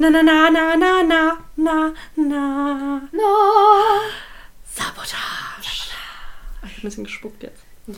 Na 0.00 0.08
na 0.08 0.22
na 0.22 0.48
na 0.50 0.74
na 0.76 1.02
na 1.04 1.38
na 1.56 1.92
na. 2.16 3.00
No. 3.12 3.32
Sabotage. 4.64 5.90
Ich 6.62 6.62
hab 6.62 6.70
ein 6.78 6.82
bisschen 6.82 7.04
gespuckt 7.04 7.42
jetzt. 7.42 7.62
Ich, 7.88 7.96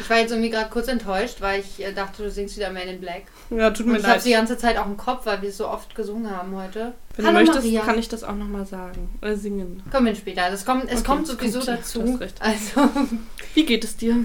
ich 0.00 0.10
war 0.10 0.18
jetzt 0.18 0.32
irgendwie 0.32 0.50
gerade 0.50 0.68
kurz 0.70 0.88
enttäuscht, 0.88 1.40
weil 1.40 1.60
ich 1.60 1.82
äh, 1.84 1.92
dachte, 1.92 2.22
du 2.24 2.30
singst 2.30 2.56
wieder 2.56 2.70
Man 2.70 2.82
in 2.88 3.00
Black. 3.00 3.22
Ja, 3.50 3.70
tut 3.70 3.86
Und 3.86 3.92
mir 3.92 3.98
ich 3.98 4.04
habe 4.04 4.14
leid. 4.16 4.24
die 4.24 4.30
ganze 4.32 4.58
Zeit 4.58 4.76
auch 4.76 4.86
im 4.86 4.96
Kopf, 4.96 5.24
weil 5.26 5.40
wir 5.42 5.48
es 5.48 5.56
so 5.56 5.68
oft 5.68 5.94
gesungen 5.94 6.30
haben 6.30 6.54
heute. 6.54 6.92
Wenn 7.16 7.26
Hallo 7.26 7.38
du 7.38 7.44
möchtest, 7.44 7.64
Maria. 7.66 7.80
kann 7.82 7.98
ich 7.98 8.08
das 8.08 8.22
auch 8.24 8.34
nochmal 8.34 8.66
sagen. 8.66 9.18
Oder 9.22 9.36
singen. 9.36 9.82
Kommen 9.90 10.06
wir 10.06 10.14
später. 10.14 10.50
Das 10.50 10.64
kommt, 10.66 10.84
es 10.90 10.98
Okay, 11.00 11.02
kommt 11.06 11.26
sowieso 11.26 11.60
du 11.60 11.66
dazu. 11.66 12.02
hast 12.02 12.20
recht. 12.20 12.42
Also 12.42 12.90
Wie 13.54 13.64
geht 13.64 13.84
es 13.84 13.96
dir? 13.96 14.16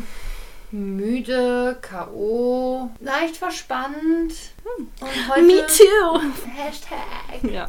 Müde, 0.71 1.77
K.O., 1.81 2.89
leicht 2.99 3.37
verspannt. 3.37 4.33
Und 4.99 5.29
heute. 5.29 5.41
Me 5.41 5.65
too. 5.67 6.19
Hashtag. 6.55 7.43
Ja. 7.51 7.67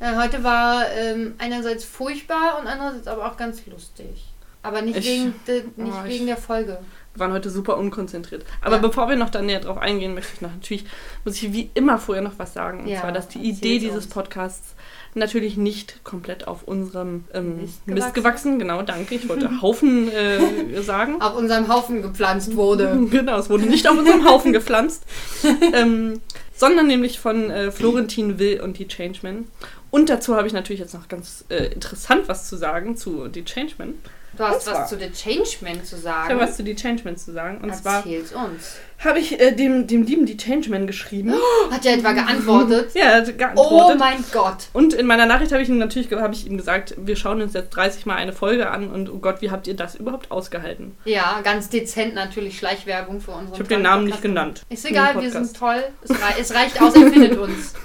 Ja, 0.00 0.20
heute 0.20 0.42
war 0.42 0.84
ähm, 0.90 1.34
einerseits 1.38 1.84
furchtbar 1.84 2.58
und 2.60 2.66
andererseits 2.66 3.06
aber 3.06 3.26
auch 3.30 3.36
ganz 3.36 3.64
lustig. 3.66 4.26
Aber 4.64 4.82
nicht, 4.82 4.98
Ich- 4.98 5.06
wegen, 5.06 5.34
de, 5.46 5.64
nicht 5.76 5.94
oh, 5.96 6.04
wegen 6.04 6.26
der 6.26 6.36
Folge. 6.36 6.78
Wir 7.14 7.20
waren 7.20 7.32
heute 7.32 7.50
super 7.50 7.76
unkonzentriert. 7.76 8.44
Aber 8.62 8.76
Ja. 8.76 8.82
bevor 8.82 9.08
wir 9.08 9.16
noch 9.16 9.30
da 9.30 9.42
näher 9.42 9.60
drauf 9.60 9.76
eingehen, 9.78 10.14
möchte 10.14 10.32
ich 10.34 10.40
noch 10.40 10.50
natürlich, 10.52 10.86
muss 11.24 11.34
ich 11.42 11.52
wie 11.52 11.70
immer 11.74 11.98
vorher 11.98 12.22
noch 12.22 12.38
was 12.38 12.54
sagen. 12.54 12.80
Und 12.80 12.86
Ja, 12.88 13.00
zwar, 13.00 13.12
dass 13.12 13.28
die 13.28 13.40
Idee 13.40 13.78
dieses 13.78 14.04
uns. 14.06 14.08
Podcasts 14.08 14.74
natürlich 15.14 15.56
nicht 15.56 16.04
komplett 16.04 16.48
auf 16.48 16.62
unserem 16.64 17.24
ähm, 17.34 17.58
Mist 17.58 17.86
Mist, 17.86 17.86
gewachsen. 17.86 18.14
gewachsen. 18.14 18.58
Genau, 18.58 18.82
danke. 18.82 19.14
Ich 19.14 19.28
wollte 19.28 19.60
Haufen 19.60 20.10
äh, 20.10 20.82
sagen. 20.82 21.20
Auf 21.20 21.36
unserem 21.36 21.68
Haufen 21.68 22.02
gepflanzt 22.02 22.56
wurde. 22.56 23.00
Genau, 23.10 23.38
es 23.38 23.50
wurde 23.50 23.64
nicht 23.64 23.88
auf 23.88 23.98
unserem 23.98 24.24
Haufen 24.24 24.52
gepflanzt, 24.52 25.04
ähm, 25.74 26.20
sondern 26.54 26.86
nämlich 26.86 27.18
von 27.18 27.50
äh, 27.50 27.70
Florentin 27.70 28.38
Will 28.38 28.60
und 28.60 28.78
die 28.78 28.88
Changemen. 28.88 29.48
Und 29.90 30.08
dazu 30.08 30.36
habe 30.36 30.46
ich 30.46 30.54
natürlich 30.54 30.80
jetzt 30.80 30.94
noch 30.94 31.08
ganz 31.08 31.44
äh, 31.50 31.66
interessant 31.66 32.28
was 32.28 32.48
zu 32.48 32.56
sagen 32.56 32.96
zu 32.96 33.28
die 33.28 33.44
Changemen. 33.44 33.98
Du 34.36 34.44
hast 34.44 34.62
zwar- 34.64 34.82
was 34.82 34.88
zu 34.88 34.98
The 34.98 35.10
Changeman 35.10 35.84
zu 35.84 35.96
Ich 35.96 36.02
sagen. 36.02 36.30
habe 36.30 36.40
was 36.40 36.56
zu 36.56 36.64
die 36.64 36.74
Changemen 36.74 37.16
zu 37.16 37.32
sagen. 37.32 37.58
Und 37.62 37.74
zwar 37.74 37.96
Erzähl's 37.98 38.32
uns. 38.32 38.76
habe 39.04 39.18
ich 39.18 39.38
äh, 39.38 39.52
dem, 39.52 39.86
dem 39.86 40.04
lieben 40.04 40.24
die 40.24 40.36
Changemen 40.38 40.86
geschrieben. 40.86 41.34
Hat 41.70 41.84
er 41.84 41.94
etwa 41.94 42.12
geantwortet? 42.12 42.90
Ja, 42.94 43.04
er 43.10 43.16
hat 43.18 43.28
Oh 43.28 43.32
geantwortet. 43.36 43.98
mein 43.98 44.24
Gott. 44.32 44.68
und 44.72 44.94
in 44.94 45.06
meiner 45.06 45.26
Nachricht 45.26 45.52
habe 45.52 45.62
ich 45.62 45.68
ihm 45.68 45.76
natürlich 45.78 46.10
habe 46.12 46.32
ich 46.34 46.46
ihm 46.46 46.56
gesagt, 46.56 46.94
wir 46.96 47.16
schauen 47.16 47.42
uns 47.42 47.52
jetzt 47.52 47.70
30 47.70 48.06
Mal 48.06 48.14
eine 48.16 48.32
Folge 48.32 48.70
an 48.70 48.88
und 48.90 49.10
oh 49.10 49.18
Gott, 49.18 49.42
wie 49.42 49.50
habt 49.50 49.66
ihr 49.66 49.74
das 49.74 49.96
überhaupt 49.96 50.30
ausgehalten? 50.30 50.96
Ja, 51.04 51.40
ganz 51.44 51.68
dezent 51.68 52.14
natürlich 52.14 52.56
Schleichwerbung 52.56 53.20
für 53.20 53.32
unseren 53.32 53.52
Ich 53.52 53.58
habe 53.58 53.68
den 53.68 53.82
Namen 53.82 54.04
nicht 54.04 54.12
Podcast. 54.14 54.22
genannt. 54.22 54.62
Ist 54.70 54.86
egal, 54.86 55.20
wir 55.20 55.30
sind 55.30 55.54
toll. 55.56 55.82
Es, 56.02 56.10
rei 56.22 56.34
es 56.40 56.54
reicht 56.54 56.80
aus, 56.80 56.94
er 56.94 57.10
findet 57.12 57.36
uns. 57.38 57.74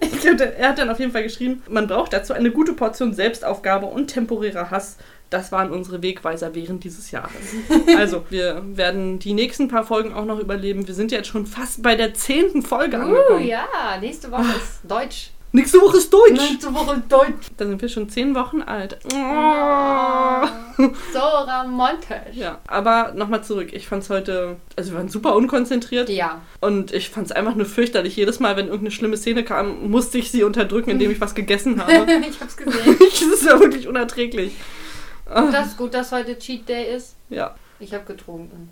Ich 0.00 0.20
glaub, 0.20 0.40
er 0.40 0.70
hat 0.70 0.78
dann 0.78 0.90
auf 0.90 0.98
jeden 0.98 1.12
Fall 1.12 1.22
geschrieben, 1.22 1.62
man 1.68 1.86
braucht 1.86 2.12
dazu 2.12 2.32
eine 2.32 2.50
gute 2.50 2.72
Portion 2.72 3.14
Selbstaufgabe 3.14 3.86
und 3.86 4.08
temporärer 4.08 4.70
Hass. 4.72 4.96
Das 5.30 5.50
waren 5.50 5.70
unsere 5.72 6.02
Wegweiser 6.02 6.54
während 6.54 6.84
dieses 6.84 7.10
Jahres. 7.10 7.32
Also, 7.98 8.24
wir 8.30 8.62
werden 8.64 9.18
die 9.18 9.32
nächsten 9.34 9.68
paar 9.68 9.84
Folgen 9.84 10.12
auch 10.14 10.24
noch 10.24 10.38
überleben. 10.38 10.86
Wir 10.86 10.94
sind 10.94 11.10
jetzt 11.12 11.28
schon 11.28 11.46
fast 11.46 11.82
bei 11.82 11.96
der 11.96 12.14
zehnten 12.14 12.62
Folge 12.62 12.96
Uh, 12.98 13.00
angekommen. 13.00 13.46
ja, 13.46 13.66
nächste 14.00 14.30
Woche 14.30 14.42
ist 14.56 14.80
Deutsch. 14.88 15.30
Nächste 15.52 15.80
Woche 15.80 15.96
ist 15.96 16.12
Deutsch. 16.12 16.32
Nächste 16.50 16.74
Woche 16.74 17.02
Deutsch. 17.08 17.46
Da 17.56 17.64
sind 17.66 17.80
wir 17.80 17.88
schon 17.88 18.08
zehn 18.10 18.34
Wochen 18.34 18.60
alt. 18.62 18.98
So 21.12 21.18
romantisch. 21.18 22.34
Ja, 22.34 22.58
aber 22.66 23.12
nochmal 23.16 23.42
zurück. 23.42 23.72
Ich 23.72 23.88
fand's 23.88 24.10
heute, 24.10 24.56
also 24.76 24.90
wir 24.92 24.98
waren 24.98 25.08
super 25.08 25.34
unkonzentriert 25.34 26.10
Ja. 26.10 26.42
und 26.60 26.92
ich 26.92 27.08
fand's 27.10 27.32
einfach 27.32 27.54
nur 27.54 27.64
fürchterlich. 27.66 28.16
Jedes 28.16 28.38
Mal, 28.40 28.56
wenn 28.56 28.66
irgendeine 28.66 28.90
schlimme 28.90 29.16
Szene 29.16 29.44
kam, 29.44 29.88
musste 29.90 30.18
ich 30.18 30.30
sie 30.30 30.44
unterdrücken, 30.44 30.90
indem 30.90 31.10
ich 31.10 31.20
was 31.20 31.34
gegessen 31.34 31.80
habe. 31.80 32.06
ich 32.28 32.40
hab's 32.40 32.56
gesehen. 32.56 32.96
das 33.00 33.22
ist 33.22 33.44
ja 33.46 33.58
wirklich 33.58 33.88
unerträglich. 33.88 34.52
Gut, 35.26 35.52
dass, 35.52 35.76
gut, 35.76 35.94
dass 35.94 36.12
heute 36.12 36.38
Cheat 36.38 36.68
Day 36.68 36.94
ist. 36.94 37.16
Ja. 37.28 37.54
Ich 37.80 37.92
habe 37.92 38.04
getrunken. 38.04 38.70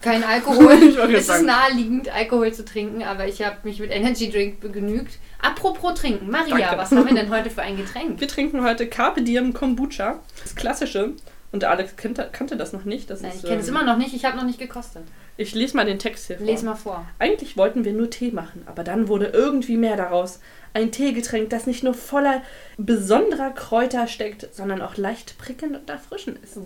Kein 0.00 0.24
Alkohol. 0.24 0.72
Es 1.14 1.28
ist 1.28 1.42
naheliegend, 1.42 2.12
Alkohol 2.12 2.52
zu 2.52 2.64
trinken, 2.64 3.02
aber 3.02 3.28
ich 3.28 3.42
habe 3.42 3.56
mich 3.62 3.78
mit 3.78 3.90
Energy 3.90 4.30
Drink 4.30 4.60
begnügt. 4.60 5.18
Apropos 5.40 5.94
trinken. 5.94 6.28
Maria, 6.30 6.58
Danke. 6.58 6.78
was 6.78 6.90
haben 6.90 7.06
wir 7.06 7.14
denn 7.14 7.30
heute 7.34 7.50
für 7.50 7.62
ein 7.62 7.76
Getränk? 7.76 8.20
Wir 8.20 8.28
trinken 8.28 8.64
heute 8.64 8.88
Carpe 8.88 9.22
Diem 9.22 9.52
Kombucha. 9.52 10.18
Das 10.42 10.56
klassische. 10.56 11.12
Und 11.52 11.62
der 11.62 11.70
Alex 11.70 11.96
kannte, 11.96 12.28
kannte 12.32 12.56
das 12.56 12.72
noch 12.72 12.84
nicht. 12.84 13.10
Das 13.10 13.20
Nein, 13.20 13.30
ist, 13.30 13.38
ich 13.38 13.42
kenne 13.44 13.60
es 13.60 13.68
ähm, 13.68 13.76
immer 13.76 13.84
noch 13.84 13.98
nicht, 13.98 14.14
ich 14.14 14.24
habe 14.24 14.36
noch 14.36 14.44
nicht 14.44 14.58
gekostet. 14.58 15.04
Ich 15.36 15.54
lese 15.54 15.76
mal 15.76 15.86
den 15.86 15.98
Text 15.98 16.26
hier 16.26 16.36
vor. 16.38 16.46
Lies 16.46 16.62
mal 16.62 16.74
vor. 16.74 17.06
Eigentlich 17.18 17.56
wollten 17.56 17.84
wir 17.84 17.92
nur 17.92 18.10
Tee 18.10 18.30
machen, 18.30 18.62
aber 18.66 18.84
dann 18.84 19.08
wurde 19.08 19.26
irgendwie 19.26 19.76
mehr 19.76 19.96
daraus. 19.96 20.40
Ein 20.74 20.92
Teegetränk, 20.92 21.50
das 21.50 21.66
nicht 21.66 21.82
nur 21.82 21.94
voller 21.94 22.42
besonderer 22.78 23.50
Kräuter 23.50 24.06
steckt, 24.06 24.48
sondern 24.54 24.80
auch 24.80 24.96
leicht 24.96 25.38
prickelnd 25.38 25.76
und 25.76 25.90
erfrischend 25.90 26.38
ist. 26.42 26.58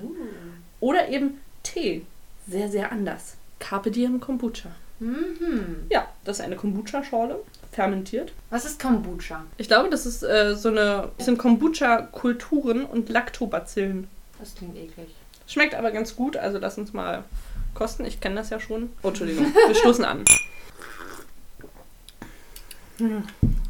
Oder 0.81 1.09
eben 1.09 1.41
Tee. 1.63 2.05
Sehr, 2.49 2.69
sehr 2.69 2.93
anders. 2.93 3.37
Carpe 3.59 3.91
Diem 3.91 4.21
Kombucha. 4.21 4.71
Mhm. 5.01 5.87
Ja, 5.91 6.09
das 6.25 6.39
ist 6.39 6.45
eine 6.45 6.57
Kombucha-Schorle, 6.57 7.41
fermentiert. 7.73 8.33
Was 8.51 8.65
ist 8.65 8.81
Kombucha? 8.81 9.45
Ich 9.59 9.67
glaube, 9.69 9.91
das 9.91 10.07
ist 10.07 10.23
äh, 10.23 10.55
so 10.57 10.69
eine 10.69 11.11
das 11.17 11.27
sind 11.27 11.39
Kombucha-Kulturen 11.39 12.85
und 12.85 13.09
Lactobacillen. 13.09 14.09
Das 14.39 14.55
klingt 14.55 14.77
eklig. 14.77 15.09
Schmeckt 15.47 15.75
aber 15.75 15.91
ganz 15.91 16.17
gut, 16.17 16.37
also 16.37 16.59
lass 16.59 16.79
uns 16.79 16.93
mal 16.93 17.25
kosten. 17.77 18.05
Ich 18.05 18.21
kenne 18.21 18.35
das 18.37 18.51
ja 18.51 18.59
schon. 18.59 18.91
Oh, 19.03 19.09
Entschuldigung. 19.09 19.47
Wir 19.55 19.75
stoßen 19.75 20.05
an. 20.05 20.25
Hm, 22.99 23.23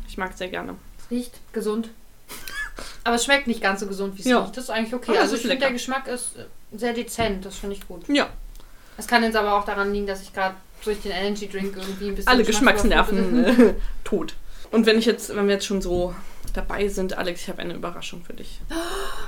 Ich 0.09 0.17
mag 0.17 0.33
es 0.33 0.39
sehr 0.39 0.49
gerne. 0.49 0.77
Es 0.99 1.11
riecht 1.11 1.41
gesund. 1.53 1.91
Aber 3.05 3.17
es 3.17 3.25
schmeckt 3.25 3.47
nicht 3.47 3.61
ganz 3.61 3.81
so 3.81 3.87
gesund, 3.87 4.17
wie 4.17 4.21
es 4.21 4.27
Ja. 4.27 4.41
riecht. 4.43 4.57
Das 4.57 4.65
ist 4.65 4.71
eigentlich 4.71 4.95
okay. 4.95 5.13
Aber 5.13 5.21
also 5.21 5.37
ich 5.37 5.43
finde, 5.43 5.59
der 5.59 5.73
Geschmack 5.73 6.07
ist 6.09 6.37
äh, 6.37 6.45
sehr 6.77 6.93
dezent. 6.93 7.45
Das 7.45 7.57
finde 7.57 7.77
ich 7.77 7.87
gut. 7.87 8.09
Ja, 8.09 8.29
Es 8.97 9.07
kann 9.07 9.23
jetzt 9.23 9.37
aber 9.37 9.55
auch 9.55 9.65
daran 9.65 9.93
liegen, 9.93 10.07
dass 10.07 10.23
ich 10.23 10.33
gerade 10.33 10.55
durch 10.85 11.01
den 11.03 11.13
Energy 11.13 11.49
Drink 11.49 11.77
irgendwie 11.77 12.09
ein 12.09 12.15
bisschen 12.15 12.29
alle 12.29 12.45
Geschmacksnerven 12.45 13.45
äh, 13.45 13.75
tot. 14.05 14.35
Und 14.71 14.87
wenn 14.87 14.99
ich 14.99 15.07
jetzt, 15.07 15.35
wenn 15.35 15.47
wir 15.47 15.55
jetzt 15.55 15.67
schon 15.67 15.81
so 15.83 16.15
dabei 16.57 16.89
sind, 16.89 17.17
Alex, 17.19 17.43
ich 17.43 17.49
habe 17.49 17.61
eine 17.61 17.75
Überraschung 17.75 18.23
für 18.25 18.33
dich. 18.33 18.61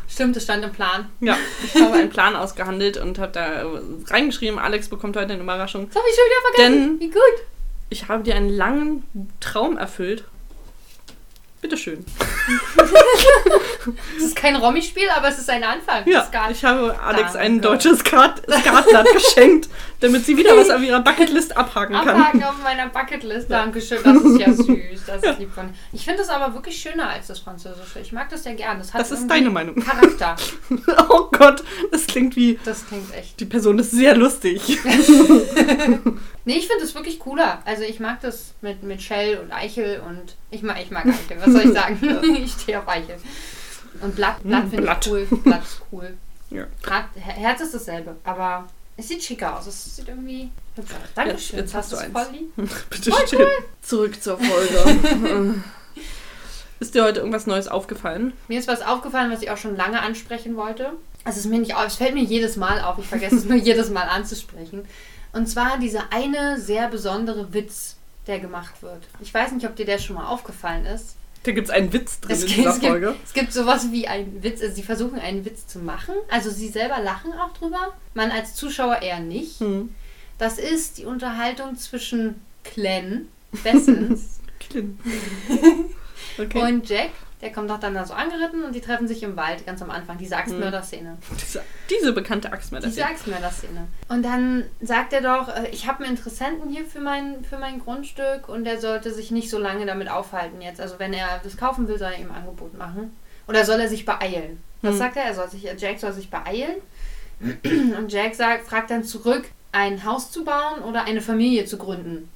Stimmt, 0.08 0.36
das 0.36 0.44
stand 0.44 0.64
im 0.64 0.72
Plan. 0.72 1.08
Ja, 1.20 1.36
ich 1.64 1.80
habe 1.80 1.94
einen 1.94 2.10
Plan 2.10 2.34
ausgehandelt 2.36 2.96
und 2.96 3.18
habe 3.18 3.32
da 3.32 3.64
reingeschrieben, 4.08 4.58
Alex 4.58 4.88
bekommt 4.88 5.16
heute 5.16 5.32
eine 5.34 5.42
Überraschung. 5.42 5.88
Das 5.88 5.96
habe 5.96 6.06
ich 6.08 6.14
schon 6.16 6.24
wieder 6.24 6.40
vergessen. 6.72 6.98
Denn- 6.98 7.00
Wie 7.00 7.10
gut. 7.12 7.46
Ich 7.90 8.08
habe 8.08 8.22
dir 8.22 8.34
einen 8.34 8.50
langen 8.50 9.02
Traum 9.40 9.76
erfüllt. 9.78 10.24
Bitteschön. 11.60 12.04
Es 14.16 14.24
ist 14.24 14.36
kein 14.36 14.56
Romy-Spiel, 14.56 15.08
aber 15.16 15.28
es 15.28 15.38
ist 15.38 15.48
ein 15.50 15.62
Anfang. 15.64 16.06
Ja, 16.08 16.24
Skat. 16.26 16.50
ich 16.50 16.64
habe 16.64 16.98
Alex 17.00 17.32
Danke. 17.32 17.38
ein 17.38 17.60
deutsches 17.60 17.98
Skat 18.00 18.42
Skatblatt 18.50 19.06
geschenkt, 19.12 19.68
damit 20.00 20.24
sie 20.26 20.36
wieder 20.36 20.56
was 20.56 20.70
auf 20.70 20.82
ihrer 20.82 21.00
Bucketlist 21.00 21.56
abhaken 21.56 21.94
kann. 21.96 22.08
Abhaken 22.08 22.44
auf 22.44 22.62
meiner 22.62 22.88
Bucketlist. 22.88 23.50
Dankeschön, 23.50 23.98
das 24.04 24.22
ist 24.22 24.40
ja 24.40 24.52
süß. 24.52 25.00
Das 25.06 25.22
ist 25.22 25.38
lieb 25.38 25.52
von. 25.54 25.70
Ich 25.92 26.04
finde 26.04 26.18
das 26.20 26.28
aber 26.28 26.54
wirklich 26.54 26.76
schöner 26.76 27.08
als 27.10 27.28
das 27.28 27.38
Französische. 27.38 28.00
Ich 28.00 28.12
mag 28.12 28.28
das 28.28 28.44
ja 28.44 28.54
gern. 28.54 28.78
Das, 28.78 28.92
hat 28.92 29.00
Das 29.00 29.10
ist 29.10 29.26
deine 29.28 29.50
Meinung. 29.50 29.76
Charakter. 29.76 30.36
Oh 31.10 31.28
Gott, 31.30 31.62
das 31.90 32.06
klingt 32.06 32.36
wie, 32.36 32.58
Das 32.64 32.86
klingt 32.86 33.14
echt. 33.14 33.38
die 33.40 33.44
Person 33.44 33.78
ist 33.78 33.90
sehr 33.92 34.16
lustig. 34.16 34.78
Nee, 36.44 36.56
ich 36.56 36.66
finde 36.66 36.82
das 36.82 36.94
wirklich 36.94 37.18
cooler. 37.18 37.60
Also 37.66 37.82
ich 37.82 38.00
mag 38.00 38.20
das 38.22 38.54
mit, 38.62 38.82
mit 38.82 39.02
Shell 39.02 39.38
und 39.38 39.52
Eichel 39.52 40.00
und 40.06 40.34
ich 40.50 40.62
mag, 40.62 40.78
ich 40.82 40.90
mag 40.90 41.04
Eichel. 41.04 41.36
Was 41.44 41.52
soll 41.52 41.60
ich 41.66 41.72
sagen? 41.74 41.98
ich 42.42 42.52
stehe 42.52 42.78
auf 42.78 42.88
Eichel. 42.88 43.16
Und 44.00 44.16
Blatt, 44.16 44.42
Blatt 44.42 44.64
Hm, 44.64 44.70
finde 44.70 44.96
ich 45.00 45.06
cool. 45.10 45.26
Blatt 45.44 45.62
ist 45.62 45.80
cool. 45.92 46.16
Ja. 46.50 46.64
Her- 46.86 47.08
Herz 47.16 47.60
ist 47.60 47.74
dasselbe, 47.74 48.16
aber 48.24 48.66
es 48.96 49.08
sieht 49.08 49.22
schicker 49.22 49.58
aus. 49.58 49.66
Es 49.66 49.96
sieht 49.96 50.08
irgendwie 50.08 50.50
hübsch 50.76 50.92
aus. 50.92 50.98
Dankeschön. 51.14 51.58
Jetzt- 51.58 51.72
jetzt 51.72 51.74
hast 51.74 51.92
du 51.92 51.96
das 51.96 52.04
eins. 52.06 52.12
voll 52.12 52.26
lieb. 52.32 52.56
Bitte 52.90 53.12
schön. 53.28 53.46
Zurück 53.82 54.22
zur 54.22 54.38
Folge. 54.38 55.54
ist 56.80 56.94
dir 56.94 57.04
heute 57.04 57.18
irgendwas 57.20 57.46
Neues 57.46 57.68
aufgefallen? 57.68 58.32
Mir 58.48 58.58
ist 58.58 58.68
was 58.68 58.82
aufgefallen, 58.82 59.30
was 59.30 59.42
ich 59.42 59.50
auch 59.50 59.56
schon 59.56 59.76
lange 59.76 60.00
ansprechen 60.00 60.56
wollte. 60.56 60.92
Es 61.24 61.36
ist 61.36 61.46
mir 61.46 61.58
nicht 61.58 61.74
auf, 61.74 61.86
es 61.86 61.96
fällt 61.96 62.14
mir 62.14 62.22
jedes 62.22 62.56
Mal 62.56 62.80
auf. 62.80 62.98
Ich 62.98 63.06
vergesse 63.06 63.36
es 63.36 63.44
nur 63.44 63.56
jedes 63.58 63.90
Mal 63.90 64.04
anzusprechen. 64.08 64.86
Und 65.32 65.46
zwar 65.48 65.78
dieser 65.78 66.04
eine 66.12 66.58
sehr 66.60 66.88
besondere 66.88 67.52
Witz, 67.52 67.96
der 68.26 68.38
gemacht 68.38 68.80
wird. 68.82 69.02
Ich 69.20 69.34
weiß 69.34 69.52
nicht, 69.52 69.66
ob 69.66 69.76
dir 69.76 69.84
der 69.84 69.98
schon 69.98 70.16
mal 70.16 70.26
aufgefallen 70.28 70.86
ist. 70.86 71.16
Da 71.44 71.52
gibt 71.52 71.68
es 71.68 71.70
einen 71.74 71.92
Witz 71.92 72.20
drin 72.20 72.32
Es 72.32 72.42
in 72.42 72.46
gibt, 72.48 72.58
dieser 72.58 72.70
es, 72.70 72.80
gibt, 72.80 72.90
Folge. 72.90 73.14
es 73.24 73.32
gibt 73.32 73.52
sowas 73.52 73.90
wie 73.92 74.08
einen 74.08 74.42
Witz. 74.42 74.60
Also 74.60 74.74
sie 74.74 74.82
versuchen 74.82 75.18
einen 75.18 75.44
Witz 75.44 75.66
zu 75.66 75.78
machen. 75.78 76.14
Also 76.30 76.50
sie 76.50 76.68
selber 76.68 76.98
lachen 77.00 77.32
auch 77.32 77.52
drüber. 77.54 77.94
Man 78.14 78.30
als 78.30 78.54
Zuschauer 78.54 79.02
eher 79.02 79.20
nicht. 79.20 79.60
Hm. 79.60 79.94
Das 80.38 80.58
ist 80.58 80.98
die 80.98 81.04
Unterhaltung 81.04 81.76
zwischen 81.76 82.36
Glenn 82.74 83.28
Bessens. 83.64 84.40
Okay. 86.36 86.60
und 86.60 86.88
Jack. 86.88 87.10
Der 87.40 87.52
kommt 87.52 87.70
doch 87.70 87.78
dann 87.78 87.94
da 87.94 88.04
so 88.04 88.14
angeritten 88.14 88.64
und 88.64 88.74
die 88.74 88.80
treffen 88.80 89.06
sich 89.06 89.22
im 89.22 89.36
Wald 89.36 89.64
ganz 89.64 89.80
am 89.80 89.90
Anfang, 89.92 90.18
diese 90.18 90.36
Axtmörder-Szene. 90.36 91.18
Diese, 91.40 91.62
diese 91.88 92.12
bekannte 92.12 92.52
Axtmörder. 92.52 92.88
Diese 92.88 93.04
Axtmörder-Szene. 93.06 93.86
Und 94.08 94.24
dann 94.24 94.64
sagt 94.80 95.12
er 95.12 95.20
doch, 95.20 95.48
äh, 95.54 95.68
ich 95.70 95.86
habe 95.86 96.02
einen 96.02 96.16
Interessenten 96.16 96.68
hier 96.68 96.84
für 96.84 96.98
mein, 97.00 97.44
für 97.44 97.58
mein 97.58 97.78
Grundstück 97.80 98.48
und 98.48 98.64
der 98.64 98.80
sollte 98.80 99.14
sich 99.14 99.30
nicht 99.30 99.50
so 99.50 99.58
lange 99.58 99.86
damit 99.86 100.10
aufhalten 100.10 100.60
jetzt. 100.60 100.80
Also 100.80 100.98
wenn 100.98 101.12
er 101.12 101.40
das 101.44 101.56
kaufen 101.56 101.86
will, 101.86 101.96
soll 101.98 102.10
er 102.12 102.18
ihm 102.18 102.30
ein 102.30 102.38
Angebot 102.42 102.76
machen. 102.76 103.16
Oder 103.46 103.64
soll 103.64 103.78
er 103.80 103.88
sich 103.88 104.04
beeilen? 104.04 104.60
Was 104.82 104.92
Hm. 104.92 104.98
sagt 104.98 105.16
er? 105.16 105.22
er 105.24 105.34
soll 105.34 105.48
sich, 105.48 105.62
Jack 105.78 106.00
soll 106.00 106.12
sich 106.12 106.28
beeilen. 106.30 106.76
Und 107.98 108.12
Jack 108.12 108.34
sagt, 108.34 108.66
fragt 108.68 108.90
dann 108.90 109.04
zurück, 109.04 109.44
ein 109.70 110.04
Haus 110.04 110.30
zu 110.32 110.44
bauen 110.44 110.82
oder 110.82 111.04
eine 111.04 111.20
Familie 111.20 111.64
zu 111.66 111.78
gründen. 111.78 112.28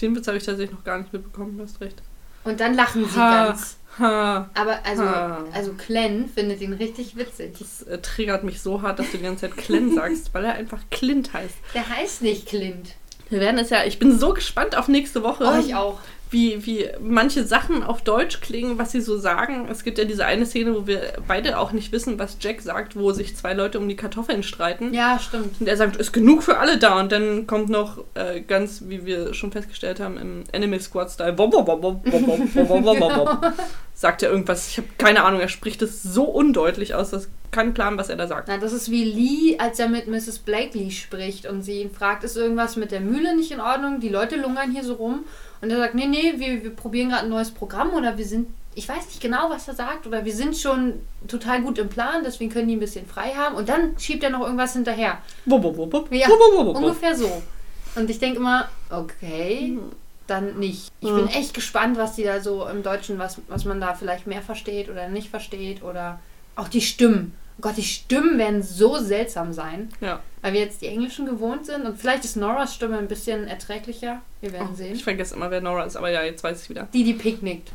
Den 0.00 0.14
Witz 0.14 0.26
habe 0.26 0.36
ich 0.36 0.44
tatsächlich 0.44 0.76
noch 0.76 0.84
gar 0.84 0.98
nicht 0.98 1.12
mitbekommen, 1.12 1.56
du 1.56 1.64
hast 1.64 1.80
recht. 1.80 2.02
Und 2.44 2.60
dann 2.60 2.74
lachen 2.74 3.08
sie 3.08 3.18
Ha. 3.18 3.46
ganz. 3.46 3.76
Ha, 3.98 4.48
Aber 4.54 4.84
also, 4.84 5.02
Ha. 5.04 5.44
also 5.52 5.74
Glenn 5.74 6.28
findet 6.28 6.60
ihn 6.62 6.72
richtig 6.72 7.16
witzig. 7.16 7.56
das 7.58 7.82
äh, 7.82 7.98
triggert 7.98 8.42
mich 8.44 8.62
so 8.62 8.80
hart, 8.82 8.98
dass 8.98 9.10
du 9.10 9.18
die 9.18 9.24
ganze 9.24 9.48
Zeit 9.50 9.56
Glenn 9.58 9.94
sagst, 9.94 10.32
weil 10.32 10.44
er 10.44 10.54
einfach 10.54 10.80
Clint 10.90 11.32
heißt. 11.34 11.54
Der 11.74 11.88
heißt 11.88 12.22
nicht 12.22 12.46
Clint. 12.46 12.90
Wir 13.28 13.40
werden 13.40 13.58
es 13.58 13.70
ja, 13.70 13.84
ich 13.84 13.98
bin 13.98 14.18
so 14.18 14.32
gespannt 14.34 14.76
auf 14.76 14.88
nächste 14.88 15.22
Woche. 15.22 15.44
Oh, 15.46 15.58
ich 15.58 15.74
auch 15.74 15.98
wie, 16.32 16.64
wie 16.64 16.88
manche 17.00 17.44
Sachen 17.44 17.82
auf 17.82 18.02
Deutsch 18.02 18.40
klingen, 18.40 18.78
was 18.78 18.92
sie 18.92 19.00
so 19.00 19.18
sagen. 19.18 19.68
Es 19.70 19.84
gibt 19.84 19.98
ja 19.98 20.04
diese 20.04 20.24
eine 20.24 20.46
Szene, 20.46 20.74
wo 20.74 20.86
wir 20.86 21.00
beide 21.28 21.58
auch 21.58 21.72
nicht 21.72 21.92
wissen, 21.92 22.18
was 22.18 22.38
Jack 22.40 22.62
sagt, 22.62 22.96
wo 22.96 23.12
sich 23.12 23.36
zwei 23.36 23.52
Leute 23.52 23.78
um 23.78 23.88
die 23.88 23.96
Kartoffeln 23.96 24.42
streiten. 24.42 24.94
Ja, 24.94 25.18
stimmt. 25.18 25.60
Und 25.60 25.68
er 25.68 25.76
sagt, 25.76 25.96
ist 25.96 26.12
genug 26.12 26.42
für 26.42 26.58
alle 26.58 26.78
da. 26.78 26.98
Und 26.98 27.12
dann 27.12 27.46
kommt 27.46 27.68
noch 27.68 27.98
äh, 28.14 28.40
ganz, 28.40 28.84
wie 28.86 29.04
wir 29.04 29.34
schon 29.34 29.52
festgestellt 29.52 30.00
haben, 30.00 30.16
im 30.16 30.44
Animal 30.54 30.80
Squad-Style, 30.80 31.34
genau. 31.34 33.40
sagt 33.94 34.22
er 34.22 34.30
irgendwas. 34.30 34.68
Ich 34.68 34.78
habe 34.78 34.88
keine 34.98 35.24
Ahnung, 35.24 35.40
er 35.40 35.48
spricht 35.48 35.82
es 35.82 36.02
so 36.02 36.24
undeutlich 36.24 36.94
aus, 36.94 37.10
dass 37.10 37.28
kein 37.50 37.74
Plan, 37.74 37.98
was 37.98 38.08
er 38.08 38.16
da 38.16 38.26
sagt. 38.26 38.48
Na, 38.48 38.56
das 38.56 38.72
ist 38.72 38.90
wie 38.90 39.04
Lee, 39.04 39.58
als 39.58 39.78
er 39.78 39.88
mit 39.88 40.08
Mrs. 40.08 40.38
Blakely 40.38 40.90
spricht 40.90 41.46
und 41.46 41.62
sie 41.62 41.82
ihn 41.82 41.90
fragt, 41.90 42.24
ist 42.24 42.36
irgendwas 42.36 42.76
mit 42.76 42.90
der 42.90 43.00
Mühle 43.00 43.36
nicht 43.36 43.52
in 43.52 43.60
Ordnung? 43.60 44.00
Die 44.00 44.08
Leute 44.08 44.36
lungern 44.36 44.72
hier 44.72 44.82
so 44.82 44.94
rum. 44.94 45.24
Und 45.62 45.70
er 45.70 45.78
sagt, 45.78 45.94
nee, 45.94 46.06
nee, 46.06 46.34
wir, 46.36 46.62
wir 46.62 46.76
probieren 46.76 47.08
gerade 47.10 47.22
ein 47.24 47.30
neues 47.30 47.50
Programm 47.52 47.90
oder 47.94 48.18
wir 48.18 48.26
sind, 48.26 48.48
ich 48.74 48.88
weiß 48.88 49.06
nicht 49.06 49.20
genau, 49.20 49.48
was 49.48 49.68
er 49.68 49.74
sagt, 49.74 50.06
oder 50.06 50.24
wir 50.24 50.34
sind 50.34 50.56
schon 50.56 50.94
total 51.28 51.62
gut 51.62 51.78
im 51.78 51.88
Plan, 51.88 52.22
deswegen 52.24 52.50
können 52.50 52.68
die 52.68 52.76
ein 52.76 52.80
bisschen 52.80 53.06
frei 53.06 53.30
haben. 53.30 53.54
Und 53.54 53.68
dann 53.68 53.96
schiebt 53.98 54.22
er 54.24 54.30
noch 54.30 54.40
irgendwas 54.42 54.72
hinterher. 54.74 55.18
Wop, 55.46 55.62
wop, 55.62 55.76
wop, 55.92 56.12
Ja. 56.12 56.28
Ungefähr 56.76 57.14
so. 57.14 57.42
Und 57.94 58.10
ich 58.10 58.18
denke 58.18 58.38
immer, 58.38 58.68
okay, 58.90 59.78
dann 60.26 60.58
nicht. 60.58 60.90
Ich 61.00 61.08
Mhm. 61.10 61.16
bin 61.16 61.28
echt 61.28 61.54
gespannt, 61.54 61.96
was 61.96 62.14
die 62.16 62.24
da 62.24 62.40
so 62.40 62.66
im 62.66 62.82
Deutschen, 62.82 63.18
was, 63.18 63.38
was 63.48 63.64
man 63.64 63.80
da 63.80 63.94
vielleicht 63.94 64.26
mehr 64.26 64.42
versteht 64.42 64.88
oder 64.88 65.08
nicht 65.08 65.28
versteht 65.28 65.82
oder 65.82 66.18
auch 66.56 66.68
die 66.68 66.80
Stimmen. 66.80 67.34
Oh 67.58 67.60
Gott, 67.62 67.76
die 67.76 67.82
Stimmen 67.82 68.38
werden 68.38 68.62
so 68.62 68.98
seltsam 68.98 69.52
sein, 69.52 69.90
Ja. 70.00 70.20
weil 70.40 70.54
wir 70.54 70.60
jetzt 70.60 70.80
die 70.82 70.86
Englischen 70.86 71.26
gewohnt 71.26 71.66
sind 71.66 71.84
und 71.84 71.98
vielleicht 71.98 72.24
ist 72.24 72.36
Noras 72.36 72.74
Stimme 72.74 72.98
ein 72.98 73.08
bisschen 73.08 73.46
erträglicher. 73.46 74.22
Wir 74.40 74.52
werden 74.52 74.68
Oh, 74.72 74.76
sehen. 74.76 74.94
ich 74.94 75.04
vergesse 75.04 75.34
immer, 75.36 75.50
wer 75.50 75.60
Nora 75.60 75.84
ist, 75.84 75.96
aber 75.96 76.10
ja, 76.10 76.22
jetzt 76.24 76.42
weiß 76.42 76.62
ich 76.62 76.70
wieder. 76.70 76.88
Die, 76.92 77.04
die 77.04 77.14
picknickt. 77.14 77.70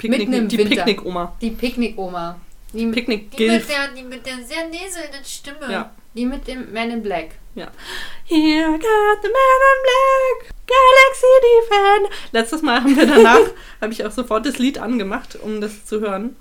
Die 0.00 0.08
Mitten 0.08 0.32
im 0.32 0.48
Picknick, 0.48 0.68
die. 0.70 0.74
Picknick-Oma. 0.76 1.36
Die 1.40 1.50
Picknick-Oma. 1.50 2.40
Die, 2.72 2.86
Picknick 2.86 3.30
die, 3.36 3.48
mit 3.48 3.68
der, 3.68 3.88
die 3.96 4.02
mit 4.02 4.26
der 4.26 4.36
sehr 4.44 4.68
näselnden 4.68 5.24
Stimme. 5.24 5.70
Ja. 5.72 5.90
Die 6.14 6.24
mit 6.26 6.46
dem 6.48 6.72
Man 6.72 6.90
in 6.90 7.02
Black. 7.02 7.30
Here 7.54 8.72
got 8.72 9.22
the 9.22 9.28
man 9.28 9.62
in 9.72 9.80
black, 9.86 10.54
Galaxy 10.66 11.32
Defend. 11.42 12.32
Letztes 12.32 12.60
Mal 12.62 12.82
haben 12.82 12.96
wir 12.96 13.06
danach, 13.06 13.38
habe 13.80 13.92
ich 13.92 14.04
auch 14.04 14.10
sofort 14.10 14.44
das 14.46 14.58
Lied 14.58 14.78
angemacht, 14.78 15.36
um 15.42 15.60
das 15.60 15.84
zu 15.86 16.00
hören. 16.00 16.36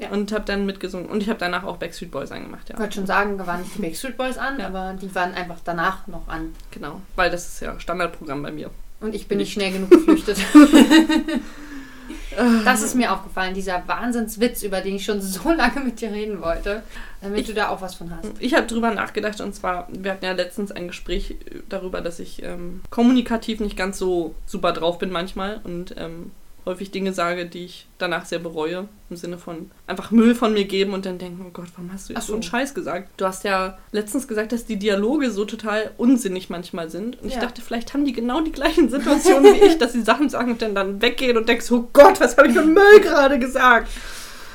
Ja. 0.00 0.08
Und 0.10 0.32
habe 0.32 0.44
dann 0.44 0.66
mitgesungen. 0.66 1.08
Und 1.08 1.22
ich 1.22 1.28
habe 1.28 1.38
danach 1.38 1.64
auch 1.64 1.76
Backstreet 1.76 2.10
Boys 2.10 2.32
angemacht, 2.32 2.62
Ich 2.64 2.70
ja. 2.72 2.78
wollte 2.78 2.94
schon 2.94 3.06
sagen, 3.06 3.36
da 3.38 3.46
waren 3.46 3.60
nicht 3.60 3.76
die 3.76 3.82
Backstreet 3.82 4.16
Boys 4.16 4.38
an, 4.38 4.58
Ja. 4.58 4.66
aber 4.68 4.96
die 5.00 5.14
waren 5.14 5.34
einfach 5.34 5.58
danach 5.64 6.06
noch 6.06 6.26
an. 6.28 6.54
Genau. 6.70 7.00
Weil 7.16 7.30
das 7.30 7.46
ist 7.46 7.60
ja 7.60 7.78
Standardprogramm 7.78 8.42
bei 8.42 8.50
mir. 8.50 8.70
Und 9.00 9.14
ich 9.14 9.28
bin 9.28 9.38
nicht 9.38 9.52
schnell 9.52 9.72
genug 9.72 9.90
geflüchtet. 9.90 10.38
Das 12.64 12.82
ist 12.82 12.94
mir 12.94 13.12
aufgefallen, 13.12 13.54
dieser 13.54 13.86
Wahnsinnswitz, 13.86 14.62
über 14.62 14.80
den 14.80 14.96
ich 14.96 15.04
schon 15.04 15.20
so 15.20 15.50
lange 15.52 15.80
mit 15.80 16.00
dir 16.00 16.10
reden 16.10 16.40
wollte, 16.40 16.82
damit 17.20 17.48
du 17.48 17.54
da 17.54 17.68
auch 17.68 17.82
was 17.82 17.94
von 17.94 18.10
hast. 18.10 18.28
Ich 18.38 18.54
habe 18.54 18.66
drüber 18.66 18.92
nachgedacht 18.92 19.40
und 19.40 19.54
zwar, 19.54 19.88
wir 19.90 20.12
hatten 20.12 20.24
ja 20.24 20.32
letztens 20.32 20.72
ein 20.72 20.88
Gespräch 20.88 21.36
darüber, 21.68 22.00
dass 22.00 22.18
ich 22.18 22.42
ähm, 22.42 22.80
kommunikativ 22.90 23.60
nicht 23.60 23.76
ganz 23.76 23.98
so 23.98 24.34
super 24.46 24.72
drauf 24.72 24.98
bin 24.98 25.10
manchmal 25.10 25.60
und 25.64 25.94
ähm, 25.98 26.30
häufig 26.70 26.90
Dinge 26.90 27.12
sage, 27.12 27.46
die 27.46 27.64
ich 27.64 27.86
danach 27.98 28.24
sehr 28.24 28.38
bereue. 28.38 28.88
Im 29.10 29.16
Sinne 29.16 29.38
von 29.38 29.70
einfach 29.86 30.10
Müll 30.10 30.34
von 30.34 30.52
mir 30.54 30.64
geben 30.64 30.94
und 30.94 31.04
dann 31.04 31.18
denken, 31.18 31.44
oh 31.46 31.50
Gott, 31.52 31.66
warum 31.76 31.92
hast 31.92 32.08
du 32.08 32.12
jetzt 32.12 32.22
Ach 32.22 32.26
so 32.26 32.32
einen 32.34 32.42
so. 32.42 32.48
Scheiß 32.50 32.74
gesagt? 32.74 33.08
Du 33.16 33.26
hast 33.26 33.44
ja 33.44 33.76
letztens 33.92 34.28
gesagt, 34.28 34.52
dass 34.52 34.64
die 34.64 34.76
Dialoge 34.76 35.30
so 35.30 35.44
total 35.44 35.90
unsinnig 35.98 36.48
manchmal 36.48 36.88
sind. 36.90 37.20
Und 37.20 37.28
ich 37.28 37.34
Ja. 37.34 37.40
dachte, 37.40 37.60
vielleicht 37.60 37.92
haben 37.92 38.04
die 38.04 38.12
genau 38.12 38.40
die 38.40 38.52
gleichen 38.52 38.88
Situationen 38.88 39.54
wie 39.54 39.58
ich, 39.66 39.78
dass 39.78 39.92
sie 39.92 40.02
Sachen 40.02 40.28
sagen 40.28 40.52
und 40.52 40.62
dann, 40.62 40.74
dann 40.74 41.02
weggehen 41.02 41.36
und 41.36 41.48
denkst, 41.48 41.70
oh 41.72 41.88
Gott, 41.92 42.20
was 42.20 42.36
habe 42.36 42.48
ich 42.48 42.54
für 42.54 42.64
Müll 42.64 43.00
gerade 43.02 43.38
gesagt? 43.38 43.88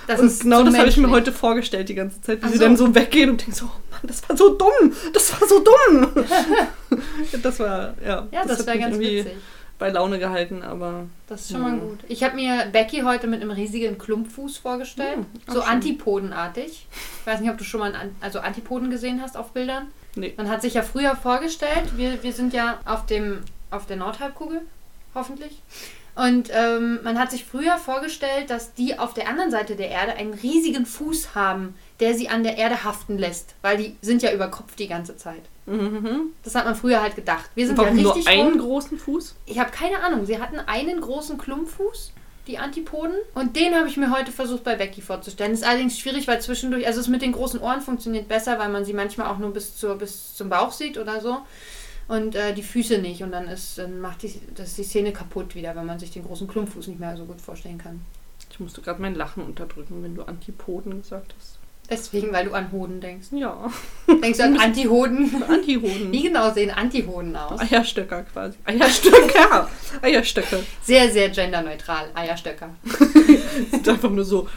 Das 0.07 0.19
und 0.19 0.39
genau 0.39 0.59
so 0.59 0.65
das 0.65 0.77
habe 0.77 0.87
ich 0.89 0.97
mir 0.97 1.09
heute 1.09 1.31
vorgestellt 1.31 1.89
die 1.89 1.95
ganze 1.95 2.21
Zeit, 2.21 2.39
wie 2.41 2.45
Ach 2.45 2.51
sie 2.51 2.57
so. 2.59 2.63
dann 2.63 2.77
so 2.77 2.93
weggehen 2.93 3.31
und 3.31 3.41
denkst 3.41 3.57
so, 3.59 3.65
oh 3.65 3.79
Mann, 3.91 4.01
das 4.03 4.21
war 4.29 4.37
so 4.37 4.49
dumm, 4.55 4.93
das 5.13 5.33
war 5.33 5.47
so 5.47 5.63
dumm. 5.63 6.11
das 7.41 7.59
war, 7.59 7.95
ja. 8.05 8.27
Ja, 8.31 8.45
das, 8.45 8.59
hat 8.59 8.67
wäre 8.67 8.79
ganz 8.79 8.99
witzig. 8.99 9.33
Bei 9.77 9.89
Laune 9.89 10.19
gehalten, 10.19 10.61
aber 10.63 11.05
Das 11.27 11.41
ist 11.41 11.51
schon 11.51 11.61
mal 11.61 11.73
Ja. 11.73 11.79
gut. 11.83 11.99
Ich 12.07 12.23
habe 12.23 12.35
mir 12.35 12.65
Becky 12.71 13.01
heute 13.01 13.27
mit 13.27 13.41
einem 13.41 13.51
riesigen 13.51 13.97
Klumpfuß 13.97 14.57
vorgestellt. 14.57 15.17
Hm, 15.17 15.25
auch 15.47 15.53
so 15.53 15.61
schön. 15.61 15.69
antipodenartig. 15.71 16.87
Ich 17.21 17.27
weiß 17.27 17.41
nicht, 17.41 17.49
ob 17.51 17.57
du 17.57 17.63
schon 17.63 17.81
mal 17.81 17.93
einen 17.93 18.15
also 18.21 18.39
Antipoden 18.39 18.89
gesehen 18.89 19.21
hast 19.21 19.35
auf 19.37 19.51
Bildern. 19.51 19.87
nee. 20.15 20.33
Man 20.37 20.49
hat 20.49 20.61
sich 20.61 20.75
ja 20.75 20.81
früher 20.81 21.15
vorgestellt, 21.15 21.97
wir, 21.97 22.23
wir 22.23 22.31
sind 22.33 22.53
ja 22.53 22.79
auf, 22.85 23.05
dem, 23.05 23.43
auf 23.71 23.85
der 23.85 23.97
Nordhalbkugel, 23.97 24.61
hoffentlich. 25.13 25.61
Und 26.15 26.49
ähm, 26.53 26.99
man 27.03 27.19
hat 27.19 27.31
sich 27.31 27.43
früher 27.43 27.77
vorgestellt, 27.77 28.49
dass 28.49 28.73
die 28.73 28.97
auf 28.97 29.13
der 29.13 29.27
anderen 29.27 29.51
Seite 29.51 29.75
der 29.75 29.89
Erde 29.89 30.13
einen 30.13 30.33
riesigen 30.33 30.85
Fuß 30.85 31.35
haben, 31.35 31.75
der 31.99 32.13
sie 32.13 32.29
an 32.29 32.43
der 32.43 32.57
Erde 32.57 32.85
haften 32.85 33.17
lässt. 33.17 33.53
Weil 33.61 33.77
die 33.77 33.95
sind 34.01 34.23
ja 34.23 34.31
über 34.33 34.47
Kopf 34.47 34.75
die 34.75 34.87
ganze 34.87 35.17
Zeit. 35.17 35.41
Mhm. 35.65 36.31
Das 36.43 36.55
hat 36.55 36.63
man 36.65 36.75
früher 36.75 37.01
halt 37.01 37.15
gedacht. 37.15 37.49
Wir 37.55 37.67
sind 37.67 37.77
Warum 37.77 37.97
ja 37.97 38.03
nur 38.03 38.15
richtig 38.15 38.31
einen 38.33 38.51
rum- 38.53 38.59
großen 38.59 38.97
Fuß? 38.97 39.35
Ich 39.45 39.59
habe 39.59 39.71
keine 39.71 39.99
Ahnung. 40.03 40.25
Sie 40.25 40.39
hatten 40.39 40.59
einen 40.59 41.01
großen 41.01 41.37
Klumpfuß, 41.37 42.13
die 42.47 42.59
Antipoden. 42.59 43.15
Und 43.33 43.57
den 43.57 43.75
habe 43.75 43.89
ich 43.89 43.97
mir 43.97 44.09
heute 44.15 44.31
versucht 44.31 44.63
bei 44.63 44.75
Becky 44.75 45.01
vorzustellen. 45.01 45.51
Ist 45.51 45.65
allerdings 45.65 45.99
schwierig, 45.99 46.27
weil 46.29 46.39
zwischendurch, 46.41 46.87
also 46.87 47.01
es 47.01 47.07
mit 47.09 47.23
den 47.23 47.33
großen 47.33 47.59
Ohren 47.59 47.81
funktioniert 47.81 48.29
besser, 48.29 48.57
weil 48.57 48.69
man 48.69 48.85
sie 48.85 48.93
manchmal 48.93 49.27
auch 49.27 49.37
nur 49.37 49.51
bis, 49.51 49.75
zur, 49.75 49.95
bis 49.97 50.33
zum 50.35 50.47
Bauch 50.47 50.71
sieht 50.71 50.97
oder 50.97 51.19
so. 51.19 51.39
Und 52.07 52.35
äh, 52.35 52.53
die 52.53 52.63
Füße 52.63 52.99
nicht. 52.99 53.23
Und 53.23 53.31
dann, 53.31 53.47
ist, 53.47 53.77
dann 53.77 53.99
macht 53.99 54.23
die, 54.23 54.33
das 54.55 54.69
ist 54.69 54.77
die 54.77 54.83
Szene 54.83 55.11
kaputt 55.11 55.55
wieder, 55.55 55.75
wenn 55.75 55.85
man 55.85 55.99
sich 55.99 56.11
den 56.11 56.23
großen 56.23 56.47
Klumpfuß 56.47 56.87
nicht 56.87 56.99
mehr 56.99 57.17
so 57.17 57.25
gut 57.25 57.41
vorstellen 57.41 57.77
kann. 57.77 58.01
Ich 58.51 58.59
musste 58.59 58.81
gerade 58.81 59.01
mein 59.01 59.15
Lachen 59.15 59.43
unterdrücken, 59.43 60.03
wenn 60.03 60.15
du 60.15 60.23
Antipoden 60.23 61.01
gesagt 61.01 61.33
hast. 61.37 61.59
Deswegen, 61.89 62.31
weil 62.33 62.45
du 62.45 62.53
an 62.53 62.71
Hoden 62.71 62.99
denkst. 62.99 63.27
Ja, 63.31 63.69
Denkst 64.07 64.39
du 64.39 64.43
an 64.43 64.57
Antihoden? 64.59 65.43
Antihoden. 65.43 66.11
Wie 66.11 66.23
genau 66.23 66.51
sehen 66.51 66.71
Antihoden 66.71 67.35
aus? 67.35 67.59
Eierstöcker 67.59 68.23
quasi. 68.23 68.57
Eierstöcker. 68.65 69.69
Eierstöcke. 70.01 70.63
Sehr, 70.81 71.11
sehr 71.11 71.29
genderneutral. 71.29 72.09
Eierstöcker. 72.15 72.71
sind 73.71 73.87
einfach 73.87 74.09
nur 74.09 74.25
so 74.25 74.47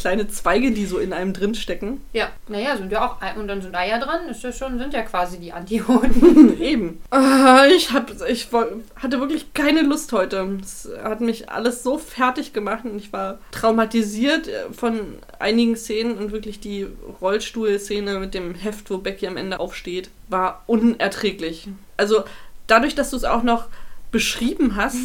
kleine 0.00 0.28
Zweige, 0.28 0.72
die 0.72 0.86
so 0.86 0.98
in 0.98 1.12
einem 1.12 1.32
drin 1.32 1.54
stecken. 1.54 2.00
Ja, 2.12 2.30
naja, 2.48 2.76
sind 2.76 2.92
ja 2.92 3.06
auch, 3.06 3.36
und 3.36 3.48
dann 3.48 3.62
sind 3.62 3.74
Eier 3.74 3.98
dran, 3.98 4.28
ist 4.28 4.42
ja 4.42 4.52
schon, 4.52 4.78
sind 4.78 4.94
ja 4.94 5.02
quasi 5.02 5.38
die 5.38 5.52
Antihoden. 5.52 6.60
Eben. 6.60 7.00
Ah, 7.10 7.66
ich, 7.74 7.92
hab, 7.92 8.12
ich 8.28 8.48
hatte 8.96 9.20
wirklich 9.20 9.52
keine 9.54 9.82
Lust 9.82 10.12
heute. 10.12 10.58
Es 10.62 10.88
hat 11.02 11.20
mich 11.20 11.50
alles 11.50 11.82
so 11.82 11.98
fertig 11.98 12.52
gemacht 12.52 12.84
und 12.84 12.98
ich 12.98 13.12
war 13.12 13.38
traumatisiert 13.50 14.48
äh, 14.48 14.72
von 14.72 15.00
einigen 15.38 15.76
Szenen 15.76 16.18
und 16.18 16.32
wirklich 16.32 16.60
die 16.60 16.86
Rollstuhlszene 17.20 18.18
mit 18.18 18.34
dem 18.34 18.54
Heft, 18.54 18.90
wo 18.90 18.98
Becky 18.98 19.26
am 19.26 19.36
Ende 19.36 19.60
aufsteht, 19.60 20.10
war 20.28 20.62
unerträglich. 20.66 21.68
Also 21.96 22.24
dadurch, 22.66 22.94
dass 22.94 23.10
du 23.10 23.16
es 23.16 23.24
auch 23.24 23.42
noch 23.42 23.66
beschrieben 24.10 24.76
hast 24.76 24.96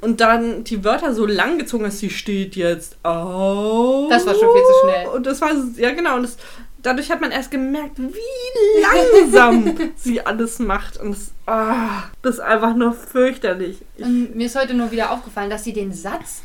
und 0.00 0.20
dann 0.20 0.64
die 0.64 0.84
Wörter 0.84 1.14
so 1.14 1.26
lang 1.26 1.58
gezogen 1.58 1.84
hast, 1.86 1.98
sie 1.98 2.10
steht 2.10 2.56
jetzt 2.56 2.96
auf. 3.02 4.08
Das 4.08 4.26
war 4.26 4.34
schon 4.34 4.48
viel 4.52 4.62
zu 4.62 4.72
schnell. 4.84 5.08
Und 5.08 5.26
das 5.26 5.40
war, 5.40 5.50
ja 5.76 5.90
genau, 5.90 6.16
und 6.16 6.22
das, 6.22 6.36
dadurch 6.82 7.10
hat 7.10 7.20
man 7.20 7.32
erst 7.32 7.50
gemerkt, 7.50 7.98
wie 7.98 8.82
langsam 8.82 9.76
sie 9.96 10.24
alles 10.24 10.58
macht. 10.60 10.98
Und 10.98 11.12
das, 11.12 11.32
ah, 11.46 12.04
das 12.22 12.36
ist 12.36 12.40
einfach 12.40 12.74
nur 12.76 12.92
fürchterlich. 12.92 13.78
Ich, 13.96 14.04
Und 14.04 14.36
mir 14.36 14.46
ist 14.46 14.56
heute 14.56 14.74
nur 14.74 14.90
wieder 14.90 15.10
aufgefallen, 15.10 15.50
dass 15.50 15.64
sie 15.64 15.72
den 15.72 15.92
Satz, 15.92 16.42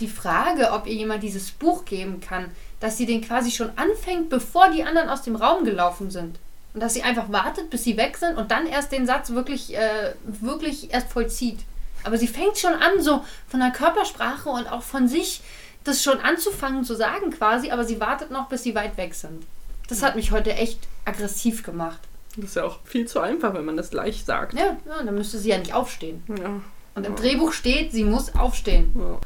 die 0.00 0.08
Frage, 0.08 0.72
ob 0.72 0.86
ihr 0.86 0.94
jemand 0.94 1.22
dieses 1.22 1.50
Buch 1.50 1.84
geben 1.84 2.20
kann, 2.20 2.46
dass 2.80 2.96
sie 2.96 3.04
den 3.04 3.20
quasi 3.20 3.50
schon 3.50 3.70
anfängt, 3.76 4.30
bevor 4.30 4.70
die 4.70 4.82
anderen 4.82 5.10
aus 5.10 5.22
dem 5.22 5.36
Raum 5.36 5.64
gelaufen 5.64 6.10
sind. 6.10 6.38
Und 6.72 6.80
dass 6.80 6.94
sie 6.94 7.02
einfach 7.02 7.32
wartet, 7.32 7.70
bis 7.70 7.84
sie 7.84 7.96
weg 7.96 8.16
sind 8.16 8.36
und 8.36 8.50
dann 8.50 8.66
erst 8.66 8.92
den 8.92 9.06
Satz 9.06 9.30
wirklich, 9.30 9.76
äh, 9.76 10.14
wirklich 10.24 10.92
erst 10.92 11.10
vollzieht. 11.10 11.58
Aber 12.04 12.16
sie 12.16 12.28
fängt 12.28 12.58
schon 12.58 12.74
an, 12.74 13.00
so 13.00 13.24
von 13.48 13.60
der 13.60 13.70
Körpersprache 13.70 14.48
und 14.48 14.70
auch 14.70 14.82
von 14.82 15.08
sich 15.08 15.42
das 15.84 16.02
schon 16.02 16.18
anzufangen 16.20 16.84
zu 16.84 16.94
sagen 16.94 17.30
quasi, 17.30 17.70
aber 17.70 17.84
sie 17.84 18.00
wartet 18.00 18.30
noch, 18.30 18.48
bis 18.48 18.62
sie 18.62 18.74
weit 18.74 18.96
weg 18.96 19.14
sind. 19.14 19.44
Das 19.88 20.02
hat 20.02 20.14
mich 20.14 20.30
heute 20.30 20.54
echt 20.54 20.78
aggressiv 21.04 21.62
gemacht. 21.64 21.98
Das 22.36 22.50
ist 22.50 22.56
ja 22.56 22.64
auch 22.64 22.78
viel 22.84 23.08
zu 23.08 23.20
einfach, 23.20 23.54
wenn 23.54 23.64
man 23.64 23.76
das 23.76 23.90
gleich 23.90 24.24
sagt. 24.24 24.54
Ja, 24.54 24.76
ja 24.86 25.02
dann 25.02 25.14
müsste 25.14 25.38
sie 25.38 25.48
ja 25.48 25.58
nicht 25.58 25.74
aufstehen. 25.74 26.22
Ja. 26.28 26.60
Und 26.94 27.06
im 27.06 27.16
Drehbuch 27.16 27.52
steht, 27.52 27.92
sie 27.92 28.04
muss 28.04 28.34
aufstehen. 28.34 28.94
ja. 28.94 29.18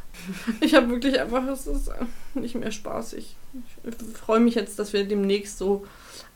Ich 0.61 0.75
habe 0.75 0.89
wirklich 0.89 1.21
einfach, 1.21 1.47
es 1.49 1.67
ist 1.67 1.91
nicht 2.35 2.55
mehr 2.55 2.71
spaßig. 2.71 3.37
Ich 3.85 4.17
freue 4.17 4.41
mich 4.41 4.55
jetzt, 4.55 4.79
dass 4.79 4.93
wir 4.93 5.05
demnächst 5.05 5.59
so 5.59 5.85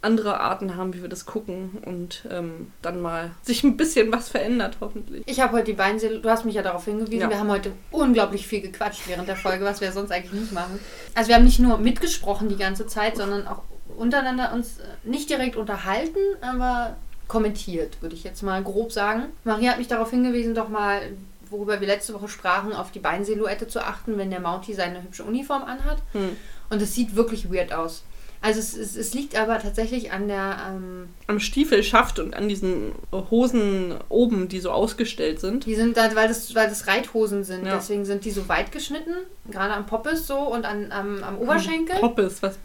andere 0.00 0.40
Arten 0.40 0.76
haben, 0.76 0.94
wie 0.94 1.02
wir 1.02 1.08
das 1.08 1.26
gucken 1.26 1.78
und 1.84 2.24
ähm, 2.30 2.72
dann 2.82 3.00
mal 3.00 3.32
sich 3.42 3.64
ein 3.64 3.76
bisschen 3.76 4.12
was 4.12 4.28
verändert, 4.28 4.76
hoffentlich. 4.80 5.22
Ich 5.26 5.40
habe 5.40 5.54
heute 5.54 5.64
die 5.64 5.72
Beinseele, 5.72 6.20
du 6.20 6.30
hast 6.30 6.44
mich 6.44 6.54
ja 6.54 6.62
darauf 6.62 6.84
hingewiesen, 6.84 7.22
Ja. 7.22 7.30
wir 7.30 7.38
haben 7.40 7.50
heute 7.50 7.72
unglaublich 7.90 8.46
viel 8.46 8.60
gequatscht 8.60 9.08
während 9.08 9.28
der 9.28 9.36
Folge, 9.36 9.64
was 9.64 9.80
wir 9.80 9.90
sonst 9.90 10.12
eigentlich 10.12 10.40
nicht 10.40 10.52
machen. 10.52 10.78
Also 11.14 11.28
wir 11.28 11.34
haben 11.34 11.44
nicht 11.44 11.58
nur 11.58 11.78
mitgesprochen 11.78 12.48
die 12.48 12.56
ganze 12.56 12.86
Zeit, 12.86 13.16
sondern 13.16 13.48
auch 13.48 13.62
untereinander 13.96 14.52
uns 14.52 14.78
äh, 14.78 14.82
nicht 15.02 15.30
direkt 15.30 15.56
unterhalten, 15.56 16.20
aber 16.40 16.96
kommentiert, 17.26 18.00
würde 18.00 18.14
ich 18.14 18.22
jetzt 18.24 18.42
mal 18.42 18.62
grob 18.62 18.92
sagen. 18.92 19.24
Maria 19.44 19.72
hat 19.72 19.78
mich 19.78 19.88
darauf 19.88 20.10
hingewiesen, 20.10 20.54
doch 20.54 20.68
mal, 20.68 21.02
worüber 21.50 21.80
wir 21.80 21.88
letzte 21.88 22.14
Woche 22.14 22.28
sprachen, 22.28 22.72
auf 22.72 22.92
die 22.92 23.00
Beinsilhouette 23.00 23.66
zu 23.66 23.84
achten, 23.84 24.16
wenn 24.16 24.30
der 24.30 24.40
Mountie 24.40 24.74
seine 24.74 25.02
hübsche 25.02 25.24
Uniform 25.24 25.62
anhat. 25.64 25.98
Hm. 26.12 26.36
Und 26.70 26.80
es 26.82 26.94
sieht 26.94 27.16
wirklich 27.16 27.52
weird 27.52 27.72
aus. 27.72 28.04
Also 28.40 28.60
es, 28.60 28.76
es, 28.76 28.96
es 28.96 29.14
liegt 29.14 29.36
aber 29.36 29.58
tatsächlich 29.58 30.12
an 30.12 30.28
der 30.28 30.56
ähm, 30.68 31.08
Am 31.26 31.40
Stiefelschaft 31.40 32.18
und 32.18 32.34
an 32.34 32.48
diesen 32.48 32.92
Hosen 33.12 33.94
oben, 34.08 34.48
die 34.48 34.60
so 34.60 34.70
ausgestellt 34.70 35.40
sind. 35.40 35.66
Die 35.66 35.74
sind 35.74 35.96
da, 35.96 36.14
weil 36.14 36.28
das, 36.28 36.54
weil 36.54 36.68
das 36.68 36.86
Reithosen 36.86 37.42
sind. 37.44 37.66
Ja. 37.66 37.76
Deswegen 37.76 38.04
sind 38.04 38.24
die 38.24 38.30
so 38.30 38.48
weit 38.48 38.70
geschnitten. 38.70 39.14
Gerade 39.50 39.74
am 39.74 39.86
Poppes 39.86 40.26
so 40.26 40.38
und 40.38 40.64
an, 40.64 40.92
am, 40.92 41.22
am 41.24 41.38
Oberschenkel. 41.38 41.96
Poppes, 41.96 42.42
was 42.42 42.58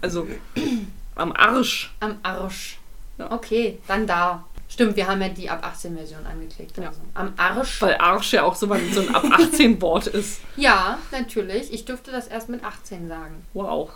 also 0.00 0.26
am 1.16 1.32
Arsch. 1.32 1.92
Am 2.00 2.18
Arsch. 2.22 2.78
Ja. 3.18 3.32
Okay, 3.32 3.78
dann 3.88 4.06
da. 4.06 4.44
Stimmt, 4.76 4.94
wir 4.96 5.06
haben 5.06 5.22
ja 5.22 5.30
die 5.30 5.48
ab 5.48 5.60
18 5.66 5.96
Version 5.96 6.26
angeklickt. 6.26 6.76
Ja. 6.76 6.88
Also. 6.88 7.00
Am 7.14 7.32
Arsch. 7.38 7.80
Weil 7.80 7.94
Arsch 7.96 8.34
ja 8.34 8.42
auch 8.42 8.54
so, 8.54 8.66
mal 8.66 8.78
so 8.92 9.00
ein 9.00 9.14
ab 9.14 9.24
18 9.24 9.80
Wort 9.80 10.06
ist. 10.08 10.42
Ja, 10.56 10.98
natürlich. 11.12 11.72
Ich 11.72 11.86
dürfte 11.86 12.10
das 12.12 12.26
erst 12.28 12.50
mit 12.50 12.62
18 12.62 13.08
sagen. 13.08 13.42
Wow. 13.54 13.88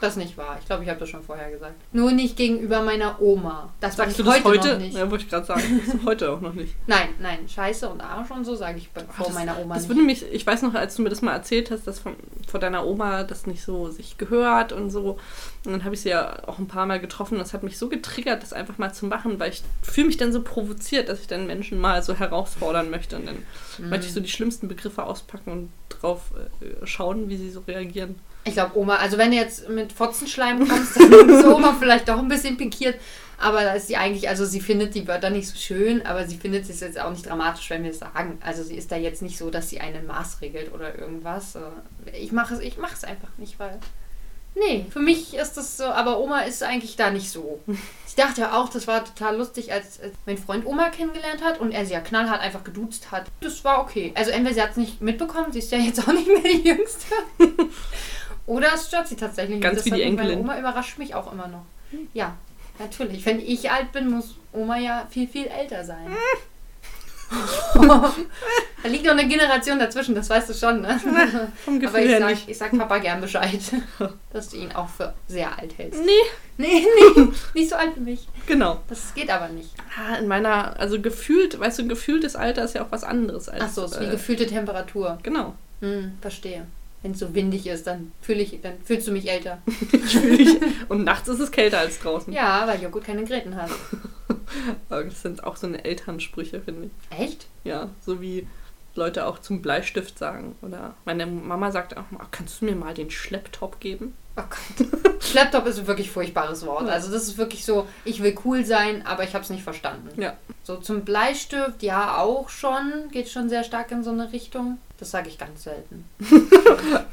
Das 0.00 0.10
ist 0.14 0.16
nicht 0.16 0.36
wahr. 0.36 0.56
Ich 0.60 0.66
glaube, 0.66 0.82
ich 0.82 0.90
habe 0.90 0.98
das 0.98 1.08
schon 1.10 1.22
vorher 1.22 1.48
gesagt. 1.52 1.74
Nur 1.92 2.10
nicht 2.10 2.36
gegenüber 2.36 2.82
meiner 2.82 3.22
Oma. 3.22 3.72
Das 3.78 3.94
Sagst 3.94 4.16
sag 4.16 4.24
du 4.24 4.30
das 4.32 4.44
heute, 4.44 4.48
heute? 4.48 4.72
noch 4.74 4.78
nicht. 4.80 4.96
Ja, 4.96 5.08
wollte 5.10 5.24
ich 5.24 5.30
gerade 5.30 5.46
sagen. 5.46 5.80
Heute 6.04 6.32
auch 6.32 6.40
noch 6.40 6.54
nicht. 6.54 6.74
Nein, 6.88 7.10
nein. 7.20 7.48
Scheiße 7.48 7.88
und 7.88 8.00
Arsch 8.00 8.30
und 8.32 8.44
so 8.44 8.56
sage 8.56 8.78
ich 8.78 8.90
bei- 8.90 9.04
vor 9.04 9.26
das, 9.26 9.34
meiner 9.36 9.58
Oma 9.60 9.74
Das 9.74 9.84
nicht. 9.84 9.90
würde 9.90 10.02
mich, 10.02 10.24
ich 10.32 10.44
weiß 10.44 10.62
noch, 10.62 10.74
als 10.74 10.96
du 10.96 11.02
mir 11.02 11.08
das 11.08 11.22
mal 11.22 11.32
erzählt 11.34 11.70
hast, 11.70 11.86
dass 11.86 12.00
von, 12.00 12.16
von 12.48 12.60
deiner 12.60 12.84
Oma 12.84 13.22
das 13.22 13.46
nicht 13.46 13.62
so 13.62 13.90
sich 13.90 14.18
gehört 14.18 14.72
und 14.72 14.90
so. 14.90 15.18
Und 15.64 15.72
dann 15.72 15.84
habe 15.84 15.94
ich 15.94 16.00
sie 16.02 16.08
ja 16.10 16.46
auch 16.48 16.58
ein 16.58 16.66
paar 16.68 16.86
Mal 16.86 16.98
getroffen. 17.00 17.38
Das 17.38 17.52
hat 17.54 17.62
mich 17.62 17.78
so 17.78 17.88
getriggert, 17.88 18.42
das 18.42 18.52
einfach 18.52 18.78
mal 18.78 18.92
zu 18.92 19.06
machen, 19.06 19.38
weil 19.38 19.50
ich 19.52 19.62
fühle 19.82 20.08
mich 20.08 20.15
dann 20.16 20.32
so 20.32 20.42
provoziert, 20.42 21.08
dass 21.08 21.20
ich 21.20 21.26
dann 21.26 21.46
Menschen 21.46 21.78
mal 21.78 22.02
so 22.02 22.14
herausfordern 22.14 22.90
möchte. 22.90 23.16
Und 23.16 23.26
dann 23.26 23.38
Mhm. 23.78 23.88
möchte 23.90 24.06
ich 24.06 24.12
so 24.12 24.20
die 24.20 24.28
schlimmsten 24.30 24.68
Begriffe 24.68 25.02
auspacken 25.04 25.50
und 25.50 25.68
drauf 25.88 26.22
äh, 26.60 26.86
schauen, 26.86 27.28
wie 27.28 27.36
sie 27.36 27.50
so 27.50 27.60
reagieren. 27.66 28.16
Ich 28.44 28.52
glaube, 28.54 28.78
Oma, 28.78 28.96
also 28.96 29.18
wenn 29.18 29.30
du 29.32 29.36
jetzt 29.36 29.68
mit 29.68 29.92
Fotzenschleim 29.92 30.66
kommst, 30.68 30.96
dann 31.00 31.28
ist 31.30 31.44
Oma 31.44 31.74
vielleicht 31.78 32.08
doch 32.08 32.18
ein 32.18 32.28
bisschen 32.28 32.56
pinkiert. 32.56 32.94
Aber 33.38 33.62
da 33.62 33.74
ist 33.74 33.88
sie 33.88 33.96
eigentlich, 33.98 34.28
also 34.30 34.46
sie 34.46 34.60
findet 34.60 34.94
die 34.94 35.06
Wörter 35.06 35.28
nicht 35.28 35.46
so 35.48 35.56
schön, 35.56 36.06
aber 36.06 36.26
sie 36.26 36.38
findet 36.38 36.70
es 36.70 36.80
jetzt 36.80 36.98
auch 36.98 37.10
nicht 37.10 37.26
dramatisch, 37.26 37.68
wenn 37.68 37.82
wir 37.82 37.90
es 37.90 37.98
sagen. 37.98 38.38
Also 38.40 38.62
sie 38.62 38.76
ist 38.76 38.90
da 38.90 38.96
jetzt 38.96 39.20
nicht 39.20 39.36
so, 39.36 39.50
dass 39.50 39.68
sie 39.68 39.80
einen 39.80 40.06
Maß 40.06 40.40
regelt 40.40 40.72
oder 40.72 40.98
irgendwas. 40.98 41.54
Äh, 41.56 41.60
Ich 42.18 42.32
mache 42.32 42.54
es, 42.54 42.60
ich 42.60 42.78
mache 42.78 42.94
es 42.94 43.04
einfach 43.04 43.28
nicht, 43.36 43.58
weil. 43.58 43.78
Nee, 44.58 44.86
für 44.90 45.00
mich 45.00 45.34
ist 45.34 45.56
das 45.58 45.76
so, 45.76 45.84
aber 45.84 46.18
Oma 46.18 46.40
ist 46.40 46.62
eigentlich 46.62 46.96
da 46.96 47.10
nicht 47.10 47.30
so. 47.30 47.60
Ich 48.08 48.22
dachte 48.24 48.40
ja 48.40 48.58
auch, 48.58 48.70
das 48.70 48.86
war 48.86 49.04
total 49.04 49.36
lustig, 49.36 49.70
als, 49.74 50.00
als 50.00 50.14
mein 50.24 50.38
Freund 50.38 50.64
Oma 50.64 50.88
kennengelernt 50.88 51.44
hat 51.44 51.60
und 51.60 51.70
er 51.72 51.84
sie 51.84 51.92
ja 51.92 52.00
knallhart 52.00 52.40
einfach 52.40 52.64
geduzt 52.64 53.10
hat. 53.12 53.26
Das 53.42 53.62
war 53.62 53.78
okay. 53.82 54.10
Also 54.14 54.30
entweder 54.30 54.54
sie 54.54 54.62
hat 54.62 54.70
es 54.70 54.76
nicht 54.78 55.02
mitbekommen, 55.02 55.52
sie 55.52 55.58
ist 55.58 55.70
ja 55.70 55.76
jetzt 55.76 56.00
auch 56.08 56.12
nicht 56.14 56.26
mehr 56.26 56.40
die 56.40 56.66
Jüngste. 56.66 57.14
Oder 58.46 58.68
es 58.74 58.86
stört 58.86 59.06
sie 59.08 59.16
tatsächlich. 59.16 59.60
Ganz 59.60 59.84
wie 59.84 59.90
die 59.90 59.96
mich- 59.96 60.06
Meine 60.16 60.20
Enkelin. 60.30 60.38
Oma 60.40 60.58
überrascht 60.58 60.96
mich 60.96 61.14
auch 61.14 61.30
immer 61.30 61.46
noch. 61.48 61.66
Ja, 62.14 62.34
natürlich. 62.78 63.26
Wenn 63.26 63.38
ich 63.38 63.70
alt 63.70 63.92
bin, 63.92 64.08
muss 64.10 64.36
Oma 64.54 64.78
ja 64.78 65.06
viel, 65.10 65.28
viel 65.28 65.48
älter 65.48 65.84
sein. 65.84 66.06
da 67.74 68.88
liegt 68.88 69.04
noch 69.04 69.12
eine 69.12 69.26
Generation 69.28 69.78
dazwischen, 69.78 70.14
das 70.14 70.30
weißt 70.30 70.48
du 70.50 70.54
schon, 70.54 70.80
ne? 70.82 71.00
Vom 71.64 71.80
Gefühl 71.80 71.96
Aber 71.96 72.04
ich 72.04 72.10
her 72.10 72.20
sag, 72.20 72.30
nicht. 72.30 72.48
ich 72.48 72.58
sag 72.58 72.76
Papa 72.78 72.98
gern 72.98 73.20
Bescheid, 73.20 73.60
dass 74.32 74.48
du 74.50 74.56
ihn 74.56 74.72
auch 74.72 74.88
für 74.88 75.12
sehr 75.28 75.58
alt 75.58 75.76
hältst. 75.76 76.00
Nee, 76.04 76.12
Nee, 76.58 76.86
nee, 77.16 77.22
nicht 77.54 77.68
so 77.68 77.76
alt 77.76 77.90
wie 77.96 78.00
mich. 78.00 78.26
genau. 78.46 78.80
Das 78.88 79.12
geht 79.14 79.28
aber 79.30 79.48
nicht. 79.48 79.70
Ah, 79.98 80.16
in 80.16 80.26
meiner, 80.26 80.78
also 80.80 80.98
gefühlt, 81.00 81.58
weißt 81.60 81.80
du, 81.80 81.86
gefühltes 81.88 82.34
Alter 82.34 82.64
ist 82.64 82.74
ja 82.74 82.82
auch 82.82 82.90
was 82.90 83.04
anderes 83.04 83.48
als. 83.50 83.62
Ach 83.62 83.68
so, 83.70 83.84
ist 83.84 84.00
wie 84.00 84.04
äh, 84.06 84.10
gefühlte 84.10 84.46
Temperatur. 84.46 85.18
Genau. 85.22 85.54
Hm, 85.80 86.12
verstehe. 86.22 86.66
Wenn 87.02 87.12
es 87.12 87.18
so 87.18 87.34
windig 87.34 87.66
ist, 87.66 87.86
dann, 87.86 88.10
fühl 88.22 88.40
ich, 88.40 88.58
dann 88.62 88.72
fühlst 88.82 89.06
du 89.06 89.12
mich 89.12 89.30
älter. 89.30 89.58
Ich 89.92 90.18
fühl 90.18 90.36
mich- 90.38 90.56
Und 90.88 91.04
nachts 91.04 91.28
ist 91.28 91.40
es 91.40 91.50
kälter 91.50 91.80
als 91.80 91.98
draußen. 91.98 92.32
Ja, 92.32 92.66
weil 92.66 92.82
Joghurt 92.82 93.04
keine 93.04 93.24
Gräten 93.24 93.54
hat. 93.56 93.68
Das 94.88 95.22
sind 95.22 95.44
auch 95.44 95.56
so 95.56 95.66
eine 95.66 95.84
Elternsprüche, 95.84 96.60
finde 96.60 96.86
ich. 96.86 97.18
Echt? 97.18 97.46
Ja, 97.64 97.90
so 98.04 98.20
wie 98.20 98.46
Leute 98.94 99.26
auch 99.26 99.38
zum 99.38 99.62
Bleistift 99.62 100.18
sagen. 100.18 100.56
Oder 100.62 100.94
meine 101.04 101.26
Mama 101.26 101.70
sagt 101.70 101.96
auch 101.96 102.10
mal, 102.10 102.26
kannst 102.30 102.60
du 102.60 102.64
mir 102.64 102.74
mal 102.74 102.94
den 102.94 103.10
Schlepptop 103.10 103.80
geben? 103.80 104.14
Oh 104.36 104.42
Gott. 104.42 105.22
Schlepptop 105.22 105.66
ist 105.66 105.78
ein 105.78 105.86
wirklich 105.86 106.10
furchtbares 106.10 106.64
Wort. 106.66 106.88
Also 106.88 107.10
das 107.10 107.24
ist 107.24 107.38
wirklich 107.38 107.64
so, 107.64 107.86
ich 108.04 108.22
will 108.22 108.36
cool 108.44 108.64
sein, 108.64 109.04
aber 109.06 109.24
ich 109.24 109.34
habe 109.34 109.44
es 109.44 109.50
nicht 109.50 109.62
verstanden. 109.62 110.20
Ja. 110.20 110.36
So 110.62 110.76
zum 110.76 111.04
Bleistift, 111.04 111.82
ja 111.82 112.18
auch 112.18 112.48
schon, 112.48 113.08
geht 113.10 113.28
schon 113.28 113.48
sehr 113.48 113.64
stark 113.64 113.90
in 113.90 114.04
so 114.04 114.10
eine 114.10 114.32
Richtung. 114.32 114.78
Das 114.98 115.10
sage 115.10 115.28
ich 115.28 115.38
ganz 115.38 115.64
selten. 115.64 116.04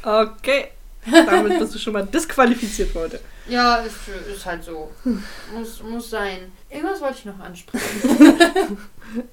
Okay. 0.03 0.69
Damit 1.05 1.59
bist 1.59 1.75
du 1.75 1.79
schon 1.79 1.93
mal 1.93 2.05
disqualifiziert 2.05 2.95
heute. 2.95 3.19
Ja, 3.49 3.77
ist, 3.77 3.95
ist 4.33 4.45
halt 4.45 4.63
so. 4.63 4.89
Muss, 5.53 5.81
muss 5.83 6.09
sein. 6.09 6.51
Irgendwas 6.73 7.01
wollte 7.01 7.17
ich 7.19 7.25
noch 7.25 7.39
ansprechen. 7.39 8.77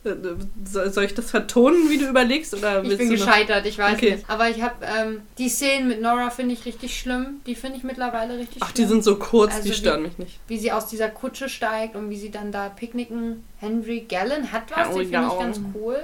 Soll, 0.64 1.04
ich 1.04 1.14
das 1.14 1.30
vertonen, 1.30 1.88
wie 1.88 1.99
du 1.99 2.06
überlegst? 2.09 2.52
Oder 2.54 2.85
Ich 2.85 2.99
bin 2.99 3.09
gescheitert, 3.11 3.64
ich 3.66 3.78
weiß 3.78 3.94
Okay. 3.97 4.16
nicht. 4.16 4.28
Aber 4.28 4.49
ich 4.50 4.61
habe 4.62 4.75
ähm, 4.85 5.23
die 5.38 5.49
Szenen 5.49 5.88
mit 5.88 6.02
Nora 6.02 6.30
finde 6.30 6.54
ich 6.54 6.64
richtig 6.66 6.99
schlimm. 6.99 7.40
Die 7.47 7.54
finde 7.54 7.78
ich 7.78 7.85
mittlerweile 7.85 8.37
richtig 8.38 8.62
Ach, 8.62 8.73
die 8.73 8.82
schlimm. 8.82 8.88
sind 8.88 9.04
so 9.04 9.16
kurz, 9.16 9.52
Also 9.52 9.64
die 9.64 9.70
die- 9.70 9.75
stören 9.76 10.02
mich 10.02 10.18
nicht. 10.18 10.38
wie 10.49 10.59
sie 10.59 10.70
aus 10.73 10.87
dieser 10.87 11.09
Kutsche 11.09 11.49
steigt 11.49 11.97
und 11.97 12.11
wie 12.11 12.18
sie 12.18 12.30
dann 12.30 12.52
da 12.52 12.68
picknicken. 12.68 13.44
Henry 13.59 14.00
Gallen 14.09 14.52
hat 14.52 14.64
was, 14.70 14.88
Henry 14.88 15.04
den 15.06 15.11
finde 15.12 15.26
ich 15.26 15.32
Gallen. 15.38 15.52
ganz 15.52 15.61
cool. 15.75 15.99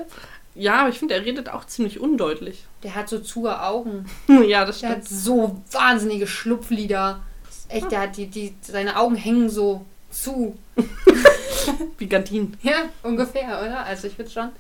Ja, 0.55 0.77
aber 0.81 0.89
ich 0.89 0.99
finde, 0.99 1.15
er 1.15 1.25
redet 1.25 1.51
auch 1.51 1.67
ziemlich 1.67 2.01
undeutlich. 2.01 2.65
Der 2.83 2.95
hat 2.95 3.09
so 3.09 3.19
zuhe 3.19 3.63
Augen. 3.63 4.07
ja, 4.47 4.65
das 4.65 4.81
Der 4.81 4.91
hat 4.91 5.05
stimmt. 5.05 5.21
so 5.21 5.63
wahnsinnige 5.73 6.27
Schlupflider. 6.27 7.21
Ist 7.49 7.71
Echt, 7.73 7.91
der 7.91 8.01
hat 8.01 8.17
die, 8.17 8.29
die, 8.29 8.55
seine 8.63 8.97
Augen 8.97 9.17
hängen 9.17 9.51
so 9.51 9.85
zu. 10.23 10.57
Wie 11.99 12.07
Gardinen. 12.09 12.57
Ja, 12.63 12.89
ungefähr, 13.03 13.61
oder? 13.63 13.85
Also 13.85 14.07
ich 14.09 14.15
finde 14.15 14.31
schon. 14.31 14.51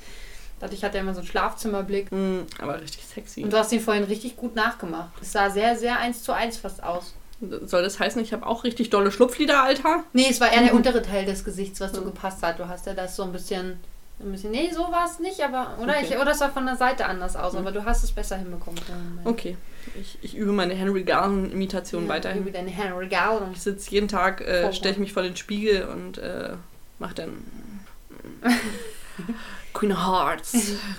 Dadurch 0.58 0.82
hat 0.84 0.94
er 0.94 1.02
immer 1.02 1.12
so 1.12 1.20
einen 1.20 1.28
Schlafzimmerblick. 1.28 2.10
Mm, 2.10 2.40
aber 2.58 2.80
richtig 2.80 3.04
sexy. 3.04 3.44
Und 3.44 3.52
du 3.52 3.58
hast 3.58 3.72
ihn 3.72 3.80
vorhin 3.80 4.04
richtig 4.04 4.36
gut 4.36 4.54
nachgemacht. 4.56 5.10
Es 5.20 5.32
sah 5.32 5.50
sehr, 5.50 5.76
sehr 5.76 5.98
eins 5.98 6.22
zu 6.22 6.32
eins 6.32 6.56
fast 6.56 6.82
aus. 6.82 7.14
Soll 7.40 7.82
das 7.82 8.00
heißen, 8.00 8.22
ich 8.22 8.32
habe 8.32 8.46
auch 8.46 8.64
richtig 8.64 8.88
dolle 8.88 9.12
Schlupflider, 9.12 9.62
Alter? 9.62 10.04
Nee, 10.14 10.28
es 10.30 10.40
war 10.40 10.50
eher 10.50 10.62
der 10.62 10.70
Mhm. 10.72 10.78
untere 10.78 11.02
Teil 11.02 11.26
des 11.26 11.44
Gesichts, 11.44 11.78
was 11.80 11.92
so 11.92 12.00
Mhm. 12.00 12.06
gepasst 12.06 12.42
hat. 12.42 12.58
Du 12.58 12.66
hast 12.68 12.86
ja 12.86 12.94
das 12.94 13.14
so 13.14 13.24
ein 13.24 13.32
bisschen. 13.32 13.78
Ein 14.18 14.32
bisschen 14.32 14.50
nee, 14.50 14.70
so 14.72 14.80
war 14.90 15.04
es 15.06 15.18
nicht, 15.18 15.40
aber. 15.42 15.76
Oder, 15.78 15.92
Okay. 15.98 16.06
ich, 16.10 16.16
oder 16.18 16.30
es 16.30 16.38
sah 16.38 16.48
von 16.48 16.64
der 16.64 16.76
Seite 16.76 17.04
anders 17.06 17.36
aus, 17.36 17.52
Mhm. 17.52 17.58
aber 17.60 17.72
du 17.72 17.84
hast 17.84 18.02
es 18.02 18.12
besser 18.12 18.36
hinbekommen. 18.38 18.80
Okay. 19.24 19.56
Ich, 20.00 20.18
ich 20.22 20.34
übe 20.36 20.52
meine 20.52 20.74
Henry 20.74 21.02
Garden-Imitation 21.04 22.04
Ja, 22.04 22.08
weiterhin. 22.08 22.46
Wie 22.46 22.50
deine 22.50 22.70
Henry 22.70 23.08
Gallen. 23.08 23.52
Ich 23.52 23.60
sitze 23.62 23.90
jeden 23.90 24.08
Tag, 24.08 24.40
äh, 24.40 24.72
stelle 24.72 24.94
ich 24.94 24.98
mich 24.98 25.12
vor 25.12 25.22
den 25.22 25.36
Spiegel 25.36 25.84
und 25.84 26.16
äh, 26.18 26.54
mache 26.98 27.14
dann 27.14 27.42
Queen 29.74 29.92
of 29.92 29.98
Hearts, 29.98 30.52